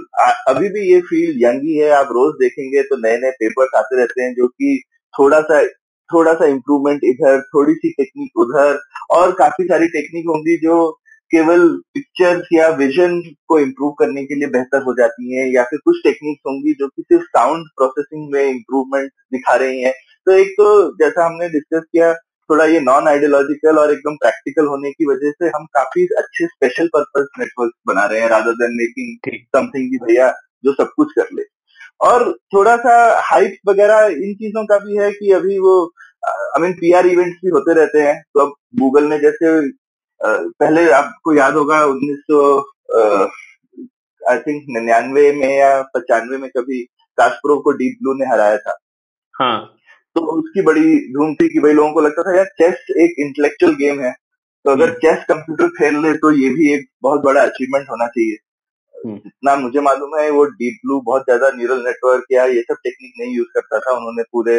अभी 0.47 0.69
भी 0.69 0.82
ये 0.91 1.00
फ़ील्ड 1.02 1.43
यंग 1.43 1.62
ही 1.63 1.78
है, 1.78 1.89
आप 1.91 2.08
रोज 2.12 2.34
देखेंगे 2.39 2.82
तो 2.84 2.95
नए 2.97 3.17
नए 3.17 3.32
पेपर्स 3.39 3.78
आते 3.78 3.97
रहते 3.97 4.24
हैं 4.24 4.34
जो 4.36 4.47
कि 4.47 4.82
थोड़ा 5.13 5.39
सा 5.41 5.62
थोड़ा 6.10 6.34
सा 6.34 6.45
इम्प्रूवमेंट 6.45 7.02
इधर 7.06 7.41
थोड़ी 7.54 7.74
सी 7.74 7.89
टेक्निक 7.91 8.38
उधर, 8.39 8.80
और 9.12 9.32
काफ़ी 9.34 9.65
सारी 9.65 9.88
टेक्निक 9.89 10.26
होंगी 10.28 10.58
जो 10.63 10.76
केवल 11.32 11.67
पिक्चर्स 11.93 12.47
या 12.54 12.67
विजन 12.78 13.19
को 13.47 13.60
इम्प्रूव 13.60 13.91
करने 14.00 14.24
के 14.26 14.36
लिए 14.36 14.47
बेहतर 14.50 14.82
हो 14.84 14.93
जाती 14.93 15.36
हैं, 15.36 15.45
या 15.54 15.63
फिर 15.63 15.80
कुछ 15.86 15.97
टेक्निक्स 16.04 16.41
होंगी 16.47 16.74
जो 16.80 16.88
कि 16.88 17.02
सिर्फ़ 17.04 17.24
साउंड 17.38 17.67
प्रोसेसिंग 17.78 18.32
में 18.34 18.43
इम्प्रूवमेंट 18.43 19.12
दिखा 19.34 19.56
रही 19.56 19.82
हैं। 19.82 19.93
तो 20.28 20.32
एक 20.34 20.52
तो 20.52 20.67
जैसा 20.97 21.26
हमने 21.26 21.50
डिस्कस 21.50 21.86
किया 21.91 22.12
थोड़ा 22.51 22.65
ये 22.65 22.79
नॉन 22.79 23.07
आइडियोलॉजिकल 23.07 23.77
और 23.79 23.91
एकदम 23.91 24.15
प्रैक्टिकल 24.15 24.65
होने 24.65 24.91
की 24.91 25.05
वजह 25.05 25.31
से 25.31 25.49
हम 25.49 25.65
काफ़ी 25.73 26.05
अच्छे 26.17 26.47
स्पेशल 26.47 26.87
पर्पज 26.87 27.27
नेटवर्क 27.39 27.71
बना 27.87 28.05
रहे 28.05 28.21
हैं 28.21 28.29
रादर 28.29 28.53
देन 28.61 28.75
मेकिंग 28.75 29.37
समथिंग 29.55 29.89
की 29.91 29.97
भैया 30.05 30.29
जो 30.65 30.73
सब 30.73 30.91
कुछ 30.95 31.11
कर 31.15 31.27
ले। 31.33 31.43
और 32.01 32.31
थोड़ा 32.53 32.75
सा 32.77 32.95
हाइप 33.21 33.69
वगैरह 33.69 34.05
इन 34.25 34.33
चीज़ों 34.35 34.65
का 34.65 34.77
भी 34.77 34.97
है 34.97 35.11
कि 35.11 35.31
अभी 35.31 35.57
वो 35.59 35.73
आई 36.25 36.61
मीन 36.61 36.73
पीआर 36.73 37.07
इवेंट्स 37.07 37.39
भी 37.45 37.49
होते 37.49 37.73
रहते 37.73 38.01
हैं। 38.01 38.21
तो 38.33 38.39
अब 38.39 38.53
गूगल 38.79 39.03
ने 39.03 39.19
जैसे 39.19 39.51
पहले 40.21 40.89
आपको 40.91 41.35
याद 41.35 41.53
होगा 41.53 41.83
उन्नीस 41.85 42.17
सौ 42.31 42.39
आई 44.21 44.39
थिंक 44.39 44.63
निन्यानवे 44.69 45.31
में 45.31 45.57
या 45.57 45.81
पचानवे 45.95 46.37
में 46.37 46.49
कभी 46.49 46.81
कास्प्रो 47.17 47.57
को 47.59 47.71
डीप 47.71 47.97
ब्लू 48.01 48.13
ने 48.13 48.25
हराया 48.25 48.57
था। 48.57 48.77
हाँ। 49.33 49.57
तो 50.15 50.21
उसकी 50.32 50.62
बड़ी 50.62 50.95
धूम 51.13 51.34
थी 51.36 51.47
कि 51.50 51.60
भाई 51.60 51.74
लोगों 51.74 51.91
को 51.93 52.02
लगता 52.02 52.24
था 52.24 52.36
यार 52.38 52.45
चेस 52.58 52.86
एक 53.02 53.15
इंटेलेक्चुअल 53.19 53.74
गेम 53.76 54.00
है। 54.02 54.12
तो 54.65 54.71
अगर 54.71 54.93
चेस 54.95 55.24
कंप्यूटर 55.28 55.67
खेल 55.78 56.00
ले 56.02 56.13
तो 56.24 56.32
ये 56.34 56.50
भी 56.56 56.71
एक 56.74 56.86
बहुत 57.04 57.21
बड़ा 57.24 57.41
अचीवमेंट 57.43 57.89
होना 57.89 58.08
चाहिए। 58.08 58.38
हम्म। 58.95 59.15
जितना 59.17 59.56
मुझे 59.58 59.82
मालूम 59.82 60.17
है 60.17 60.30
वो 60.32 60.43
डीप 60.47 60.80
ब्लू 60.86 61.00
बहुत 61.06 61.24
ज़्यादा 61.26 61.50
न्यूरल 61.56 61.84
नेटवर्क 61.86 62.26
या 62.32 62.45
ये 62.47 62.62
सब 62.62 62.76
टेक्निक 62.84 63.13
नहीं 63.19 63.36
यूज़ 63.38 63.47
करता 63.56 63.80
था। 63.80 63.95
उन्होंने 63.97 64.24
पूरे 64.32 64.58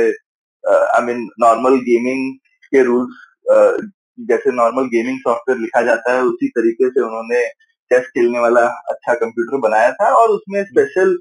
आई 0.65 1.03
मीन 1.05 1.29
नॉर्मल 1.41 1.77
गेमिंग 1.89 2.33
के 2.73 2.83
रूल्स 2.85 3.91
जैसे 4.29 4.53
नॉर्मल 4.53 4.85
गेमिंग 4.89 5.19
सॉफ्टवेयर 5.19 5.61
लिखा 5.61 5.83
जाता 5.83 6.15
है 6.15 6.23
उसी 6.25 6.49
तरीके 6.57 6.89
से 6.91 7.01
उन्होंने 7.03 7.47
चेस 7.91 8.07
खेलने 8.09 8.39
वाला 8.39 8.67
अच्छा 8.91 9.15
कंप्यूटर 9.15 9.61
बनाया 9.61 9.93
था। 9.93 10.11
और 10.15 10.31
उसमें 10.31 10.63
स्पेशल 10.65 11.17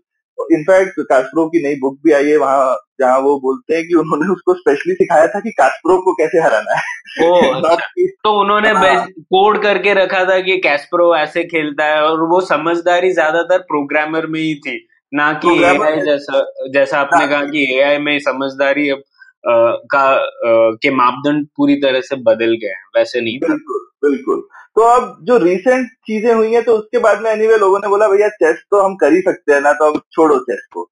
इनफैक्ट 0.52 1.00
कास्प्रो 1.00 1.46
की 1.48 1.68
नई 1.68 1.76
बुक 1.76 1.98
भी 2.06 2.12
आई 2.12 2.26
है 2.26 2.38
वहाँ 2.38 2.78
जहाँ 3.00 3.20
वो 3.20 3.40
बोलते 3.40 3.76
हैं 3.76 3.88
कि 3.88 3.94
उन्होंने 3.94 4.32
उसको 4.34 4.54
स्पेशली 4.54 4.94
सिखाया 4.94 5.28
था 5.28 5.40
कि 5.40 5.52
कास्प्रो 5.52 5.98
को 5.98 6.14
कैसे 6.14 6.40
हराना 6.40 6.78
है 6.78 7.00
ओ, 7.28 7.34
अच्छा। 7.66 8.06
तो 8.24 8.42
उन्होंने 8.42 8.70
हाँ। 8.70 9.06
कोड 9.08 9.62
करके 9.64 9.94
रखा 9.94 10.24
था 10.26 10.40
कि 10.40 10.58
कैस्प्रो 10.58 11.16
ऐसे 11.16 11.44
खेलता 11.44 11.86
है 11.86 12.02
और 12.02 12.24
वो 12.24 12.42
समझदारी 12.42 13.12
ज़्यादातर 13.14 13.58
प्रोग्रामर 13.58 14.28
में 14.28 14.40
ही 14.40 14.56
थी 14.56 14.88
ना 15.14 15.32
कि 15.34 15.64
एआई 15.64 16.02
जैसा 16.02 16.46
जैसा 16.74 17.00
आपने 17.00 17.20
हाँ। 17.20 17.30
कहा 17.30 17.44
कि 17.44 17.80
एआई 17.80 17.98
में 17.98 18.20
समझदारी 18.20 18.90
अब 18.90 18.98
आ, 18.98 19.54
का 19.92 20.00
आ, 20.00 20.72
के 20.76 20.90
मापदंड 20.90 21.48
पूरी 21.58 21.76
तरह 21.76 22.02
से 22.02 22.16
बदल 22.16 22.58
गए 22.62 22.68
हैं 22.68 22.84
वैसे 22.98 23.22
नहीं 23.22 23.40
बिल्कुल 23.40 24.10
बिल्कुल 24.10 24.48
तो 24.78 24.82
अब 24.90 25.18
जो 25.28 25.38
रिसेंट 25.38 25.88
चीज़ें 26.08 26.34
हुई 26.34 26.52
हैं 26.54 26.64
तो 26.64 26.76
उसके 26.78 27.00
बाद 27.00 27.22
में 27.22 27.30
एनीवे 27.32 27.58
लोगों 27.58 27.80
ने 27.80 27.88
बोला 27.90 28.08
भैया 28.08 28.28
चेस 28.36 28.64
तो 28.72 28.82
हम 28.82 28.96
कर 28.96 29.14
ही 29.14 29.22
सकते 29.22 29.54
हैं 29.54 29.62
ना 29.62 29.74
तो 29.74 29.92
अब 29.92 30.02
छोड़ो 30.14 30.38
चेस 30.40 30.66
को। 30.74 30.88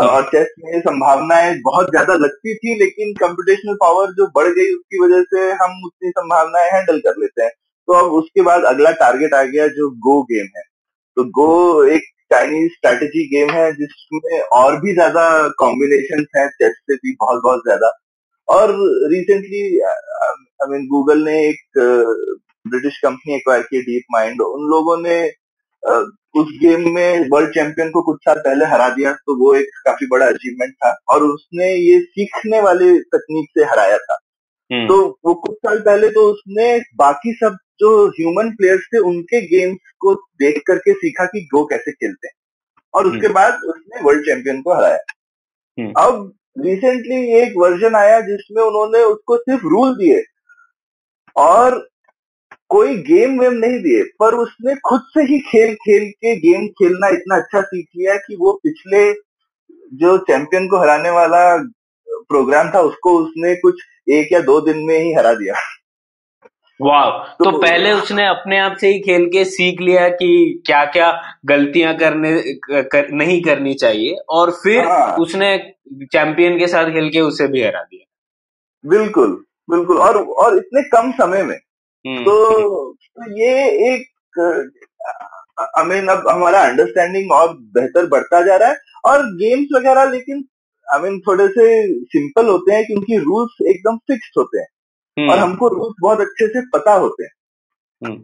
और 0.00 0.22
चेस 0.24 0.48
में 0.58 0.80
संभावनाएँ 0.80 1.54
बहुत 1.62 1.90
ज़्यादा 1.90 2.14
लगती 2.14 2.54
थी 2.54 2.78
लेकिन 2.78 3.12
कंप्यूटेशनल 3.20 3.74
पावर 3.80 4.12
जो 4.12 4.26
बढ़ 4.34 4.48
गई 4.48 4.72
उसकी 4.74 5.02
वजह 5.04 5.22
से 5.32 5.50
हम 5.62 5.80
उतनी 5.86 6.10
संभावनाएँ 6.10 6.70
हैंडल 6.72 6.98
कर 6.98 7.20
लेते 7.20 7.42
हैं। 7.42 7.50
तो 7.88 7.92
अब 7.94 8.12
उसके 8.12 8.42
बाद 8.42 8.64
अगला 8.64 8.90
टारगेट 9.00 9.34
आ 9.34 9.42
गया 9.44 9.66
जो 9.76 9.90
गो 10.06 10.20
गेम 10.24 10.46
है। 10.56 10.62
तो 11.16 11.24
गो 11.38 11.84
एक 11.86 12.02
चाइनीज़ 12.32 12.72
स्ट्रेटेजी 12.72 13.24
गेम 13.28 13.50
है 13.50 13.70
जिसमें 13.74 14.40
और 14.40 14.80
भी 14.80 14.94
ज़्यादा 14.94 15.26
कॉम्बिनेशन 15.58 16.26
है 16.36 16.48
चेस 16.50 16.74
से 16.80 16.94
भी 16.96 17.14
बहुत 17.20 17.42
बहुत 17.42 17.62
ज़्यादा। 17.66 17.92
और 18.48 18.72
रिसेंटली 19.12 19.62
आई 19.80 20.70
मीन 20.70 20.86
गूगल 20.88 21.24
ने 21.24 21.38
एक 21.48 21.80
ब्रिटिश 22.68 22.98
कंपनी 22.98 23.34
एक्वायर 23.34 23.62
की 23.64 23.80
डीप 23.82 24.04
माइंड 24.12 24.40
उन 24.42 24.68
लोगों 24.70 24.96
ने 24.98 25.18
उस 26.34 26.48
गेम 26.60 26.88
में 26.94 27.28
वर्ल्ड 27.30 27.50
चैंपियन 27.50 27.90
को 27.90 28.02
कुछ 28.02 28.16
साल 28.18 28.38
पहले 28.38 28.64
हरा 28.66 28.88
दिया 28.90 29.12
तो 29.12 29.36
वो 29.36 29.54
एक 29.54 29.78
काफ़ी 29.86 30.06
बड़ा 30.06 30.26
अचीवमेंट 30.26 30.74
था 30.74 30.96
और 31.10 31.22
उसने 31.24 31.74
ये 31.74 32.00
सीखने 32.00 32.60
वाले 32.60 32.98
तकनीक 33.08 33.48
से 33.50 33.64
हराया 33.64 33.96
था 33.98 34.18
हम्म। 34.70 34.86
तो 34.88 34.96
वो 35.26 35.34
कुछ 35.36 35.56
साल 35.56 35.78
पहले 35.80 36.08
तो 36.10 36.22
उसने 36.32 36.78
बाकी 36.96 37.32
सब 37.34 37.56
जो 37.80 37.90
ह्यूमन 38.10 38.50
प्लेयर्स 38.52 38.86
थे 38.94 38.98
उनके 39.08 39.40
गेम्स 39.46 39.92
को 40.00 40.14
देख 40.40 40.62
करके 40.66 40.92
सीखा 40.94 41.24
कि 41.26 41.46
गो 41.52 41.64
कैसे 41.66 41.92
खेलते 41.92 42.28
हैं 42.28 42.34
और 42.94 43.06
उसके 43.06 43.26
हम्म। 43.26 43.34
बाद 43.34 43.60
उसने 43.66 44.02
वर्ल्ड 44.02 44.24
चैंपियन 44.24 44.60
को 44.62 44.74
हराया 44.74 44.98
हम्म। 45.78 45.92
अब 45.98 46.32
रिसेंटली 46.58 47.16
एक 47.38 47.52
वर्जन 47.56 47.94
आया 47.94 48.20
जिसमें 48.22 48.62
उन्होंने 48.62 49.02
उसको 49.06 49.36
सिर्फ़ 49.38 49.66
रूल 49.66 49.94
दिए 49.96 50.22
और 51.36 51.76
कोई 52.70 52.96
गेम 52.96 53.40
वेम 53.40 53.52
नहीं 53.52 53.78
दिए 53.78 54.02
पर 54.20 54.34
उसने 54.34 54.74
खुद 54.74 55.00
से 55.00 55.22
ही 55.22 55.38
खेल 55.40 55.74
खेल 55.74 56.10
के 56.10 56.36
गेम 56.36 56.66
खेलना 56.68 57.08
इतना 57.08 57.36
अच्छा 57.36 57.60
सीख 57.60 57.86
लिया 57.96 58.16
कि 58.16 58.36
वो 58.36 58.52
पिछले 58.52 59.12
जो 59.94 60.18
चैंपियन 60.18 60.68
को 60.68 60.78
हराने 60.78 61.10
वाला 61.10 61.56
प्रोग्राम 62.28 62.70
था 62.70 62.80
उसको 62.80 63.18
उसने 63.18 63.54
कुछ 63.54 63.74
एक 64.08 64.32
या 64.32 64.40
दो 64.40 64.60
दिन 64.60 64.78
में 64.78 64.98
ही 64.98 65.12
हरा 65.14 65.32
दिया। 65.34 65.54
वाह 66.80 67.10
तो, 67.10 67.44
तो 67.44 67.58
पहले 67.58 67.92
उसने 67.92 68.26
अपने 68.26 68.58
आप 68.58 68.76
से 68.80 68.88
ही 68.88 68.98
खेल 68.98 69.26
के 69.26 69.44
सीख 69.44 69.80
लिया 69.80 70.08
कि 70.08 70.62
क्या 70.66 70.84
क्या 70.84 71.22
गलतियाँ 71.44 71.94
करने 71.94 72.42
कर, 72.82 73.10
नहीं 73.12 73.42
करनी 73.42 73.74
चाहिए 73.74 74.16
और 74.30 74.50
फिर 74.50 74.84
हाँ, 74.84 75.16
उसने 75.16 75.56
चैंपियन 76.12 76.58
के 76.58 76.66
साथ 76.66 76.84
खेल 76.84 77.08
के 77.08 77.20
उसे 77.20 77.48
भी 77.48 77.62
हरा 77.62 77.82
दिया। 77.82 78.04
बिल्कुल 78.88 79.44
बिल्कुल 79.70 79.98
और 79.98 80.16
और 80.16 80.56
इतने 80.56 80.82
कम 80.82 81.12
समय 81.12 81.42
में 81.42 81.56
तो, 82.04 82.92
तो 82.94 83.30
ये 83.38 83.52
एक 83.88 84.06
आई 85.58 85.84
मीन 85.84 86.08
अब 86.08 86.28
हमारा 86.28 86.60
अंडरस्टैंडिंग 86.62 87.32
और 87.32 87.56
बेहतर 87.74 88.06
बढ़ता 88.08 88.40
जा 88.42 88.56
रहा 88.56 88.68
है 88.68 88.76
और 89.04 89.26
गेम्स 89.36 89.68
वगैरह 89.76 90.10
लेकिन 90.10 90.44
आई 90.88 91.00
मीन 91.00 91.18
थोड़े 91.20 91.48
से 91.48 91.66
सिंपल 92.06 92.48
होते 92.48 92.74
हैं 92.74 92.84
क्योंकि 92.86 93.18
रूल्स 93.20 93.56
एकदम 93.68 93.96
फिक्स 94.06 94.30
होते 94.38 94.58
हैं 94.58 95.28
और 95.28 95.36
हम्म। 95.36 95.42
हमको 95.42 95.68
रूल्स 95.68 95.94
बहुत 96.02 96.20
अच्छे 96.20 96.48
से 96.48 96.60
पता 96.68 96.92
होते 96.96 97.24
हैं 97.24 97.30
हम्म। 98.02 98.16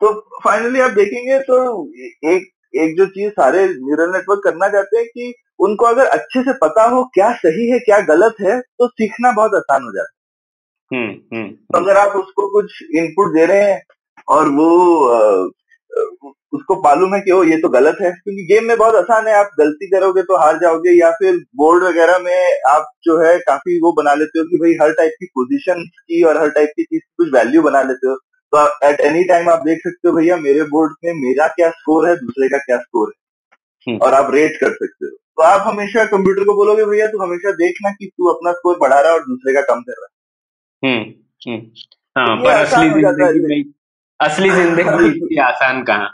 तो 0.00 0.12
फाइनली 0.44 0.80
आप 0.80 0.90
देखेंगे 0.92 1.38
तो 1.40 1.58
एक 2.26 2.50
एक 2.74 2.96
जो 2.98 3.06
चीज़ 3.08 3.30
सारे 3.32 3.66
न्यूरल 3.68 4.10
नेटवर्क 4.10 4.40
करना 4.44 4.68
चाहते 4.68 4.98
हैं 4.98 5.06
कि 5.08 5.32
उनको 5.60 5.86
अगर 5.86 6.06
अच्छे 6.08 6.42
से 6.42 6.52
पता 6.58 6.84
हो 6.90 7.04
क्या 7.14 7.32
सही 7.36 7.68
है 7.70 7.78
क्या 7.80 7.98
गलत 8.06 8.36
है 8.40 8.60
तो 8.60 8.88
सीखना 8.90 9.32
बहुत 9.32 9.54
आसान 9.54 9.82
हो 9.82 9.92
जाता 9.92 10.10
है 10.10 10.20
तो 10.94 11.78
अगर 11.78 11.96
आप 11.96 12.08
उसको 12.08 12.48
कुछ 12.52 12.72
इनपुट 12.94 13.34
दे 13.34 13.46
रहे 13.46 13.62
हैं 13.62 13.82
और 14.28 14.48
वो 14.48 14.68
उसको 16.52 16.76
मालूम 16.76 17.14
है 17.14 17.20
कि 17.20 17.32
वो 17.32 17.44
ये 17.44 17.56
तो 17.56 17.68
गलत 17.68 17.96
है 18.02 18.10
क्योंकि 18.10 18.44
गेम 18.44 18.64
में 18.64 18.76
बहुत 18.76 18.94
आसान 18.94 19.26
है 19.26 19.34
आप 19.34 19.50
गलती 19.58 19.86
करोगे 19.86 20.22
तो 20.22 20.36
हार 20.36 20.56
जाओगे 20.56 20.90
या 20.90 21.10
फिर 21.10 21.36
बोर्ड 21.36 21.84
वगैरह 21.84 22.18
में 22.18 22.60
आप 22.68 22.92
जो 23.04 23.18
है 23.18 23.38
काफ़ी 23.38 23.78
वो 23.78 23.92
बना 23.92 24.14
लेते 24.14 24.38
हो 24.38 24.44
कि 24.44 24.56
भाई 24.56 24.72
हर 24.82 24.92
टाइप 24.92 25.12
की 25.20 25.26
पोजीशन 25.26 25.84
की 25.84 26.22
और 26.22 26.38
हर 26.38 26.50
टाइप 26.50 26.68
की 26.76 26.82
चीज़ 26.82 27.00
की 27.00 27.24
कुछ 27.24 27.32
वैल्यू 27.34 27.62
बना 27.62 27.82
लेते 27.82 28.08
हो। 28.08 28.14
तो 28.52 28.86
एट 28.86 29.00
एनी 29.00 29.24
टाइम 29.24 29.48
आप 29.48 29.58
देख 29.58 29.78
सकते 29.78 30.08
हो 30.08 30.14
भैया 30.14 30.36
मेरे 30.36 30.62
बोर्ड 30.62 30.92
में 31.04 31.12
मेरा 31.14 31.46
क्या 31.46 31.70
स्कोर 31.70 32.08
है 32.08 32.16
दूसरे 32.16 32.48
का 32.48 32.58
क्या 32.58 32.78
स्कोर 32.78 33.12
है? 33.16 33.22
हम्म। 33.92 34.06
और 34.06 34.14
आप 34.14 34.34
रेट 34.34 34.56
कर 34.60 34.70
सकते 34.70 35.06
हो। 35.06 35.10
तो 35.10 35.42
आप 35.42 35.64
हमेशा 35.66 36.04
कंप्यूटर 36.04 36.44
को 36.44 36.54
बोलोगे 36.54 36.84
भैया 36.84 37.06
तू 37.06 37.18
हमेशा 37.18 37.50
देखना 37.50 37.90
कि 37.90 38.06
तू 38.06 38.26
अपना 38.26 38.52
स्कोर 38.52 38.78
बढ़ा 38.80 39.00
रहा 39.00 39.12
है 39.12 39.18
और 39.18 39.24
दूसरे 39.24 39.54
का 39.54 39.60
कम 39.60 39.80
कर 39.80 39.92
रहा 39.92 40.04
है। 40.04 40.11
हम्म, 40.82 41.02
हम्म। 41.42 41.60
हाँ 42.16 42.36
पर 42.36 42.50
असली 42.50 42.88
ज़िंदगी 42.90 43.46
में 43.48 43.72
असली 44.20 44.50
ज़िंदगी 44.50 45.06
इतनी 45.08 45.36
आसान 45.42 45.82
कहा? 45.82 46.06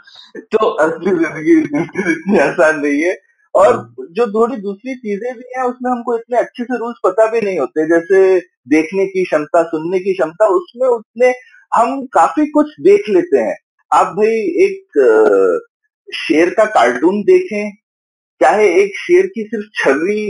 तो 0.51 0.67
असली 0.83 1.11
ज़िंदगी 1.11 1.57
इतनी 1.61 2.37
आसान 2.39 2.79
नहीं 2.79 3.01
है। 3.03 3.15
और 3.55 3.73
हाँ। 3.75 4.05
जो 4.11 4.25
थोड़ी 4.33 4.55
दूसरी 4.61 4.95
चीज़ें 4.95 5.33
भी 5.37 5.43
हैं 5.57 5.63
उसमें 5.63 5.91
हमको 5.91 6.15
इतने 6.17 6.37
अच्छे 6.37 6.63
से 6.63 6.77
रूल्स 6.77 6.97
पता 7.05 7.25
भी 7.31 7.41
नहीं 7.41 7.59
होते। 7.59 7.87
जैसे 7.89 8.39
देखने 8.69 9.05
की 9.05 9.23
क्षमता 9.25 9.63
सुनने 9.63 9.99
की 9.99 10.13
क्षमता 10.13 10.47
उसमें 10.55 10.87
उतने 10.87 11.33
हम 11.71 12.05
काफ़ी 12.13 12.45
कुछ 12.51 12.73
देख 12.81 13.09
लेते 13.09 13.37
हैं। 13.39 13.55
आप 13.91 14.13
भाई 14.17 14.37
एक 14.65 14.99
शेर 16.09 16.49
का 16.49 16.65
कार्टून 16.77 17.21
देखें। 17.23 17.71
चाहे 18.41 18.67
एक 18.83 18.91
शेर 18.97 19.25
की 19.27 19.43
सिर्फ़ 19.43 19.65
छवि 19.75 20.21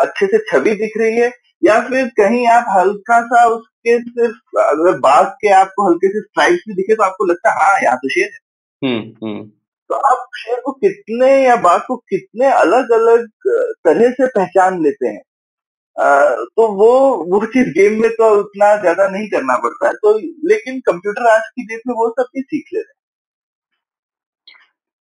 अच्छे 0.00 0.26
से 0.26 0.38
छवि 0.50 0.74
दिख 0.74 0.96
रही 0.98 1.16
है 1.16 1.30
या 1.62 1.80
फिर 1.80 2.06
कहीं 2.08 2.46
आप 2.48 2.66
हल्का 2.78 3.20
सा 3.22 3.44
उसके 3.46 3.98
सिर्फ़ 4.00 4.58
अगर 4.60 4.98
बाघ 4.98 5.24
के 5.26 5.52
आपको 5.52 5.88
हल्के 5.88 6.08
से 6.08 6.20
स्ट्राइप्स 6.20 6.62
भी 6.68 6.74
दिखे 6.74 6.94
तो 6.94 7.02
आपको 7.02 7.24
लगता 7.24 7.50
है 7.50 7.64
हाँ 7.64 7.80
यहाँ 7.82 7.96
तो 7.96 8.08
शेर 8.08 8.30
है। 8.34 8.38
हम्म, 8.82 9.26
हम्म। 9.26 9.44
तो 9.90 9.94
आप 10.10 10.26
शेर 10.36 10.60
को 10.64 10.72
कितने 10.72 11.30
या 11.44 11.56
बाघ 11.56 11.80
को 11.88 11.96
कितने 11.96 12.46
अलग 12.52 12.90
अलग 12.92 13.26
तरह 13.84 14.10
से 14.10 14.26
पहचान 14.26 14.82
लेते 14.82 15.08
हैं। 15.08 15.22
आ, 15.96 16.30
तो 16.34 16.68
वो 16.74 16.90
वो 17.32 17.46
चीज़ 17.46 17.68
गेम 17.68 18.00
में 18.02 18.10
तो 18.10 18.30
उतना 18.40 18.76
ज़्यादा 18.76 19.08
नहीं 19.08 19.28
करना 19.28 19.56
पड़ता 19.58 19.86
है। 19.86 19.92
तो 19.94 20.18
लेकिन 20.48 20.80
कंप्यूटर 20.80 21.30
आज 21.30 21.42
की 21.48 21.66
डेट 21.66 21.82
में 21.88 21.94
वो 21.94 22.08
सब 22.10 22.26
भी 22.34 22.42
सीख 22.42 22.64
ले 22.74 22.80
रहे 22.80 22.88
हैं। 22.88 22.94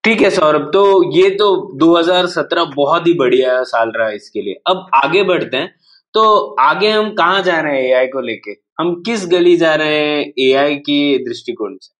ठीक 0.03 0.21
है 0.21 0.29
सौरभ 0.29 0.69
तो 0.73 0.81
ये 1.13 1.29
तो 1.29 1.47
2017 1.77 2.65
बहुत 2.75 3.07
ही 3.07 3.13
बढ़िया 3.13 3.63
साल 3.63 3.91
रहा 3.91 4.09
इसके 4.09 4.41
लिए। 4.41 4.55
अब 4.67 4.89
आगे 4.93 5.23
बढ़ते 5.23 5.57
हैं। 5.57 5.73
तो 6.13 6.23
आगे 6.59 6.89
हम 6.91 7.09
कहाँ 7.15 7.41
जा 7.43 7.59
रहे 7.61 7.81
हैं 7.81 7.89
एआई 7.89 8.07
को 8.07 8.21
लेके? 8.21 8.51
हम 8.79 8.93
किस 9.05 9.25
गली 9.27 9.55
जा 9.57 9.73
रहे 9.75 9.97
हैं 9.99 10.23
एआई 10.39 10.75
की 10.85 11.17
दृष्टिकोण 11.25 11.75
से? 11.81 11.93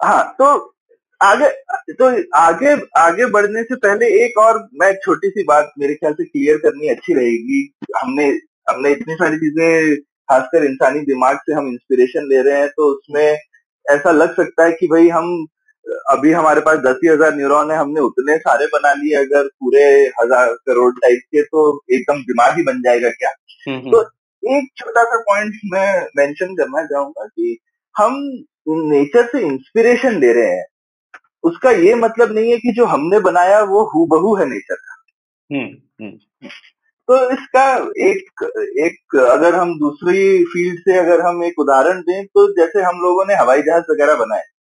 हाँ 0.00 0.24
तो 0.38 0.74
आगे 1.20 1.48
तो 1.92 2.06
आगे 2.38 2.74
आगे 2.98 3.26
बढ़ने 3.30 3.62
से 3.62 3.76
पहले 3.76 4.06
एक 4.24 4.38
और 4.38 4.58
मैं 4.74 4.92
छोटी 5.04 5.30
सी 5.30 5.42
बात 5.44 5.72
मेरे 5.78 5.94
ख्याल 5.94 6.12
से 6.12 6.24
क्लियर 6.24 6.56
करनी 6.58 6.88
अच्छी 6.88 7.14
रहेगी। 7.14 7.60
हमने 7.96 8.26
हमने 8.70 8.90
इतनी 8.92 9.14
सारी 9.14 9.36
चीज़ें, 9.36 9.96
खासकर 10.30 10.64
इंसानी 10.64 11.00
दिमाग 11.04 11.36
से 11.38 11.54
हम 11.54 11.68
इंस्पिरेशन 11.68 12.28
ले 12.28 12.42
रहे 12.42 12.58
हैं 12.60 12.68
तो 12.68 12.90
उसमें 12.94 13.38
ऐसा 13.86 14.10
लग 14.12 14.34
सकता 14.36 14.64
है 14.64 14.72
कि 14.72 14.86
भाई 14.86 15.08
हम 15.08 15.46
अभी 16.10 16.32
हमारे 16.32 16.60
पास 16.60 16.78
दस 16.78 16.98
ही 17.04 17.08
हज़ार 17.08 17.34
न्यूरॉन 17.34 17.70
है 17.70 17.76
हमने 17.76 18.00
उतने 18.00 18.36
सारे 18.38 18.66
बना 18.66 18.92
लिए 18.94 19.14
अगर 19.16 19.46
पूरे 19.60 19.82
हज़ार 20.22 20.54
करोड़ 20.66 20.92
टाइप 20.94 21.20
के 21.26 21.42
तो 21.44 21.64
एकदम 21.94 22.22
दिमाग 22.22 22.56
ही 22.56 22.62
बन 22.62 22.80
जाएगा 22.82 23.10
क्या? 23.10 23.30
हम्म, 23.68 23.90
तो 23.90 24.02
एक 24.42 24.68
छोटा 24.76 25.02
सा 25.04 25.18
पॉइंट 25.20 25.60
मैं 25.72 26.06
मेंशन 26.16 26.54
करना 26.56 26.84
चाहूँगा 26.84 27.26
कि 27.26 27.58
हम 27.96 28.20
नेचर 28.68 29.26
से 29.26 29.40
इंस्पिरेशन 29.40 30.18
ले 30.20 30.32
रहे 30.32 30.56
हैं। 30.56 30.64
उसका 31.44 31.70
ये 31.70 31.94
मतलब 31.94 32.32
नहीं 32.34 32.50
है 32.50 32.56
कि 32.58 32.72
जो 32.72 32.84
हमने 32.86 33.18
बनाया 33.20 33.60
वो 33.64 33.82
हु 33.94 34.34
है 34.36 34.46
नेचर 34.46 34.74
का। 34.74 34.96
हम्म, 35.50 35.68
हम्म, 36.00 36.48
तो 37.08 37.30
इसका 37.30 37.64
एक 38.08 38.42
एक 38.80 39.16
अगर 39.20 39.54
हम 39.54 39.78
दूसरी 39.78 40.44
फ़ील्ड 40.44 40.78
से 40.80 40.98
अगर 40.98 41.20
हम 41.20 41.42
एक 41.44 41.58
उदाहरण 41.58 42.00
दें 42.00 42.26
तो 42.26 42.46
जैसे 42.56 42.82
हम 42.82 43.00
लोगों 43.02 43.24
ने 43.24 43.34
हवाई 43.34 43.62
जहाज़ 43.62 43.90
वगैरह 43.90 44.14
बनाए 44.14 44.40
हम्म, 44.40 44.59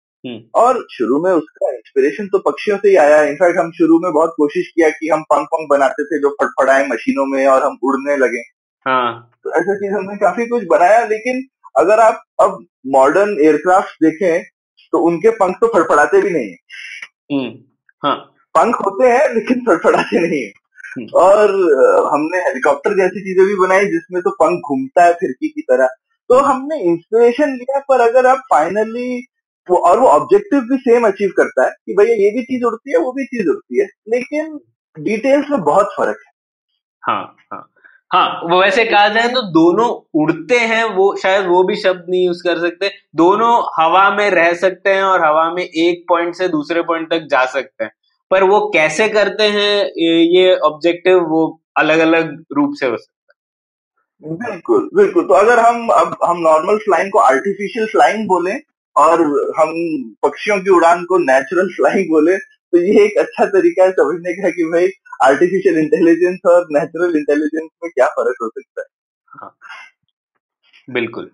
और 0.55 0.87
शुरू 0.91 1.23
में 1.23 1.31
उसका 1.33 1.71
इंस्पिरेशन 1.71 2.27
तो 2.27 2.39
पक्षियों 2.41 2.77
से 2.77 2.89
ही 2.89 2.97
आया 2.97 3.23
इनफैक्ट 3.23 3.59
हम 3.59 3.71
शुरू 3.71 3.99
में 3.99 4.13
बहुत 4.13 4.35
कोशिश 4.37 4.69
किया 4.69 4.89
कि 4.91 5.09
हम 5.09 5.23
पंख 5.23 5.47
पंख 5.47 5.69
बनाते 5.71 6.05
थे 6.05 6.21
जो 6.21 6.31
फटफड़ाए 6.43 6.87
मशीनों 6.89 7.27
में 7.27 7.47
और 7.47 7.63
हम 7.63 7.79
उड़ने 7.85 8.17
लगे। 8.17 8.43
हाँ। 8.87 9.31
तो 9.45 9.51
ऐसा 9.51 9.75
चीज़ 9.75 9.93
हमने 9.93 10.17
काफ़ी 10.17 10.47
कुछ 10.47 10.65
बनाया 10.67 11.05
लेकिन 11.07 11.43
अगर 11.79 12.01
आप 12.01 12.23
अब 12.41 12.65
मॉडर्न 12.87 13.37
एयरक्राफ्ट 13.41 14.05
देखें 14.05 14.43
तो 14.93 14.99
उनके 14.99 15.31
पंख 15.31 15.57
तो 15.61 15.67
फड़फड़ाते 15.67 16.21
भी 16.23 16.31
नहीं 16.31 16.51
है। 16.51 16.57
हम्म, 17.33 17.53
हाँ। 18.03 18.17
पंख 18.55 18.77
होते 18.77 19.09
हैं 19.09 19.35
लेकिन 19.35 19.65
फड़फड़ाते 19.67 20.21
नहीं 20.21 20.43
है। 20.43 20.53
हम्म। 20.97 21.07
और 21.19 21.51
हमने 22.13 22.39
हेलीकॉप्टर 22.39 22.97
जैसी 22.97 23.21
चीज़ें 23.21 23.47
भी 23.47 23.55
बनाई 23.57 23.85
जिसमें 23.87 24.23
तो 24.23 24.31
पंख 24.31 24.69
घूमता 24.69 25.05
है 25.05 25.13
फिरकी 25.15 25.49
की 25.49 25.63
तरह। 25.63 25.89
तो 26.31 26.39
हमने 26.41 26.81
इंस्पिरेशन 26.83 27.55
लिया 27.55 27.79
पर 27.89 28.01
अगर 28.01 28.27
आप 28.27 28.43
फाइनली 28.51 29.27
वो 29.69 29.77
और 29.89 29.99
वो 30.01 30.07
ऑब्जेक्टिव 30.09 30.61
भी 30.71 30.77
सेम 30.81 31.07
अचीव 31.07 31.31
करता 31.37 31.65
है 31.65 31.71
कि 31.87 31.95
भैया 31.99 32.15
ये 32.17 32.31
भी 32.31 32.43
चीज़ 32.43 32.65
उड़ती 32.65 32.93
है 32.93 32.99
वो 32.99 33.13
भी 33.13 33.25
चीज़ 33.27 33.49
उड़ती 33.49 33.81
है। 33.81 33.87
लेकिन 34.09 34.59
डिटेल्स 34.97 35.51
में 35.51 35.61
बहुत 35.63 35.93
फ़र्क 35.99 36.17
है। 36.27 36.33
हाँ 37.03 37.23
हाँ। 37.53 37.69
हाँ 38.11 38.27
वो 38.51 38.61
वैसे 38.63 38.85
कहा 38.85 39.09
जाए 39.09 39.29
तो 39.29 39.43
दोनों 39.53 39.89
उड़ते 40.23 40.59
हैं 40.63 40.85
वो 40.97 41.15
शायद 41.17 41.47
वो 41.47 41.63
भी 41.65 41.77
शब्द 41.77 42.07
नहीं 42.11 42.25
यूज़ 42.27 42.43
कर 42.45 42.59
सकते। 42.61 42.91
दोनों 43.17 43.53
हवा 43.79 44.09
में 44.17 44.31
रह 44.31 44.53
सकते 44.57 44.91
हैं 44.91 45.03
और 45.03 45.25
हवा 45.27 45.51
में 45.55 45.63
एक 45.65 46.05
पॉइंट 46.09 46.35
से 46.35 46.49
दूसरे 46.49 46.83
पॉइंट 46.83 47.11
तक 47.11 47.27
जा 47.31 47.45
सकते 47.49 47.85
हैं। 47.85 47.91
पर 48.31 48.43
वो 48.45 48.61
कैसे 48.75 49.09
करते 49.09 49.45
हैं 49.51 49.75
ये 49.97 50.55
ऑब्जेक्टिव 50.65 51.21
वो 51.31 51.43
अलग 51.79 51.99
अलग 52.01 52.35
रूप 52.57 52.75
से 52.81 52.87
हो 52.87 52.97
सकता 52.97 53.35
है। 54.23 54.37
बिल्कुल 54.37 54.89
बिल्कुल। 54.95 55.25
तो 55.25 55.35
अगर 55.35 55.59
हम 55.59 55.89
अब 55.93 56.17
हम 56.25 56.39
नॉर्मल 56.41 56.79
फ्लाइंग 56.79 57.11
को 57.13 57.19
आर्टिफिशियल 57.21 57.87
फ्लाइंग 57.87 58.27
बोले 58.29 58.53
और 58.97 59.21
हम 59.59 59.71
पक्षियों 60.23 60.61
की 60.61 60.71
उड़ान 60.71 61.05
को 61.05 61.19
नेचुरल 61.19 61.69
फ्लाइंग 61.69 62.11
बोले 62.11 62.37
तो 62.39 62.79
ये 62.79 63.05
एक 63.05 63.19
अच्छा 63.19 63.45
तरीका 63.45 63.85
है 63.85 63.91
समझने 63.93 64.43
का 64.43 64.51
कि 64.51 64.65
भाई 64.65 64.89
आर्टिफिशियल 65.23 65.79
इंटेलिजेंस 65.79 66.39
और 66.47 66.67
नेचुरल 66.71 67.17
इंटेलिजेंस 67.17 67.71
में 67.83 67.91
क्या 67.91 68.07
फ़र्क 68.07 68.37
हो 68.43 68.49
सकता 68.49 68.83
है। 68.83 68.87
है। 69.45 69.51
बिल्कुल। 70.95 71.31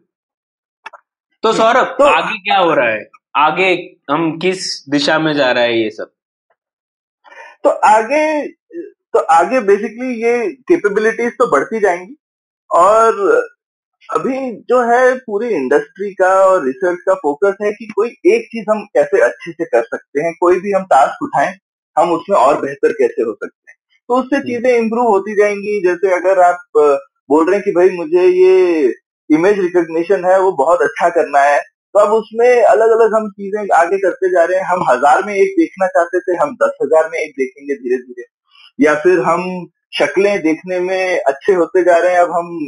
तो 1.43 1.53
सौरभ 1.53 1.85
तो- 1.85 2.09
आगे 2.09 2.39
क्या 2.39 2.59
हो 2.59 2.75
रहा 2.75 2.89
है? 2.89 3.11
आगे 3.37 3.97
हम 4.11 4.39
किस 4.39 4.89
दिशा 4.89 5.19
में 5.19 5.35
जा 5.35 5.53
रहा 5.53 5.65
है 5.65 5.83
ये 5.83 5.91
सब? 5.91 6.13
तो 7.65 7.71
आगे 7.71 8.49
तो 9.13 9.19
आगे 9.19 9.61
बेसिकली 9.61 10.23
ये 10.23 10.53
कैपेबिलिटीज 10.53 11.33
तो 11.33 11.51
बढ़ती 11.51 11.81
जाएँगी 11.81 12.17
और 12.71 13.13
अभी 14.11 14.39
जो 14.71 14.81
है 14.83 15.15
पूरी 15.17 15.49
इंडस्ट्री 15.55 16.13
का 16.15 16.29
और 16.45 16.65
रिसर्च 16.67 16.99
का 17.07 17.15
फोकस 17.17 17.57
है 17.63 17.71
कि 17.73 17.87
कोई 17.87 18.09
एक 18.35 18.47
चीज़ 18.53 18.71
हम 18.71 18.85
कैसे 18.95 19.21
अच्छे 19.23 19.53
से 19.53 19.65
कर 19.65 19.83
सकते 19.85 20.21
हैं 20.21 20.33
कोई 20.41 20.61
भी 20.61 20.73
हम 20.73 20.85
टास्क 20.93 21.23
उठाएँ 21.23 21.53
हम 21.97 22.13
उसमें 22.13 22.37
और 22.37 22.61
बेहतर 22.61 22.93
कैसे 22.93 23.23
हो 23.23 23.33
सकते 23.35 23.71
हैं। 23.71 23.77
तो 24.09 24.17
उससे 24.17 24.41
चीज़ें 24.43 24.71
इंप्रूव 24.73 25.09
होती 25.09 25.35
जाएँगी 25.37 25.81
जैसे 25.85 26.15
अगर 26.17 26.41
आप 26.43 26.79
बोल 27.31 27.47
रहे 27.47 27.57
हैं 27.57 27.65
कि 27.65 27.73
भाई 27.73 27.91
मुझे 27.97 28.27
ये 28.29 28.93
इमेज 29.31 29.59
रिकॉग्निशन 29.61 30.25
है 30.25 30.39
वो 30.41 30.53
बहुत 30.57 30.83
अच्छा 30.83 31.09
करना 31.17 31.41
है 31.43 31.59
तो 31.95 32.01
अब 32.01 32.13
उसमें 32.13 32.49
अलग 32.65 32.91
अलग 32.91 33.15
हम 33.15 33.29
चीज़ें 33.31 33.61
आगे 33.77 33.99
करते 33.99 34.31
जा 34.33 34.45
रहे 34.45 34.59
हैं। 34.59 34.65
हम 34.67 34.85
हज़ार 34.91 35.23
में 35.27 35.35
एक 35.35 35.55
देखना 35.59 35.87
चाहते 35.89 36.21
थे 36.21 36.37
हम 36.37 36.55
दस 36.63 36.77
हज़ार 36.83 37.09
में 37.13 37.19
एक 37.19 37.31
देखेंगे 37.39 37.75
धीरे 37.75 37.99
धीरे 37.99 38.25
या 38.79 38.95
फिर 39.05 39.21
हम 39.23 39.47
शक्लें 39.93 40.39
देखने 40.43 40.81
में 40.81 41.21
अच्छे 41.21 41.53
होते 41.55 41.83
जा 41.85 41.97
रहे 41.99 42.13
हैं 42.13 42.21
अब 42.21 42.31
हम 42.33 42.59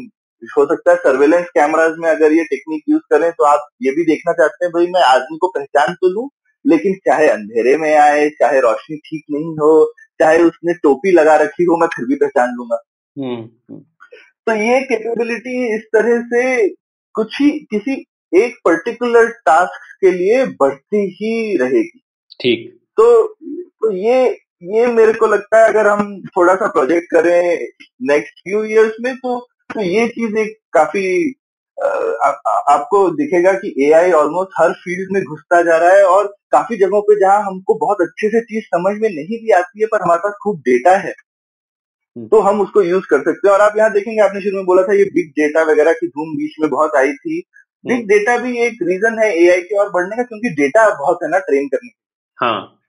हो 0.58 0.64
सकता 0.64 0.90
है 0.90 0.96
सर्वेलेंस 0.96 1.46
कैमराज 1.46 1.92
में 1.98 2.10
अगर 2.10 2.32
ये 2.32 2.44
टेक्निक 2.44 2.82
यूज़ 2.88 3.02
करें 3.10 3.32
तो 3.32 3.44
आप 3.44 3.68
ये 3.82 3.90
भी 3.90 4.04
देखना 4.04 4.32
चाहते 4.32 4.64
हैं 4.64 4.72
भाई 4.72 4.86
मैं 4.86 5.02
आदमी 5.02 5.38
को 5.38 5.48
पहचान 5.48 5.94
तो 5.94 6.08
लू 6.08 6.30
लेकिन 6.66 6.94
चाहे 6.94 7.28
अंधेरे 7.28 7.76
में 7.76 7.96
आए 7.96 8.28
चाहे 8.30 8.60
रोशनी 8.60 8.96
ठीक 8.96 9.24
नहीं 9.30 9.52
हो 9.52 9.92
चाहे 10.20 10.42
उसने 10.42 10.74
टोपी 10.74 11.10
लगा 11.10 11.36
रखी 11.36 11.64
हो 11.64 11.76
मैं 11.76 11.86
फिर 11.86 12.06
भी 12.06 12.14
पहचान 12.14 12.48
लूँगा। 12.48 12.78
हम्म 13.18 13.34
हम्म, 13.34 13.80
तो 14.46 14.52
ये 14.52 14.80
कैपेबिलिटी 14.80 15.74
इस 15.74 15.80
तरह 15.80 16.22
से 16.22 16.68
कुछ 17.14 17.40
ही 17.40 17.50
किसी 17.50 18.06
एक 18.34 18.54
पर्टिकुलर 18.64 19.26
टास्क 19.26 19.96
के 20.00 20.10
लिए 20.10 20.46
बढ़ती 20.46 21.16
ही 21.20 21.56
रहेगी। 21.56 22.02
ठीक। 22.40 22.80
तो 22.96 23.36
तो 23.82 23.92
ये 23.92 24.38
ये 24.62 24.86
मेरे 24.86 25.12
को 25.12 25.26
लगता 25.26 25.62
है 25.62 25.68
अगर 25.68 25.86
हम 25.86 26.22
थोड़ा 26.22 26.54
सा 26.54 26.66
प्रोजेक्ट 26.66 27.06
करें 27.10 27.68
नेक्स्ट 28.02 28.34
फ्यू 28.34 28.64
इयर्स 28.64 28.92
में 29.00 29.16
तो 29.16 29.49
तो 29.74 29.80
ये 29.80 30.06
चीज़ 30.08 30.36
एक 30.36 30.58
काफ़ी 30.72 31.34
आ, 31.84 31.86
आ, 31.86 32.30
आपको 32.74 33.10
दिखेगा 33.10 33.52
कि 33.52 33.74
एआई 33.86 34.12
ऑलमोस्ट 34.12 34.50
हर 34.60 34.72
फ़ील्ड 34.72 35.12
में 35.12 35.22
घुसता 35.24 35.62
जा 35.62 35.76
रहा 35.76 35.90
है 35.90 36.04
और 36.04 36.26
काफ़ी 36.50 36.76
जगहों 36.76 37.00
पे 37.02 37.20
जहाँ 37.20 37.42
हमको 37.42 37.74
बहुत 37.74 37.96
अच्छे 38.00 38.28
से 38.28 38.40
चीज़ 38.40 38.64
समझ 38.64 39.00
में 39.00 39.08
नहीं 39.08 39.38
भी 39.38 39.50
आती 39.50 39.80
है 39.80 39.86
पर 39.86 40.02
हमारे 40.02 40.18
पास 40.18 40.32
खूब 40.42 40.58
डेटा 40.58 40.96
है। 40.96 41.14
तो 42.16 42.40
हम 42.40 42.60
उसको 42.60 42.82
यूज़ 42.82 43.04
कर 43.10 43.18
सकते 43.18 43.48
हैं। 43.48 43.54
और 43.54 43.60
आप 43.60 43.76
यहाँ 43.76 43.92
देखेंगे 43.92 44.22
आपने 44.22 44.40
शुरू 44.40 44.56
में 44.56 44.66
बोला 44.66 44.82
था 44.82 44.92
ये 44.92 45.04
बिग 45.04 45.30
डेटा 45.30 45.62
वगैरह 45.62 45.92
की 45.92 46.06
धूम 46.06 46.36
बीच 46.36 46.52
में 46.60 46.70
बहुत 46.70 46.96
आई 46.96 47.12
थी। 47.12 47.42
बिग 47.86 48.08
डेटा 48.08 48.38
भी 48.38 48.58
एक 48.58 48.78
रीजन 48.82 49.18
है 49.18 49.32
एआई 49.36 49.60
के 49.60 49.76
और 49.76 49.90
बढ़ने 49.90 50.16
का 50.16 50.22
क्योंकि 50.22 50.50
डेटा 50.50 50.88
बहुत 50.98 51.18
है 51.22 51.30
ना 51.30 51.38
ट्रेन 51.38 51.68
करने 51.68 51.88
का। 51.88 52.46
हाँ। 52.46 52.79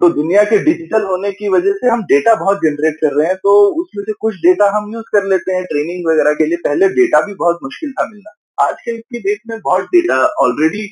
तो 0.00 0.08
दुनिया 0.08 0.42
के 0.44 0.58
डिजिटल 0.64 1.02
होने 1.02 1.30
की 1.32 1.48
वजह 1.48 1.72
से 1.72 1.88
हम 1.88 2.02
डेटा 2.02 2.34
बहुत 2.34 2.56
जनरेट 2.56 2.94
कर 2.94 3.12
रहे 3.14 3.26
हैं 3.26 3.36
तो 3.36 3.52
उसमें 3.82 4.04
से 4.04 4.12
कुछ 4.12 4.34
डेटा 4.36 4.70
हम 4.76 4.92
यूज़ 4.94 5.04
कर 5.12 5.24
लेते 5.24 5.52
हैं 5.52 5.64
ट्रेनिंग 5.64 6.06
वगैरह 6.08 6.32
के 6.32 6.46
लिए। 6.46 6.56
पहले 6.56 6.88
डेटा 6.88 7.20
भी 7.26 7.34
बहुत 7.34 7.58
मुश्किल 7.62 7.92
था 7.92 8.06
मिलना। 8.10 8.32
आजकल 8.64 8.98
की 8.98 9.20
डेट 9.20 9.40
में 9.48 9.60
बहुत 9.60 9.84
डेटा 9.84 10.16
ऑलरेडी 10.42 10.86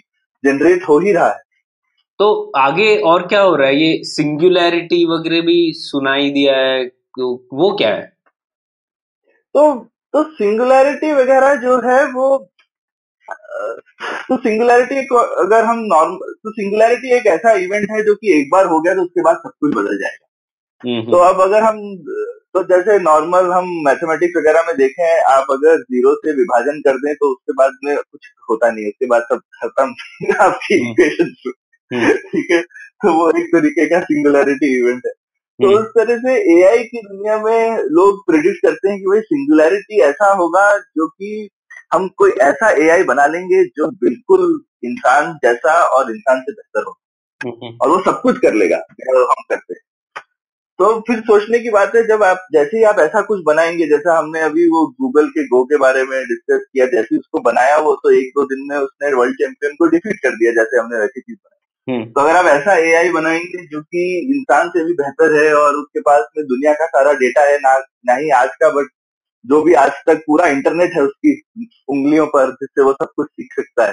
जनरेट 0.44 0.88
हो 0.88 0.98
ही 0.98 1.12
रहा 1.12 1.28
है। 1.28 1.40
तो 2.18 2.52
आगे 2.56 2.96
और 2.96 3.26
क्या 3.26 3.40
हो 3.40 3.56
रहा 3.56 3.68
है? 3.68 3.76
ये 3.76 4.04
सिंगुलैरिटी 4.04 5.04
वगैरह 5.04 5.40
भी 5.40 5.72
सुनाई 5.72 6.30
दिया 6.30 6.56
है 6.56 6.86
तो 6.86 7.48
वो 7.54 7.70
क्या 7.76 7.88
है? 7.88 8.12
तो 9.54 9.74
तो 10.14 10.22
सिंगुलैरिटी 10.24 11.12
वगैरह 11.12 11.54
जो 11.54 11.76
है 11.78 12.04
वो 12.12 12.51
तो 14.28 14.36
सिंगुलैरिटी 14.36 14.96
अगर 15.16 15.64
हम 15.64 15.78
नॉर्मल 15.78 16.32
तो 16.34 16.50
सिंगुलैरिटी 16.50 17.14
एक 17.14 17.26
ऐसा 17.26 17.52
इवेंट 17.52 17.90
है 17.90 18.02
जो 18.02 18.14
कि 18.14 18.40
एक 18.40 18.50
बार 18.52 18.66
हो 18.66 18.80
गया 18.80 18.94
तो 18.94 19.02
उसके 19.02 19.22
बाद 19.22 19.36
सब 19.36 19.50
कुछ 19.60 19.74
बदल 19.74 19.98
जाएगा। 19.98 20.28
हम्म, 20.84 21.10
तो 21.10 21.16
अब 21.16 21.40
अगर 21.40 21.62
हम 21.62 21.78
तो 22.54 22.62
जैसे 22.62 22.98
नॉर्मल 22.98 23.50
हम 23.52 23.68
मैथमेटिक्स 23.86 24.36
वगैरह 24.36 24.62
में 24.66 24.76
देखें 24.76 25.22
आप 25.22 25.46
अगर 25.50 25.76
ज़ीरो 25.76 26.14
से 26.14 26.32
विभाजन 26.32 26.80
कर 26.80 26.96
दें 26.96 27.14
तो 27.14 27.30
उसके 27.32 27.52
बाद 27.52 27.72
में 27.84 27.96
कुछ 27.96 28.20
होता 28.50 28.70
नहीं 28.70 28.86
उसके 28.86 29.06
बाद 29.06 29.22
सब 29.22 29.40
खत्म। 29.62 29.94
आपकी 30.40 30.78
हम्म। 30.78 30.90
इक्वेशन 30.90 31.34
हम्म, 31.90 32.12
ठीक 32.12 32.50
है 32.50 32.60
तो 32.62 33.12
वो 33.12 33.30
एक 33.30 33.46
तरीके 33.46 33.86
का 33.86 34.00
सिंगुलैरिटी 34.00 34.78
इवेंट 34.78 35.02
है। 35.06 35.12
तो 35.12 35.68
हम्म, 35.68 35.78
उस 35.78 35.86
तरह 35.86 36.16
से 36.18 36.60
एआई 36.60 36.82
की 36.82 37.00
दुनिया 37.02 37.38
में 37.38 37.78
लोग 37.78 38.20
प्रिडिक्ट 38.26 38.66
करते 38.66 38.88
हैं 38.88 38.98
कि 38.98 39.04
भाई 39.04 39.20
सिंगुलैरिटी 39.20 40.00
ऐसा 40.00 40.32
होगा 40.32 40.78
जो 40.78 41.08
कि 41.08 41.48
हम 41.92 42.08
कोई 42.08 42.30
ऐसा 42.30 42.70
एआई 42.70 43.02
बना 43.02 43.26
लेंगे 43.26 43.64
जो 43.64 43.90
बिल्कुल 43.90 44.64
इंसान 44.84 45.38
जैसा 45.44 45.82
और 45.84 46.10
इंसान 46.10 46.40
से 46.40 46.52
बेहतर 46.52 46.84
हो। 46.84 46.98
हम्म, 47.46 47.78
और 47.82 47.88
वो 47.88 48.00
सब 48.04 48.22
कुछ 48.22 48.38
कर 48.38 48.54
लेगा 48.54 48.76
जो 48.76 49.24
हम 49.24 49.42
करते 49.50 49.74
हैं। 49.74 49.80
तो 50.78 51.00
फिर 51.00 51.20
सोचने 51.20 51.58
की 51.58 51.70
बात 51.70 51.94
है 51.96 52.06
जब 52.06 52.22
आप 52.22 52.46
जैसे 52.52 52.76
ही 52.76 52.84
आप 52.84 52.98
ऐसा 52.98 53.20
कुछ 53.22 53.40
बनाएँगे 53.46 53.86
जैसा 53.86 54.18
हमने 54.18 54.40
अभी 54.40 54.66
वो 54.66 54.86
गूगल 54.86 55.28
के 55.28 55.44
गो 55.44 55.64
के 55.64 55.76
बारे 55.76 56.04
में 56.04 56.24
डिस्कस 56.24 56.66
किया 56.72 56.86
जैसे 56.86 57.08
ही 57.12 57.18
उसको 57.18 57.40
बनाया 57.40 57.76
वो 57.76 57.94
तो 57.94 58.10
एक 58.10 58.28
दो 58.28 58.44
दिन 58.44 58.66
में 58.70 58.76
उसने 58.76 59.14
वर्ल्ड 59.14 59.34
चैंपियन 59.34 59.72
को 59.72 59.86
डिफीट 59.86 60.16
कर 60.16 60.30
दिया 60.30 60.52
जैसे 60.52 60.78
हमने 60.78 60.98
वैसी 60.98 61.20
चीज़ 61.20 61.36
बनाई। 61.36 61.58
हम्म, 61.92 62.10
तो 62.10 62.20
अगर 62.20 62.36
आप 62.36 62.44
ऐसा 62.44 62.76
एआई 62.76 63.10
बनाएँगे 63.10 63.66
जो 63.66 63.82
कि 63.82 64.32
इंसान 64.36 64.68
से 64.68 64.84
भी 64.84 64.92
बेहतर 64.94 65.44
है 65.44 65.54
और 65.54 65.74
उसके 65.74 66.00
पास 66.00 66.24
में 66.36 66.46
दुनिया 66.46 66.72
का 66.72 66.86
सारा 66.86 67.12
डेटा 67.12 67.40
है 67.40 67.58
ना 67.58 67.78
ना 67.78 68.14
ही 68.14 68.30
आज 68.30 68.48
का 68.48 68.70
बट 68.70 68.86
जो 69.46 69.62
भी 69.62 69.74
आज 69.74 69.92
तक 70.06 70.22
पूरा 70.26 70.46
इंटरनेट 70.46 70.90
है 70.94 71.02
उसकी 71.02 71.42
उंगलियों 71.88 72.26
पर 72.26 72.50
जिससे 72.50 72.82
वो 72.82 72.92
सब 72.92 73.08
कुछ 73.16 73.26
सीख 73.26 73.48
सकता 73.52 73.86
है। 73.86 73.92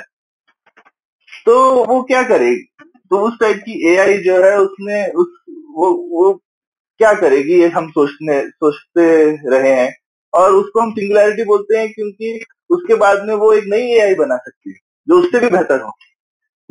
तो 1.45 1.85
वो 1.85 2.03
क्या 2.03 2.23
करेगी? 2.23 2.85
तो 2.85 3.27
उस 3.27 3.33
टाइप 3.39 3.57
की 3.57 3.93
एआई 3.93 4.17
जो 4.17 4.43
है 4.43 4.59
उसने 4.59 5.07
उस 5.07 5.27
वो 5.49 6.09
वो 6.11 6.33
क्या 6.97 7.13
करेगी 7.13 7.53
ये 7.53 7.67
हम 7.67 7.89
सोचने 7.89 8.49
सोचते 8.49 9.31
रहे 9.49 9.71
हैं। 9.71 9.95
और 10.33 10.51
उसको 10.51 10.79
हम 10.79 10.91
सिंगुलैरिटी 10.91 11.43
बोलते 11.43 11.77
हैं 11.77 11.93
क्योंकि 11.93 12.45
उसके 12.69 12.95
बाद 12.95 13.25
में 13.25 13.33
वो 13.33 13.53
एक 13.53 13.63
नई 13.67 13.81
एआई 13.81 14.15
बना 14.15 14.37
सकती 14.37 14.69
है 14.69 14.75
जो 15.09 15.19
उससे 15.19 15.39
भी 15.39 15.49
बेहतर 15.49 15.81
हो। 15.81 15.91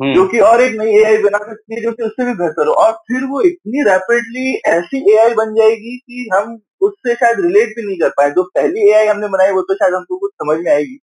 हम्म। 0.01 0.15
जो 0.15 0.27
कि 0.27 0.39
और 0.39 0.61
एक 0.61 0.79
नई 0.81 0.91
एआई 0.95 1.17
बना 1.17 1.37
सकती 1.37 1.75
है 1.75 1.81
जो 1.81 1.91
कि 1.91 2.03
उससे 2.03 2.25
भी 2.25 2.33
बेहतर 2.33 2.67
हो। 2.67 2.73
और 2.73 2.91
फिर 2.91 3.23
वो 3.23 3.41
इतनी 3.41 3.83
रैपिडली 3.83 4.55
ऐसी 4.65 5.13
एआई 5.13 5.33
बन 5.33 5.53
जाएगी 5.53 5.97
कि 5.97 6.29
हम 6.33 6.59
उससे 6.81 7.15
शायद 7.15 7.39
रिलेट 7.39 7.69
भी 7.69 7.85
नहीं 7.85 7.97
कर 7.97 8.09
पाए। 8.09 8.31
जो 8.31 8.43
पहली 8.55 8.89
एआई 8.89 9.07
हमने 9.07 9.27
बनाई 9.27 9.51
वो 9.51 9.61
तो 9.61 9.75
शायद 9.75 9.93
हमको 9.93 10.17
कुछ 10.17 10.31
समझ 10.33 10.57
में 10.57 10.71
आएगी। 10.71 10.97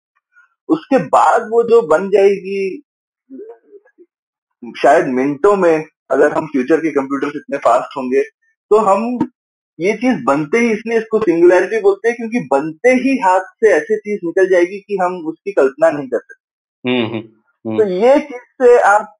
उसके 0.68 0.98
बाद 1.08 1.48
वो 1.50 1.62
जो 1.62 1.80
बन 1.88 2.08
जाएगी 2.10 2.82
शायद 4.62 5.06
मिनटों 5.14 5.54
में 5.56 5.84
अगर 6.10 6.32
हम 6.32 6.46
फ्यूचर 6.46 6.80
के 6.80 6.90
कंप्यूटर 6.90 7.36
इतने 7.36 7.58
फास्ट 7.58 7.96
होंगे 7.96 8.22
तो 8.22 8.78
हम 8.80 9.18
ये 9.78 9.92
चीज़ 9.92 10.22
बनते 10.24 10.58
ही 10.58 10.70
इसलिए 10.72 10.98
इसको 10.98 11.18
सिंगुलैरिटी 11.20 11.80
बोलते 11.80 12.08
हैं 12.08 12.16
क्योंकि 12.16 12.40
बनते 12.52 12.90
ही 13.00 13.16
हाथ 13.18 13.40
से 13.60 13.72
ऐसी 13.72 13.96
चीज़ 13.96 14.20
निकल 14.24 14.48
जाएगी 14.48 14.78
कि 14.80 14.96
हम 15.02 15.16
उसकी 15.26 15.52
कल्पना 15.52 15.90
नहीं 15.90 16.08
कर 16.08 16.18
सकते। 16.18 16.88
हम्म 16.88 17.06
हम्म, 17.06 17.20
तो 17.20 17.82
हम्म 17.82 17.92
ये 17.94 18.18
चीज़ 18.20 18.46
से 18.62 18.78
आप 18.88 19.15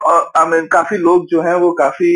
आई 0.00 0.46
मीन 0.46 0.66
काफ़ी 0.66 0.96
लोग 0.98 1.26
जो 1.26 1.40
हैं 1.42 1.54
वो 1.54 1.72
काफ़ी 1.72 2.10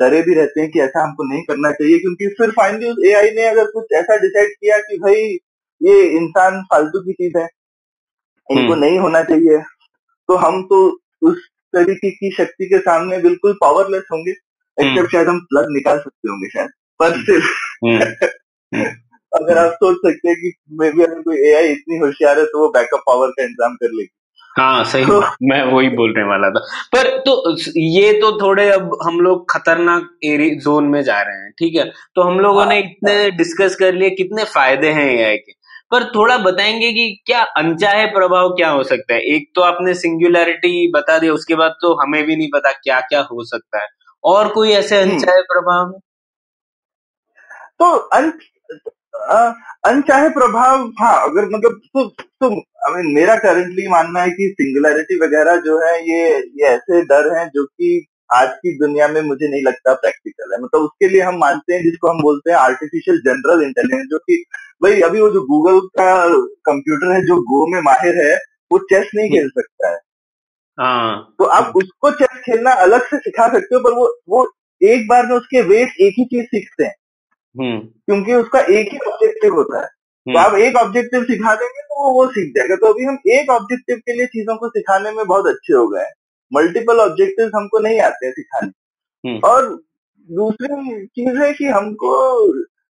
डरे 0.00 0.20
भी 0.22 0.34
रहते 0.34 0.60
हैं 0.60 0.70
कि 0.70 0.80
ऐसा 0.80 1.02
हमको 1.02 1.24
नहीं 1.24 1.42
करना 1.42 1.70
चाहिए 1.72 1.98
क्योंकि 1.98 2.28
फिर 2.38 2.50
फाइनली 2.50 2.90
उस 2.90 3.04
एआई 3.06 3.30
ने 3.30 3.46
अगर 3.46 3.70
कुछ 3.70 3.92
ऐसा 3.94 4.16
डिसाइड 4.16 4.50
किया 4.50 4.78
कि 4.78 4.98
भाई 4.98 5.22
ये 5.80 6.02
इंसान 6.18 6.62
फालतू 6.62 7.00
की 7.00 7.12
चीज़ 7.12 7.38
है 7.38 7.44
इनको 8.48 8.72
हम्म। 8.72 8.80
नहीं 8.80 8.98
होना 8.98 9.22
चाहिए 9.22 9.58
तो 10.28 10.36
हम 10.36 10.62
तो 10.62 10.78
उस 11.22 11.48
तरीके 11.74 12.10
की 12.10 12.30
शक्ति 12.30 12.66
के 12.66 12.78
सामने 12.78 13.18
बिल्कुल 13.18 13.56
पावरलेस 13.60 14.04
होंगे 14.12 14.30
हम्म। 14.30 14.88
एक्सेप्ट 14.88 15.12
शायद 15.12 15.28
हम 15.28 15.40
प्लग 15.50 15.70
निकाल 15.70 15.98
सकते 15.98 16.28
होंगे 16.28 16.48
शायद 16.48 16.70
पर 17.00 17.16
सिर्फ़ 17.22 17.50
हम्म। 17.84 17.98
हम्म। 18.72 18.84
अगर 19.32 19.58
आप 19.58 19.72
सोच 19.74 19.96
सकते 19.96 20.28
हैं 20.28 20.36
कि 20.36 20.52
मे 20.80 20.90
बी 20.90 21.02
अगर 21.02 21.20
कोई 21.22 21.38
एआई 21.48 21.72
इतनी 21.72 21.98
होशियार 21.98 22.38
है 22.38 22.44
तो 22.44 22.58
वो 22.58 22.68
बैकअप 22.68 23.02
पावर 23.06 23.30
का 23.30 23.44
इंतज़ाम 23.44 23.74
कर 23.74 23.90
लेगी। 23.90 24.08
हाँ 24.56 24.84
सही 24.84 25.04
तो 25.04 25.20
मैं 25.42 25.62
वही 25.64 25.88
बोलने 25.90 26.22
वाला 26.24 26.48
था। 26.50 26.60
पर 26.92 27.08
तो 27.20 27.32
ये 27.78 28.12
तो 28.20 28.30
थोड़े 28.40 28.68
अब 28.70 28.96
हम 29.06 29.20
लोग 29.20 29.44
खतरनाक 29.50 30.08
एरी 30.24 30.50
जोन 30.60 30.84
में 30.84 31.02
जा 31.02 31.20
रहे 31.20 31.36
हैं 31.36 31.50
ठीक 31.58 31.74
है? 31.76 31.84
तो 32.14 32.22
हम 32.22 32.38
लोगों 32.40 32.62
हाँ। 32.62 32.68
ने 32.68 32.78
इतने 32.78 33.30
डिस्कस 33.30 33.76
कर 33.76 33.94
लिए 33.94 34.10
कितने 34.12 34.44
फ़ायदे 34.44 34.90
हैं 34.90 35.10
एआई 35.10 35.36
के। 35.36 35.52
पर 35.90 36.04
थोड़ा 36.14 36.36
बताएँगे 36.38 36.92
कि 36.92 37.22
क्या 37.26 37.42
अनचाहे 37.58 38.06
प्रभाव 38.06 38.48
क्या 38.50 38.70
हो 38.70 38.82
सकता 38.84 39.14
है? 39.14 39.20
एक 39.34 39.50
तो 39.54 39.62
आपने 39.62 39.94
सिंगुलैरिटी 39.94 40.90
बता 40.92 41.18
दिया 41.18 41.32
उसके 41.32 41.54
बाद 41.54 41.76
तो 41.82 41.92
हमें 42.02 42.22
भी 42.24 42.36
नहीं 42.36 42.48
पता 42.54 42.72
क्या 42.74 43.00
क्या 43.02 43.20
हो 43.32 43.44
सकता 43.44 43.82
है। 43.82 43.88
और 44.24 44.48
कोई 44.48 44.70
ऐसे 44.72 45.02
हम्म। 45.02 45.12
अनचाहे 45.12 45.42
प्रभाव 45.44 45.92
है 45.94 46.00
तो 47.80 47.94
अन 48.16 48.30
अनचाहे 49.86 50.28
प्रभाव 50.28 50.84
हाँ 51.00 51.14
अगर 51.28 51.44
मतलब 51.46 51.80
तो 51.86 52.04
तो 52.08 52.48
आई 52.86 52.92
मीन 52.92 53.14
मेरा 53.14 53.36
करंटली 53.36 53.88
मानना 53.88 54.20
है 54.20 54.30
कि 54.30 54.48
सिंगुलैरिटी 54.60 55.18
वगैरह 55.24 55.56
जो 55.56 55.78
है 55.86 55.94
ये 56.10 56.28
ये 56.38 56.66
ऐसे 56.68 57.02
डर 57.02 57.38
हैं 57.38 57.48
जो 57.48 57.64
कि 57.64 58.06
आज 58.34 58.48
की 58.48 58.78
दुनिया 58.78 59.08
में 59.08 59.20
मुझे 59.22 59.48
नहीं 59.50 59.62
लगता 59.62 59.94
प्रैक्टिकल 59.94 60.52
है। 60.54 60.58
मतलब 60.62 60.80
उसके 60.80 61.08
लिए 61.08 61.20
हम 61.22 61.38
मानते 61.38 61.74
हैं 61.74 61.82
जिसको 61.82 62.08
हम 62.08 62.22
बोलते 62.22 62.50
हैं 62.50 62.58
आर्टिफिशियल 62.58 63.18
जनरल 63.18 63.62
इंटेलिजेंस 63.62 64.06
जो 64.10 64.18
कि 64.18 64.42
भाई 64.82 65.00
अभी 65.00 65.20
वो 65.20 65.30
जो 65.30 65.40
गूगल 65.42 65.80
का 65.80 66.28
कंप्यूटर 66.70 67.12
है 67.12 67.20
जो 67.22 67.36
गो 67.42 67.66
में 67.66 67.80
माहिर 67.82 68.26
है 68.26 68.36
वो 68.72 68.78
चेस 68.78 69.10
नहीं 69.14 69.28
खेल 69.30 69.48
सकता 69.48 69.90
है। 69.90 69.98
हाँ। 70.78 71.34
तो 71.38 71.44
आप 71.44 71.72
उसको 71.76 72.10
चेस 72.10 72.38
खेलना 72.46 72.72
अलग 72.72 73.06
से 73.06 73.18
सिखा 73.18 73.48
सकते 73.48 73.74
हो 73.74 73.80
पर 73.80 73.92
वो 73.92 74.06
वो 74.28 74.46
एक 74.80 75.08
बार 75.08 75.26
में 75.26 75.36
उसके 75.36 75.62
वेट 75.62 76.00
एक 76.00 76.14
ही 76.18 76.24
चीज़ 76.24 76.46
सीखते 76.46 76.84
हैं। 76.84 76.94
क्योंकि 77.62 78.34
उसका 78.34 78.60
एक 78.60 78.88
ही 78.92 78.98
ऑब्जेक्टिव 78.98 79.54
होता 79.54 79.80
है। 79.80 79.86
तो 79.86 80.38
हम्म। 80.38 80.38
आप 80.38 80.54
एक 80.54 80.76
ऑब्जेक्टिव 80.76 81.24
सिखा 81.24 81.54
देंगे 81.54 81.82
तो 81.82 82.04
वो 82.04 82.12
वो 82.12 82.30
सीख 82.30 82.52
जाएगा। 82.56 82.76
तो 82.76 82.92
अभी 82.92 83.04
हम 83.04 83.18
एक 83.26 83.50
ऑब्जेक्टिव 83.50 83.96
के 83.96 84.12
लिए 84.12 84.26
चीज़ों 84.26 84.56
को 84.56 84.68
सिखाने 84.68 85.10
में 85.10 85.26
बहुत 85.26 85.46
अच्छे 85.46 85.74
हो 85.74 85.88
गए 85.88 86.00
हैं। 86.00 86.12
मल्टीपल 86.54 86.98
ऑब्जेक्टिव 86.98 87.50
हमको 87.56 87.78
नहीं 87.78 88.00
आते 88.00 88.26
हैं 88.26 88.32
सिखाने। 88.32 88.72
हम्म। 89.30 89.40
और 89.44 89.80
दूसरी 90.30 91.06
चीज़ 91.06 91.36
है 91.38 91.52
कि 91.52 91.64
हमको 91.64 92.18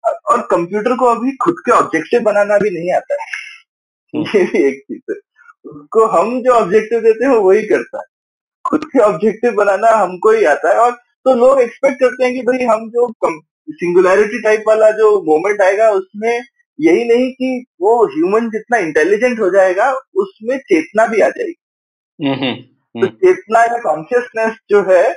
और 0.05 0.47
कंप्यूटर 0.51 0.97
को 0.97 1.05
अभी 1.05 1.31
खुद 1.31 1.55
के 1.65 1.71
ऑब्जेक्टिव 1.71 2.21
बनाना 2.21 2.57
भी 2.57 2.69
नहीं 2.69 2.93
आता 2.93 3.13
है। 3.13 3.27
हम्म। 4.15 4.37
ये 4.37 4.43
भी 4.43 4.63
एक 4.67 4.79
चीज़ 4.79 5.11
है। 5.11 5.15
उसको 5.71 6.05
हम 6.05 6.41
जो 6.41 6.51
ऑब्जेक्टिव 6.51 6.99
देते 6.99 7.25
हैं 7.25 7.31
वो 7.31 7.49
वही 7.49 7.67
करता 7.67 7.97
है। 7.97 8.03
खुद 8.65 8.85
के 8.85 8.99
ऑब्जेक्टिव 8.99 9.53
बनाना 9.53 9.89
हमको 9.89 10.31
ही 10.31 10.45
आता 10.45 10.69
है। 10.69 10.75
और 10.75 10.91
तो 11.25 11.33
लोग 11.33 11.61
एक्सपेक्ट 11.61 11.95
करते 11.95 12.25
हैं 12.25 12.33
कि 12.33 12.41
भाई 12.41 12.65
हम 12.65 12.89
जो 12.89 13.07
सिंगुलैरिटी 13.69 14.41
टाइप 14.41 14.63
वाला 14.67 14.91
जो 14.91 15.21
मोमेंट 15.21 15.61
आएगा 15.61 15.89
उसमें 15.89 16.41
यही 16.79 17.03
नहीं 17.05 17.31
कि 17.31 17.65
वो 17.81 18.05
ह्यूमन 18.05 18.49
जितना 18.49 18.77
इंटेलिजेंट 18.77 19.39
हो 19.39 19.49
जाएगा 19.49 19.91
उसमें 20.15 20.57
चेतना 20.57 21.05
भी 21.07 21.21
आ 21.21 21.29
जाएगी। 21.29 21.55
हम्म 22.19 22.53
तो 22.55 23.07
हम्म 23.07 23.07
चेतना 23.07 23.59
या 23.59 23.77
कॉन्शियसनेस 23.77 24.55
जो 24.69 24.81
है 24.81 25.11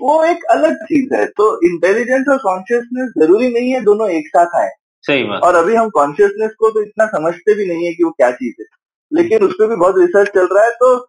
वो 0.00 0.24
एक 0.24 0.44
अलग 0.44 0.76
चीज़ 0.76 1.14
है। 1.14 1.26
तो 1.26 1.66
इंटेलिजेंस 1.66 2.26
और 2.28 2.38
कॉन्शियसनेस 2.38 3.10
ज़रूरी 3.18 3.48
नहीं 3.48 3.70
है 3.70 3.80
दोनों 3.80 4.10
एक 4.10 4.28
साथ 4.28 4.60
आए। 4.62 4.70
सही 5.02 5.24
बात। 5.24 5.42
और 5.42 5.54
अभी 5.54 5.74
हम 5.74 5.88
कॉन्शियसनेस 5.88 6.50
को 6.58 6.70
तो 6.70 6.82
इतना 6.82 7.06
समझते 7.06 7.54
भी 7.54 7.66
नहीं 7.66 7.86
है 7.86 7.92
कि 7.94 8.04
वो 8.04 8.10
क्या 8.10 8.30
चीज़ 8.30 8.54
है। 8.60 8.66
लेकिन 9.12 9.38
उस 9.38 9.54
पर 9.58 9.66
भी 9.66 9.76
बहुत 9.76 9.94
रिसर्च 9.98 10.28
चल 10.28 10.46
रहा 10.46 10.64
है 10.64 10.70
तो 10.70 11.08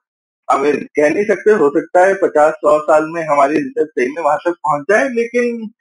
हमें 0.51 0.85
कह 0.85 1.09
नहीं 1.09 1.25
सकते 1.25 1.51
हो 1.51 1.69
सकता 1.69 2.05
है 2.05 2.13
पचास 2.13 2.53
सौ 2.53 2.79
साल 2.79 3.05
में 3.05 3.23
हमारी 3.23 3.55
रिसर्च 3.55 3.89
सही 3.89 4.07
में 4.07 4.23
वहाँ 4.23 4.37
तक 4.37 4.51
पहुँच 4.51 4.85
जाए 4.89 5.09
लेकिन 5.09 5.71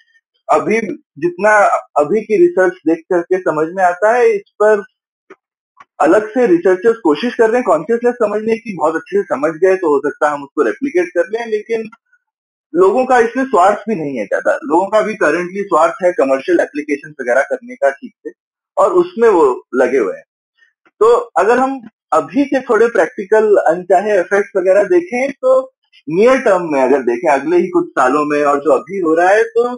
अभी 0.49 0.81
जितना 1.21 1.53
अभी 1.99 2.21
की 2.23 2.37
रिसर्च 2.39 2.81
देख 2.87 3.05
करके 3.13 3.39
समझ 3.41 3.67
में 3.75 3.83
आता 3.85 4.13
है, 4.15 4.29
इस 4.31 4.51
पर 4.63 4.85
अलग 6.01 6.29
से 6.31 6.47
रिसर्चर्स 6.47 6.97
कोशिश 7.05 7.35
कर 7.35 7.49
रहे 7.49 7.57
हैं 7.57 7.65
कॉन्शियसनेस 7.65 8.15
समझने 8.15 8.57
की, 8.57 8.77
बहुत 8.77 8.95
अच्छे 8.97 9.17
से 9.17 9.23
समझ 9.25 9.53
गए 9.55 9.77
तो 9.77 9.89
हो 9.89 9.99
सकता 10.01 10.27
है 10.27 10.33
हम 10.33 10.43
उसको 10.45 10.63
रेप्लिकेट 10.63 11.09
कर 11.15 11.29
लें, 11.31 11.47
लेकिन 11.49 11.89
लोगों 12.75 13.05
का 13.07 13.19
इसमें 13.21 13.45
स्वार्थ 13.45 13.85
भी 13.89 13.95
नहीं 13.95 14.17
है 14.19 14.25
ज़्यादा। 14.27 14.55
लोगों 14.65 14.87
का 14.89 15.01
भी 15.03 15.15
करंटली 15.17 15.63
स्वार्थ 15.65 16.03
है 16.05 16.13
कमर्शियल 16.15 16.61
एप्लीकेशन 16.61 17.15
वगैरह 17.21 17.43
करने 17.51 17.75
का 17.77 17.91
ठीक 17.93 18.13
से, 18.19 18.33
और 18.77 18.93
उसमें 18.95 19.29
वो 19.31 19.45
लगे 19.75 19.99
हुए 19.99 20.15
हैं। 20.15 20.25
तो 21.01 21.13
अगर 21.39 21.59
हम 21.59 21.81
अभी 22.13 22.45
के 22.47 22.61
थोड़े 22.63 22.87
प्रैक्टिकल 22.91 23.57
अनचाहे 23.67 24.19
इफेक्ट्स 24.21 24.57
वगैरह 24.57 24.85
देखें 24.89 25.33
तो 25.33 25.61
नियर 26.09 26.39
टर्म 26.41 26.69
में 26.73 26.81
अगर 26.83 27.03
देखें, 27.05 27.29
अगले 27.31 27.57
ही 27.57 27.69
कुछ 27.71 27.89
सालों 27.91 28.25
में 28.27 28.43
और 28.45 28.59
जो 28.61 28.73
अभी 28.73 29.01
हो 29.01 29.15
रहा 29.15 29.29
है 29.29 29.43
तो 29.47 29.75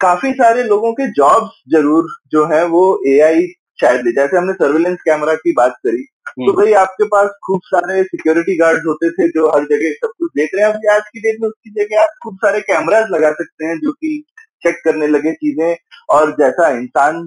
काफ़ी 0.00 0.32
सारे 0.32 0.62
लोगों 0.64 0.92
के 0.92 1.06
जॉब्स 1.12 1.62
ज़रूर 1.70 2.06
जो 2.32 2.44
है 2.46 2.64
वो 2.66 2.82
एआई 3.08 3.46
शायद 3.78 4.04
ले 4.06 4.12
जैसे 4.12 4.36
हमने 4.36 4.52
सर्विलेंस 4.52 4.98
कैमरा 5.04 5.34
की 5.34 5.52
बात 5.52 5.74
करी 5.86 6.02
तो 6.28 6.42
हम्म 6.42 6.52
भाई 6.56 6.72
आपके 6.80 7.04
पास 7.08 7.28
खूब 7.46 7.60
सारे 7.64 8.02
सिक्योरिटी 8.04 8.56
गार्ड्स 8.56 8.82
होते 8.86 9.10
थे 9.10 9.28
जो 9.28 9.48
हर 9.48 9.64
जगह 9.64 9.92
सब 9.94 10.12
कुछ 10.18 10.30
देख 10.36 10.50
रहे 10.54 10.64
हैं। 10.64 10.72
अभी 10.72 10.88
आज 10.94 11.02
की 11.12 11.20
डेट 11.20 11.40
में 11.40 11.48
उसकी 11.48 11.70
जगह 11.72 12.02
आप 12.02 12.10
खूब 12.24 12.36
सारे 12.36 12.60
कैमराज 12.60 13.10
लगा 13.10 13.30
सकते 13.32 13.66
हैं 13.66 13.78
जो 13.78 13.92
कि 13.92 14.22
चेक 14.62 14.80
करने 14.84 15.06
लगे 15.06 15.32
चीज़ें 15.34 15.76
और 16.08 16.30
जैसा 16.32 16.68
इंसान 16.70 17.22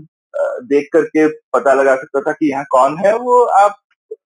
देख 0.66 0.90
करके 0.94 1.28
पता 1.54 1.74
लगा 1.74 1.96
सकता 1.96 2.22
था 2.22 2.32
कि 2.32 2.50
यहाँ 2.52 2.66
कौन 2.72 2.98
है 2.98 3.16
वो 3.18 3.42
आप 3.56 3.76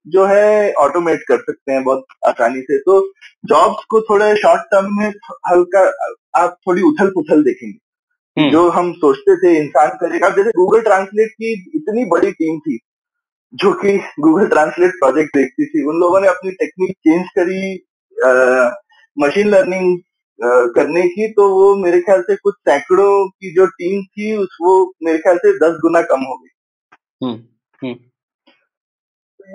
जो 0.07 0.25
है 0.25 0.71
ऑटोमेट 0.79 1.23
कर 1.27 1.37
सकते 1.39 1.71
हैं 1.71 1.83
बहुत 1.83 2.05
आसानी 2.27 2.61
से। 2.61 2.77
तो 2.79 2.99
जॉब्स 3.45 3.85
को 3.89 4.01
थोड़े 4.01 4.35
शॉर्ट 4.35 4.61
टर्म 4.71 4.99
में 4.99 5.07
हल्का 5.49 5.81
आप 6.41 6.57
थोड़ी 6.67 6.81
उथल 6.81 7.09
पुथल 7.09 7.43
देखेंगे। 7.43 7.77
जो 8.37 8.67
हम 8.69 8.91
सोचते 8.95 9.35
थे 9.37 9.55
इंसान 9.57 9.89
करेगा। 9.97 10.29
जैसे 10.29 10.49
गूगल 10.51 10.81
ट्रांसलेट 10.81 11.29
की 11.31 11.51
इतनी 11.75 12.05
बड़ी 12.05 12.31
टीम 12.33 12.59
थी 12.59 12.77
जो 13.53 13.71
कि 13.73 13.97
गूगल 14.19 14.47
ट्रांसलेट 14.47 14.91
प्रोजेक्ट 14.93 15.37
देखती 15.37 15.65
थी 15.65 15.83
उन 15.89 15.99
लोगों 15.99 16.19
ने 16.21 16.27
अपनी 16.27 16.51
टेक्निक 16.53 16.91
चेंज 16.99 17.27
करी 17.37 17.61
मशीन 19.17 19.47
लर्निंग 19.49 19.97
करने 20.75 21.01
की। 21.09 21.27
तो 21.29 21.47
वो 21.49 21.75
मेरे 21.75 21.99
ख्याल 22.01 22.21
से 22.21 22.35
कुछ 22.35 22.55
सैकड़ों 22.59 23.27
की 23.29 23.53
जो 23.55 23.65
टीम 23.73 24.01
थी 24.05 24.35
उस 24.37 24.57
वो 24.61 24.73
मेरे 25.03 25.17
ख्याल 25.17 25.37
से 25.37 25.57
दस 25.59 25.77
गुना 25.81 26.01
कम 26.03 26.23
हो 26.23 26.35
गई। 26.35 26.49
हम्म 27.21 27.37
हम्म। 27.81 27.95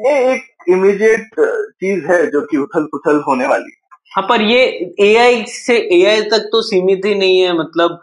ये 0.07 0.33
एक 0.33 0.43
इमीडिएट 0.69 1.29
चीज़ 1.75 2.07
है 2.07 2.25
जो 2.31 2.41
कि 2.43 2.57
उथल 2.59 2.85
पुथल 2.87 3.23
होने 3.27 3.47
वाली 3.47 3.71
है। 3.71 3.79
हाँ 4.13 4.27
पर 4.29 4.43
ये 4.43 4.63
एआई 5.01 5.45
से 5.49 5.77
एआई 5.97 6.23
तक 6.31 6.49
तो 6.53 6.63
सीमित 6.63 7.05
ही 7.05 7.15
नहीं 7.15 7.41
है। 7.41 7.53
मतलब 7.59 8.01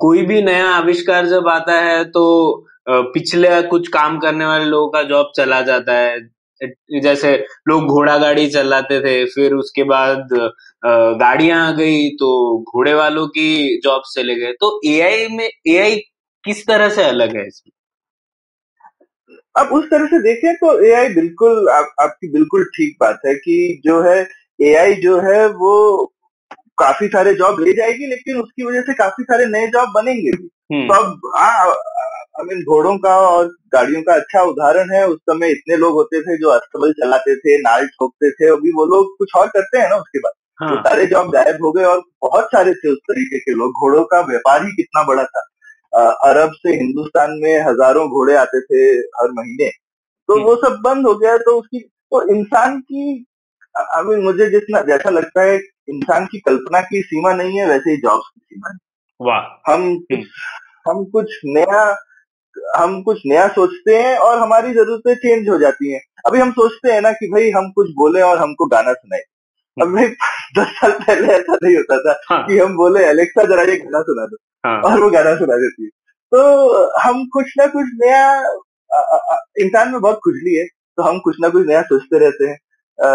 कोई 0.00 0.22
भी 0.26 0.40
नया 0.42 0.66
आविष्कार 0.70 1.26
जब 1.26 1.48
आता 1.48 1.80
है 1.80 2.04
तो 2.06 2.24
पिछले 3.14 3.60
कुछ 3.62 3.88
काम 3.88 4.18
करने 4.18 4.46
वाले 4.46 4.64
लोगों 4.64 4.88
का 4.88 5.02
जॉब 5.04 5.32
चला 5.36 5.60
जाता 5.62 5.94
है। 5.94 6.18
जैसे 7.02 7.32
लोग 7.68 7.86
घोड़ा 7.86 8.16
गाड़ी 8.18 8.48
चलाते 8.50 9.00
थे 9.00 9.24
फिर 9.26 9.54
उसके 9.54 9.84
बाद 9.84 10.28
गाड़ियाँ 10.82 11.66
आ 11.66 11.70
गई 11.72 12.08
तो 12.16 12.30
घोड़े 12.64 12.94
वालों 12.94 13.26
की 13.28 13.80
जॉब 13.84 14.02
चले 14.14 14.34
गए। 14.34 14.52
तो 14.52 14.80
एआई 14.86 15.26
में 15.28 15.44
एआई 15.44 15.96
किस 16.44 16.66
तरह 16.66 16.88
से 16.88 17.04
अलग 17.04 17.36
है 17.36 17.46
इसमें? 17.46 17.72
अब 19.56 19.72
उस 19.74 19.84
तरह 19.84 20.06
से 20.06 20.18
देखें 20.22 20.54
तो 20.56 20.78
एआई 20.86 21.08
बिल्कुल 21.14 21.68
आप, 21.68 21.94
आपकी 22.00 22.30
बिल्कुल 22.32 22.64
ठीक 22.76 22.96
बात 23.00 23.20
है 23.26 23.34
कि 23.36 23.80
जो 23.84 24.00
है 24.02 24.18
एआई 24.60 24.94
जो 25.02 25.18
है 25.20 25.46
वो 25.48 25.74
काफ़ी 26.78 27.08
सारे 27.08 27.34
जॉब 27.34 27.60
ले 27.60 27.72
जाएगी 27.72 28.06
लेकिन 28.06 28.36
उसकी 28.36 28.64
वजह 28.64 28.82
से 28.82 28.94
काफ़ी 28.94 29.24
सारे 29.24 29.46
नए 29.46 29.66
जॉब 29.66 29.92
बनेंगे 29.94 30.30
भी। 30.30 30.46
तो 30.46 30.74
हम्म 30.74 30.94
अब 30.94 31.30
आ, 31.36 31.46
आई 32.40 32.44
मीन 32.44 32.62
घोड़ों 32.64 32.96
का 32.98 33.16
और 33.18 33.46
गाड़ियों 33.72 34.02
का 34.02 34.14
अच्छा 34.14 34.42
उदाहरण 34.42 34.90
है। 34.90 35.06
उस 35.08 35.18
समय 35.20 35.50
इतने 35.50 35.76
लोग 35.76 35.94
होते 35.94 36.20
थे 36.20 36.36
जो 36.38 36.48
अस्तबल 36.48 36.92
चलाते 36.92 37.36
थे 37.36 37.56
नाल 37.58 37.86
ठोकते 37.86 38.30
थे। 38.30 38.50
अभी 38.50 38.72
वो 38.72 38.84
लोग 38.86 39.16
कुछ 39.18 39.34
और 39.36 39.46
करते 39.46 39.78
हैं 39.78 39.88
ना 39.90 39.96
उसके 39.96 40.18
बाद? 40.18 40.32
हाँ। 40.60 40.70
वो 40.70 40.76
सारे 40.76 41.06
जॉब 41.06 41.30
गायब 41.30 41.64
हो 41.64 41.72
गए 41.72 41.84
और 41.84 42.02
बहुत 42.22 42.44
सारे 42.44 42.74
थे 42.74 42.92
उस 42.92 42.98
तरीके 43.08 43.38
के 43.38 43.54
लोग। 43.54 43.80
घोड़ों 43.80 44.04
का 44.04 44.20
व्यापार 44.20 44.64
ही 44.64 44.70
कितना 44.72 45.02
बड़ा 45.02 45.24
था। 45.24 45.40
अरब 46.22 46.52
से 46.52 46.74
हिंदुस्तान 46.74 47.30
में 47.42 47.60
हज़ारों 47.60 48.08
घोड़े 48.08 48.34
आते 48.36 48.60
थे 48.60 48.84
हर 49.16 49.30
महीने। 49.32 49.68
तो 50.28 50.40
वो 50.44 50.54
सब 50.56 50.80
बंद 50.84 51.06
हो 51.06 51.14
गया। 51.14 51.36
तो 51.38 51.58
उसकी 51.60 51.80
तो 51.80 52.22
इंसान 52.36 52.78
की 52.80 53.26
आई 53.74 54.02
मीन 54.02 54.22
मुझे 54.22 54.48
जितना 54.50 54.80
जैसा 54.82 55.10
लगता 55.10 55.42
है 55.42 55.58
इंसान 55.90 56.26
की 56.26 56.38
कल्पना 56.40 56.80
की 56.80 57.02
सीमा 57.02 57.32
नहीं 57.32 57.58
है 57.58 57.66
वैसे 57.66 57.90
ही 57.90 57.96
जॉब्स 57.96 58.28
की 58.28 58.40
सीमा 58.44 58.68
है। 58.68 58.76
वाह। 59.20 59.72
हम 59.72 59.82
हम 60.88 61.04
कुछ 61.04 61.40
नया 61.44 61.96
हम 62.76 63.02
कुछ 63.02 63.18
नया 63.26 63.48
सोचते 63.48 63.96
हैं 63.96 64.16
और 64.18 64.38
हमारी 64.38 64.72
जरूरतें 64.74 65.14
चेंज 65.14 65.48
हो 65.48 65.58
जाती 65.58 65.92
हैं। 65.92 66.00
अभी 66.26 66.38
हम 66.38 66.50
सोचते 66.50 66.92
हैं 66.92 67.00
ना 67.00 67.12
कि 67.12 67.26
भाई 67.26 67.50
हम 67.50 67.70
कुछ 67.70 67.90
बोले 67.90 68.20
और 68.20 68.38
हमको 68.38 68.66
गाना 68.66 68.92
सुनाए। 68.92 69.20
अब 69.82 69.94
भाई 69.94 70.06
दस 70.58 70.66
साल 70.66 70.92
पहले 70.92 71.32
ऐसा 71.34 71.58
नहीं 71.62 71.76
होता 71.76 71.98
था 71.98 72.34
हाँ। 72.34 72.46
कि 72.46 72.58
हम 72.58 72.76
बोले 72.76 73.04
अलेक्सा 73.04 73.44
जरा 73.44 73.62
ये 73.62 73.76
गाना 73.76 74.00
सुना 74.00 74.26
दो। 74.26 74.36
हाँ। 74.66 74.80
और 74.80 75.00
वो 75.00 75.10
गाना 75.10 75.34
सुना 75.36 75.56
देती 75.56 75.82
है। 75.82 75.88
तो 76.32 77.00
हम 77.00 77.24
कुछ 77.26 77.52
ना 77.58 77.66
कुछ 77.66 77.86
नया 77.94 78.40
इंसान 79.58 79.92
में 79.92 80.00
बहुत 80.00 80.20
खुजली 80.24 80.54
है। 80.54 80.66
तो 80.96 81.02
हम 81.02 81.18
कुछ 81.18 81.36
ना 81.40 81.48
कुछ 81.48 81.66
नया 81.66 81.82
सोचते 81.82 82.18
रहते 82.18 82.44
हैं। 82.44 82.58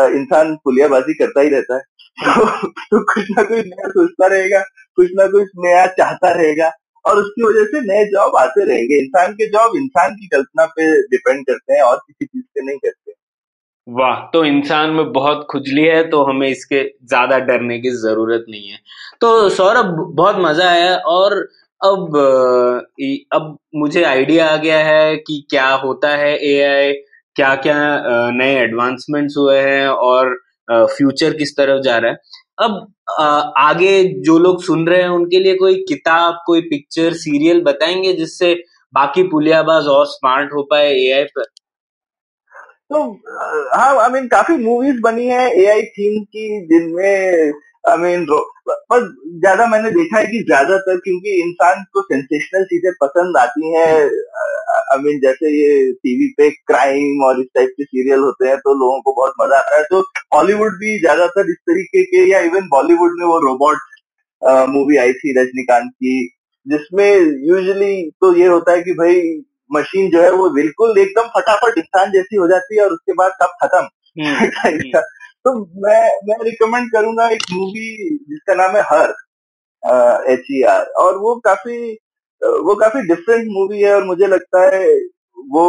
इंसान 0.10 0.56
पुलियाबाजी 0.56 1.14
करता 1.14 1.42
ही 1.42 1.50
रहता 1.50 1.76
है। 1.76 1.82
तो, 2.18 2.68
तो 2.68 3.04
कुछ 3.04 3.30
ना 3.32 3.44
कुछ 3.44 3.66
नया 3.66 3.90
सोचता 3.90 4.28
रहेगा 4.28 4.60
कुछ 4.98 5.10
ना 5.16 5.26
कुछ 5.28 5.48
नया 5.58 5.86
चाहता 5.94 6.32
रहेगा 6.32 6.72
और 7.06 7.18
उसकी 7.20 7.44
वजह 7.44 7.66
से 7.66 7.82
नए 7.84 8.06
जॉब 8.08 8.36
आते 8.38 8.66
रहेंगे। 8.66 8.98
इंसान 8.98 9.34
के 9.34 9.48
जॉब 9.52 9.76
इंसान 9.78 10.14
की 10.16 10.28
कल्पना 10.28 10.66
पे 10.76 10.86
डिपेंड 11.08 11.46
करते 11.46 11.74
हैं 11.74 11.82
और 11.84 11.98
किसी 11.98 12.26
चीज़ 12.26 12.44
पे 12.46 12.66
नहीं 12.66 12.78
करते। 12.78 13.12
वाह 13.88 14.20
तो 14.34 14.44
इंसान 14.46 14.90
में 14.90 15.12
बहुत 15.14 15.46
खुजली 15.52 15.84
है 15.84 16.04
तो 16.10 16.22
हमें 16.24 16.48
इसके 16.50 16.84
ज़्यादा 16.84 17.40
डरने 17.48 17.80
की 17.80 17.90
ज़रूरत 17.98 18.46
नहीं 18.50 18.70
है। 18.70 18.78
तो 19.22 19.50
सौरभ 19.50 19.96
बहुत 20.16 20.36
मज़ा 20.40 20.70
आया 20.70 20.96
और 21.16 21.36
अब 21.82 22.16
अब 23.34 23.58
मुझे 23.76 24.04
आइडिया 24.04 24.48
आ 24.48 24.56
गया 24.58 24.78
है 24.86 25.16
कि 25.18 25.46
क्या 25.50 25.68
होता 25.76 26.10
है 26.18 26.36
एआई 26.46 26.94
क्या 27.36 27.54
क्या 27.58 27.76
नए 28.32 28.56
एडवांसमेंट्स 28.62 29.38
हुए 29.38 29.58
हैं 29.60 29.88
और 29.88 30.36
फ्यूचर 30.68 31.34
किस 31.34 31.56
तरफ़ 31.58 31.82
जा 31.84 31.98
रहा 31.98 32.12
है। 32.12 32.18
अब 32.60 32.94
आगे 33.60 34.04
जो 34.24 34.38
लोग 34.40 34.62
सुन 34.64 34.88
रहे 34.88 35.02
हैं 35.02 35.10
उनके 35.10 35.40
लिए 35.40 35.56
कोई 35.56 35.76
किताब, 35.90 36.38
कोई 36.46 36.62
पिक्चर 36.64 37.14
सीरियल 37.16 37.62
बताएँगे 37.64 38.14
जिससे 38.14 38.54
बाकी 38.94 39.24
पुलियाबाज 39.30 39.88
और 39.88 40.06
स्मार्ट 40.08 40.54
हो 40.54 40.64
पाए 40.72 40.92
एआई 40.94 41.24
पर? 41.28 41.44
तो 42.92 43.04
हाँ 43.76 43.96
आई 44.02 44.10
मीन 44.12 44.28
काफ़ी 44.28 44.56
मूवीज़ 44.58 45.00
बनी 45.02 45.26
है 45.28 45.50
एआई 45.62 45.82
थीम 45.82 46.24
की, 46.24 46.48
जिनमें 46.68 47.52
आई 47.86 47.98
मीन 47.98 48.26
पर 48.70 49.02
ज़्यादा 49.40 49.66
मैंने 49.68 49.90
देखा 49.92 50.18
है 50.18 50.26
कि 50.26 50.42
ज़्यादातर 50.44 50.98
क्योंकि 50.98 51.32
इंसान 51.42 51.84
को 51.94 52.02
सेंसेशनल 52.02 52.64
चीज़ें 52.66 52.92
पसंद 53.02 53.38
आती 53.38 53.72
हैं 53.76 53.88
आई 54.76 55.02
मीन 55.04 55.20
जैसे 55.20 55.52
ये 55.52 55.92
टीवी 55.94 56.28
पे 56.38 56.50
क्राइम 56.68 57.24
और 57.26 57.40
इस 57.42 57.48
टाइप 57.56 57.74
के 57.78 57.84
सीरियल 57.84 58.20
होते 58.20 58.48
हैं 58.48 58.58
तो 58.58 58.74
लोगों 58.74 59.02
को 59.02 59.14
बहुत 59.22 59.34
मज़ा 59.42 59.58
आता 59.58 59.76
है। 59.78 59.84
तो 59.84 60.00
हॉलीवुड 60.36 60.78
भी 60.80 61.00
ज़्यादातर 61.00 61.50
इस 61.52 61.58
तरीके 61.70 62.04
के 62.04 62.26
या 62.32 62.40
इवन 62.50 62.68
बॉलीवुड 62.68 63.20
में 63.20 63.26
वो 63.28 63.40
रोबोट 63.48 63.78
मूवी 64.70 64.98
आई 64.98 65.14
थी 65.14 65.34
रजनीकांत 65.42 65.92
की 65.92 66.16
जिसमें 66.66 67.10
यूजली 67.48 67.94
तो 68.22 68.34
ये 68.36 68.46
होता 68.48 68.72
है 68.72 68.82
कि 68.82 68.94
भाई 68.94 69.22
मशीन 69.72 70.10
जो 70.12 70.22
है 70.22 70.32
वो 70.32 70.50
बिल्कुल 70.50 70.98
एकदम 70.98 71.28
फटाफट 71.38 71.78
इंसान 71.78 72.12
जैसी 72.12 72.36
हो 72.36 72.48
जाती 72.48 72.78
है 72.78 72.84
और 72.84 72.92
उसके 72.94 73.14
बाद 73.14 73.32
सब 73.42 73.54
खत्म। 73.64 73.88
हम्म, 74.20 74.48
का 74.96 75.02
तो 75.46 75.54
मैं 75.84 76.02
मैं 76.28 76.38
रिकमेंड 76.44 76.92
करूँगा 76.92 77.28
एक 77.30 77.44
मूवी 77.52 77.88
जिसका 78.30 78.54
नाम 78.56 78.76
है 78.76 78.82
हर 78.92 79.14
एच 80.34 80.46
ई 80.52 80.62
आर 80.70 80.86
और 81.04 81.18
वो 81.20 81.36
काफ़ी 81.46 81.78
वो 82.66 82.76
काफ़ी 82.76 83.02
डिफरेंट 83.08 83.48
मूवी 83.52 83.82
है 83.82 83.94
और 83.96 84.04
मुझे 84.06 84.28
लगता 84.28 84.62
है 84.76 84.86
वो 85.38 85.66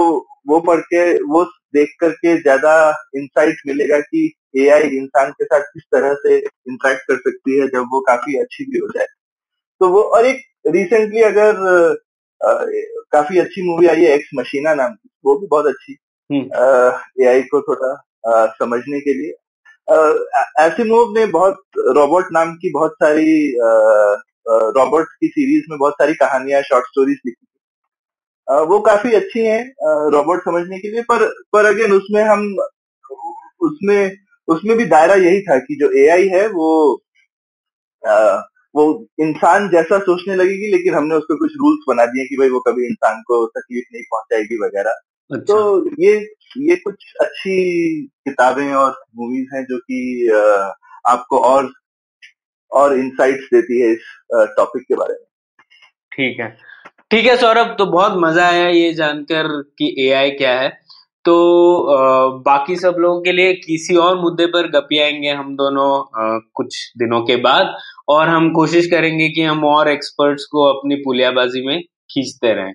वो 0.49 0.61
पढ़ 0.61 0.81
के 0.93 1.03
वो 1.27 1.45
देख 1.75 1.95
करके 2.01 2.37
ज़्यादा 2.43 2.75
इंसाइट 3.17 3.57
मिलेगा 3.67 3.99
कि 4.03 4.23
एआई 4.59 4.89
इंसान 4.99 5.31
के 5.33 5.45
साथ 5.45 5.61
किस 5.75 5.83
तरह 5.93 6.15
से 6.17 6.37
इंटरेक्ट 6.39 7.03
कर 7.09 7.17
सकती 7.21 7.59
है 7.61 7.67
जब 7.69 7.89
वो 7.93 8.01
काफ़ी 8.09 8.39
अच्छी 8.41 8.65
भी 8.65 8.79
हो 8.79 8.89
जाए। 8.89 9.07
तो 9.81 9.89
वो 9.91 10.03
और 10.17 10.27
एक 10.27 10.43
रिसेंटली 10.69 11.23
अगर 11.25 11.57
अ, 12.41 12.53
काफ़ी 13.13 13.39
अच्छी 13.39 13.63
मूवी 13.69 13.87
आई 13.89 14.05
है 14.05 14.15
एक्स 14.15 14.31
मशीना 14.37 14.75
नाम 14.75 14.93
की 14.95 15.09
वो 15.25 15.37
भी 15.41 15.47
बहुत 15.49 15.67
अच्छी 15.67 15.97
ए 17.21 17.27
आई 17.29 17.43
को 17.53 17.61
थोड़ा 17.63 17.93
अ, 18.27 18.47
समझने 18.55 19.01
के 19.01 19.15
लिए। 19.15 19.33
एसिमोव 19.89 21.13
ने 21.13 21.25
बहुत 21.29 21.63
रोबोट 21.97 22.29
नाम 22.33 22.55
की 22.55 22.71
बहुत 22.73 22.93
सारी 23.03 23.37
रोबोट 24.77 25.09
की 25.21 25.29
सीरीज़ 25.29 25.65
में 25.71 25.79
बहुत 25.79 25.95
सारी 25.95 26.15
कहानियाँ 26.15 26.63
शॉर्ट 26.63 26.87
स्टोरीज 26.87 27.19
लिखी 27.27 27.47
अ, 28.49 28.55
वो 28.63 28.79
काफ़ी 28.81 29.13
अच्छी 29.15 29.41
हैं 29.41 29.61
रोबोट 30.11 30.41
समझने 30.41 30.79
के 30.79 30.91
लिए 30.91 31.03
पर 31.03 31.25
पर 31.53 31.65
अगेन 31.67 31.93
उसमें 31.93 32.23
हम 32.25 32.47
उसमें 33.61 34.17
उसमें 34.49 34.77
भी 34.77 34.85
दायरा 34.87 35.15
यही 35.17 35.41
था 35.43 35.59
कि 35.59 35.77
जो 35.81 35.91
एआई 35.99 36.29
है 36.29 36.47
वो 36.51 36.69
अ, 38.03 38.15
वो 38.75 38.85
इंसान 39.21 39.69
जैसा 39.69 39.99
सोचने 40.01 40.35
लगेगी 40.37 40.71
लेकिन 40.73 40.95
हमने 40.95 41.15
उसको 41.15 41.37
कुछ 41.39 41.53
रूल्स 41.57 41.85
बना 41.89 42.07
दिए 42.07 42.25
कि 42.27 42.37
भाई 42.37 42.49
वो 42.51 42.61
कभी 42.61 42.87
इंसान 42.87 43.21
को 43.23 43.45
तकलीफ़ 43.49 43.87
नहीं 43.93 44.03
पहुंचाएगी 44.13 44.57
वगैरह। 44.65 45.01
तो 45.31 45.37
अच्छा 45.37 45.95
ये 46.01 46.15
ये 46.61 46.77
कुछ 46.77 47.05
अच्छी 47.21 47.55
किताबें 48.29 48.73
और 48.75 48.91
मूवीज़ 49.17 49.55
हैं 49.57 49.63
जो 49.65 49.79
कि 49.79 50.29
आपको 51.07 51.39
और 51.45 51.71
और 52.73 52.99
इंसाइट्स 52.99 53.49
देती 53.55 53.81
है 53.83 53.93
इस 53.93 54.07
टॉपिक 54.59 54.83
के 54.83 54.95
बारे 54.97 55.15
में। 55.15 55.25
ठीक 56.13 56.41
है। 56.41 56.49
ठीक 57.11 57.27
है 57.27 57.37
सौरभ 57.37 57.75
तो 57.79 57.87
बहुत 57.87 58.13
मज़ा 58.19 58.47
आया 58.49 58.69
ये 58.69 58.93
जानकर 58.95 59.49
कि 59.79 59.95
एआई 60.09 60.31
क्या 60.31 60.53
है। 60.61 60.69
तो 61.25 61.35
अ, 61.79 62.43
बाकी 62.47 62.77
सब 62.77 62.97
लोगों 62.99 63.21
के 63.23 63.33
लिए 63.33 63.53
किसी 63.55 63.97
और 63.97 64.17
मुद्दे 64.21 64.47
पर 64.47 64.69
गपियाएँगे 64.71 65.31
हम 65.33 65.55
दोनों 65.57 65.91
अ, 66.01 66.41
कुछ 66.55 66.77
दिनों 66.99 67.23
के 67.27 67.37
बाद। 67.43 67.75
और 68.09 68.29
हम 68.29 68.51
कोशिश 68.55 68.87
करेंगे 68.87 69.29
कि 69.29 69.43
हम 69.43 69.65
और 69.65 69.89
एक्सपर्ट्स 69.89 70.45
को 70.53 70.65
अपनी 70.73 70.97
पुलियाबाजी 70.97 71.67
में 71.69 71.81
खींचते 72.11 72.55
रहें। 72.55 72.75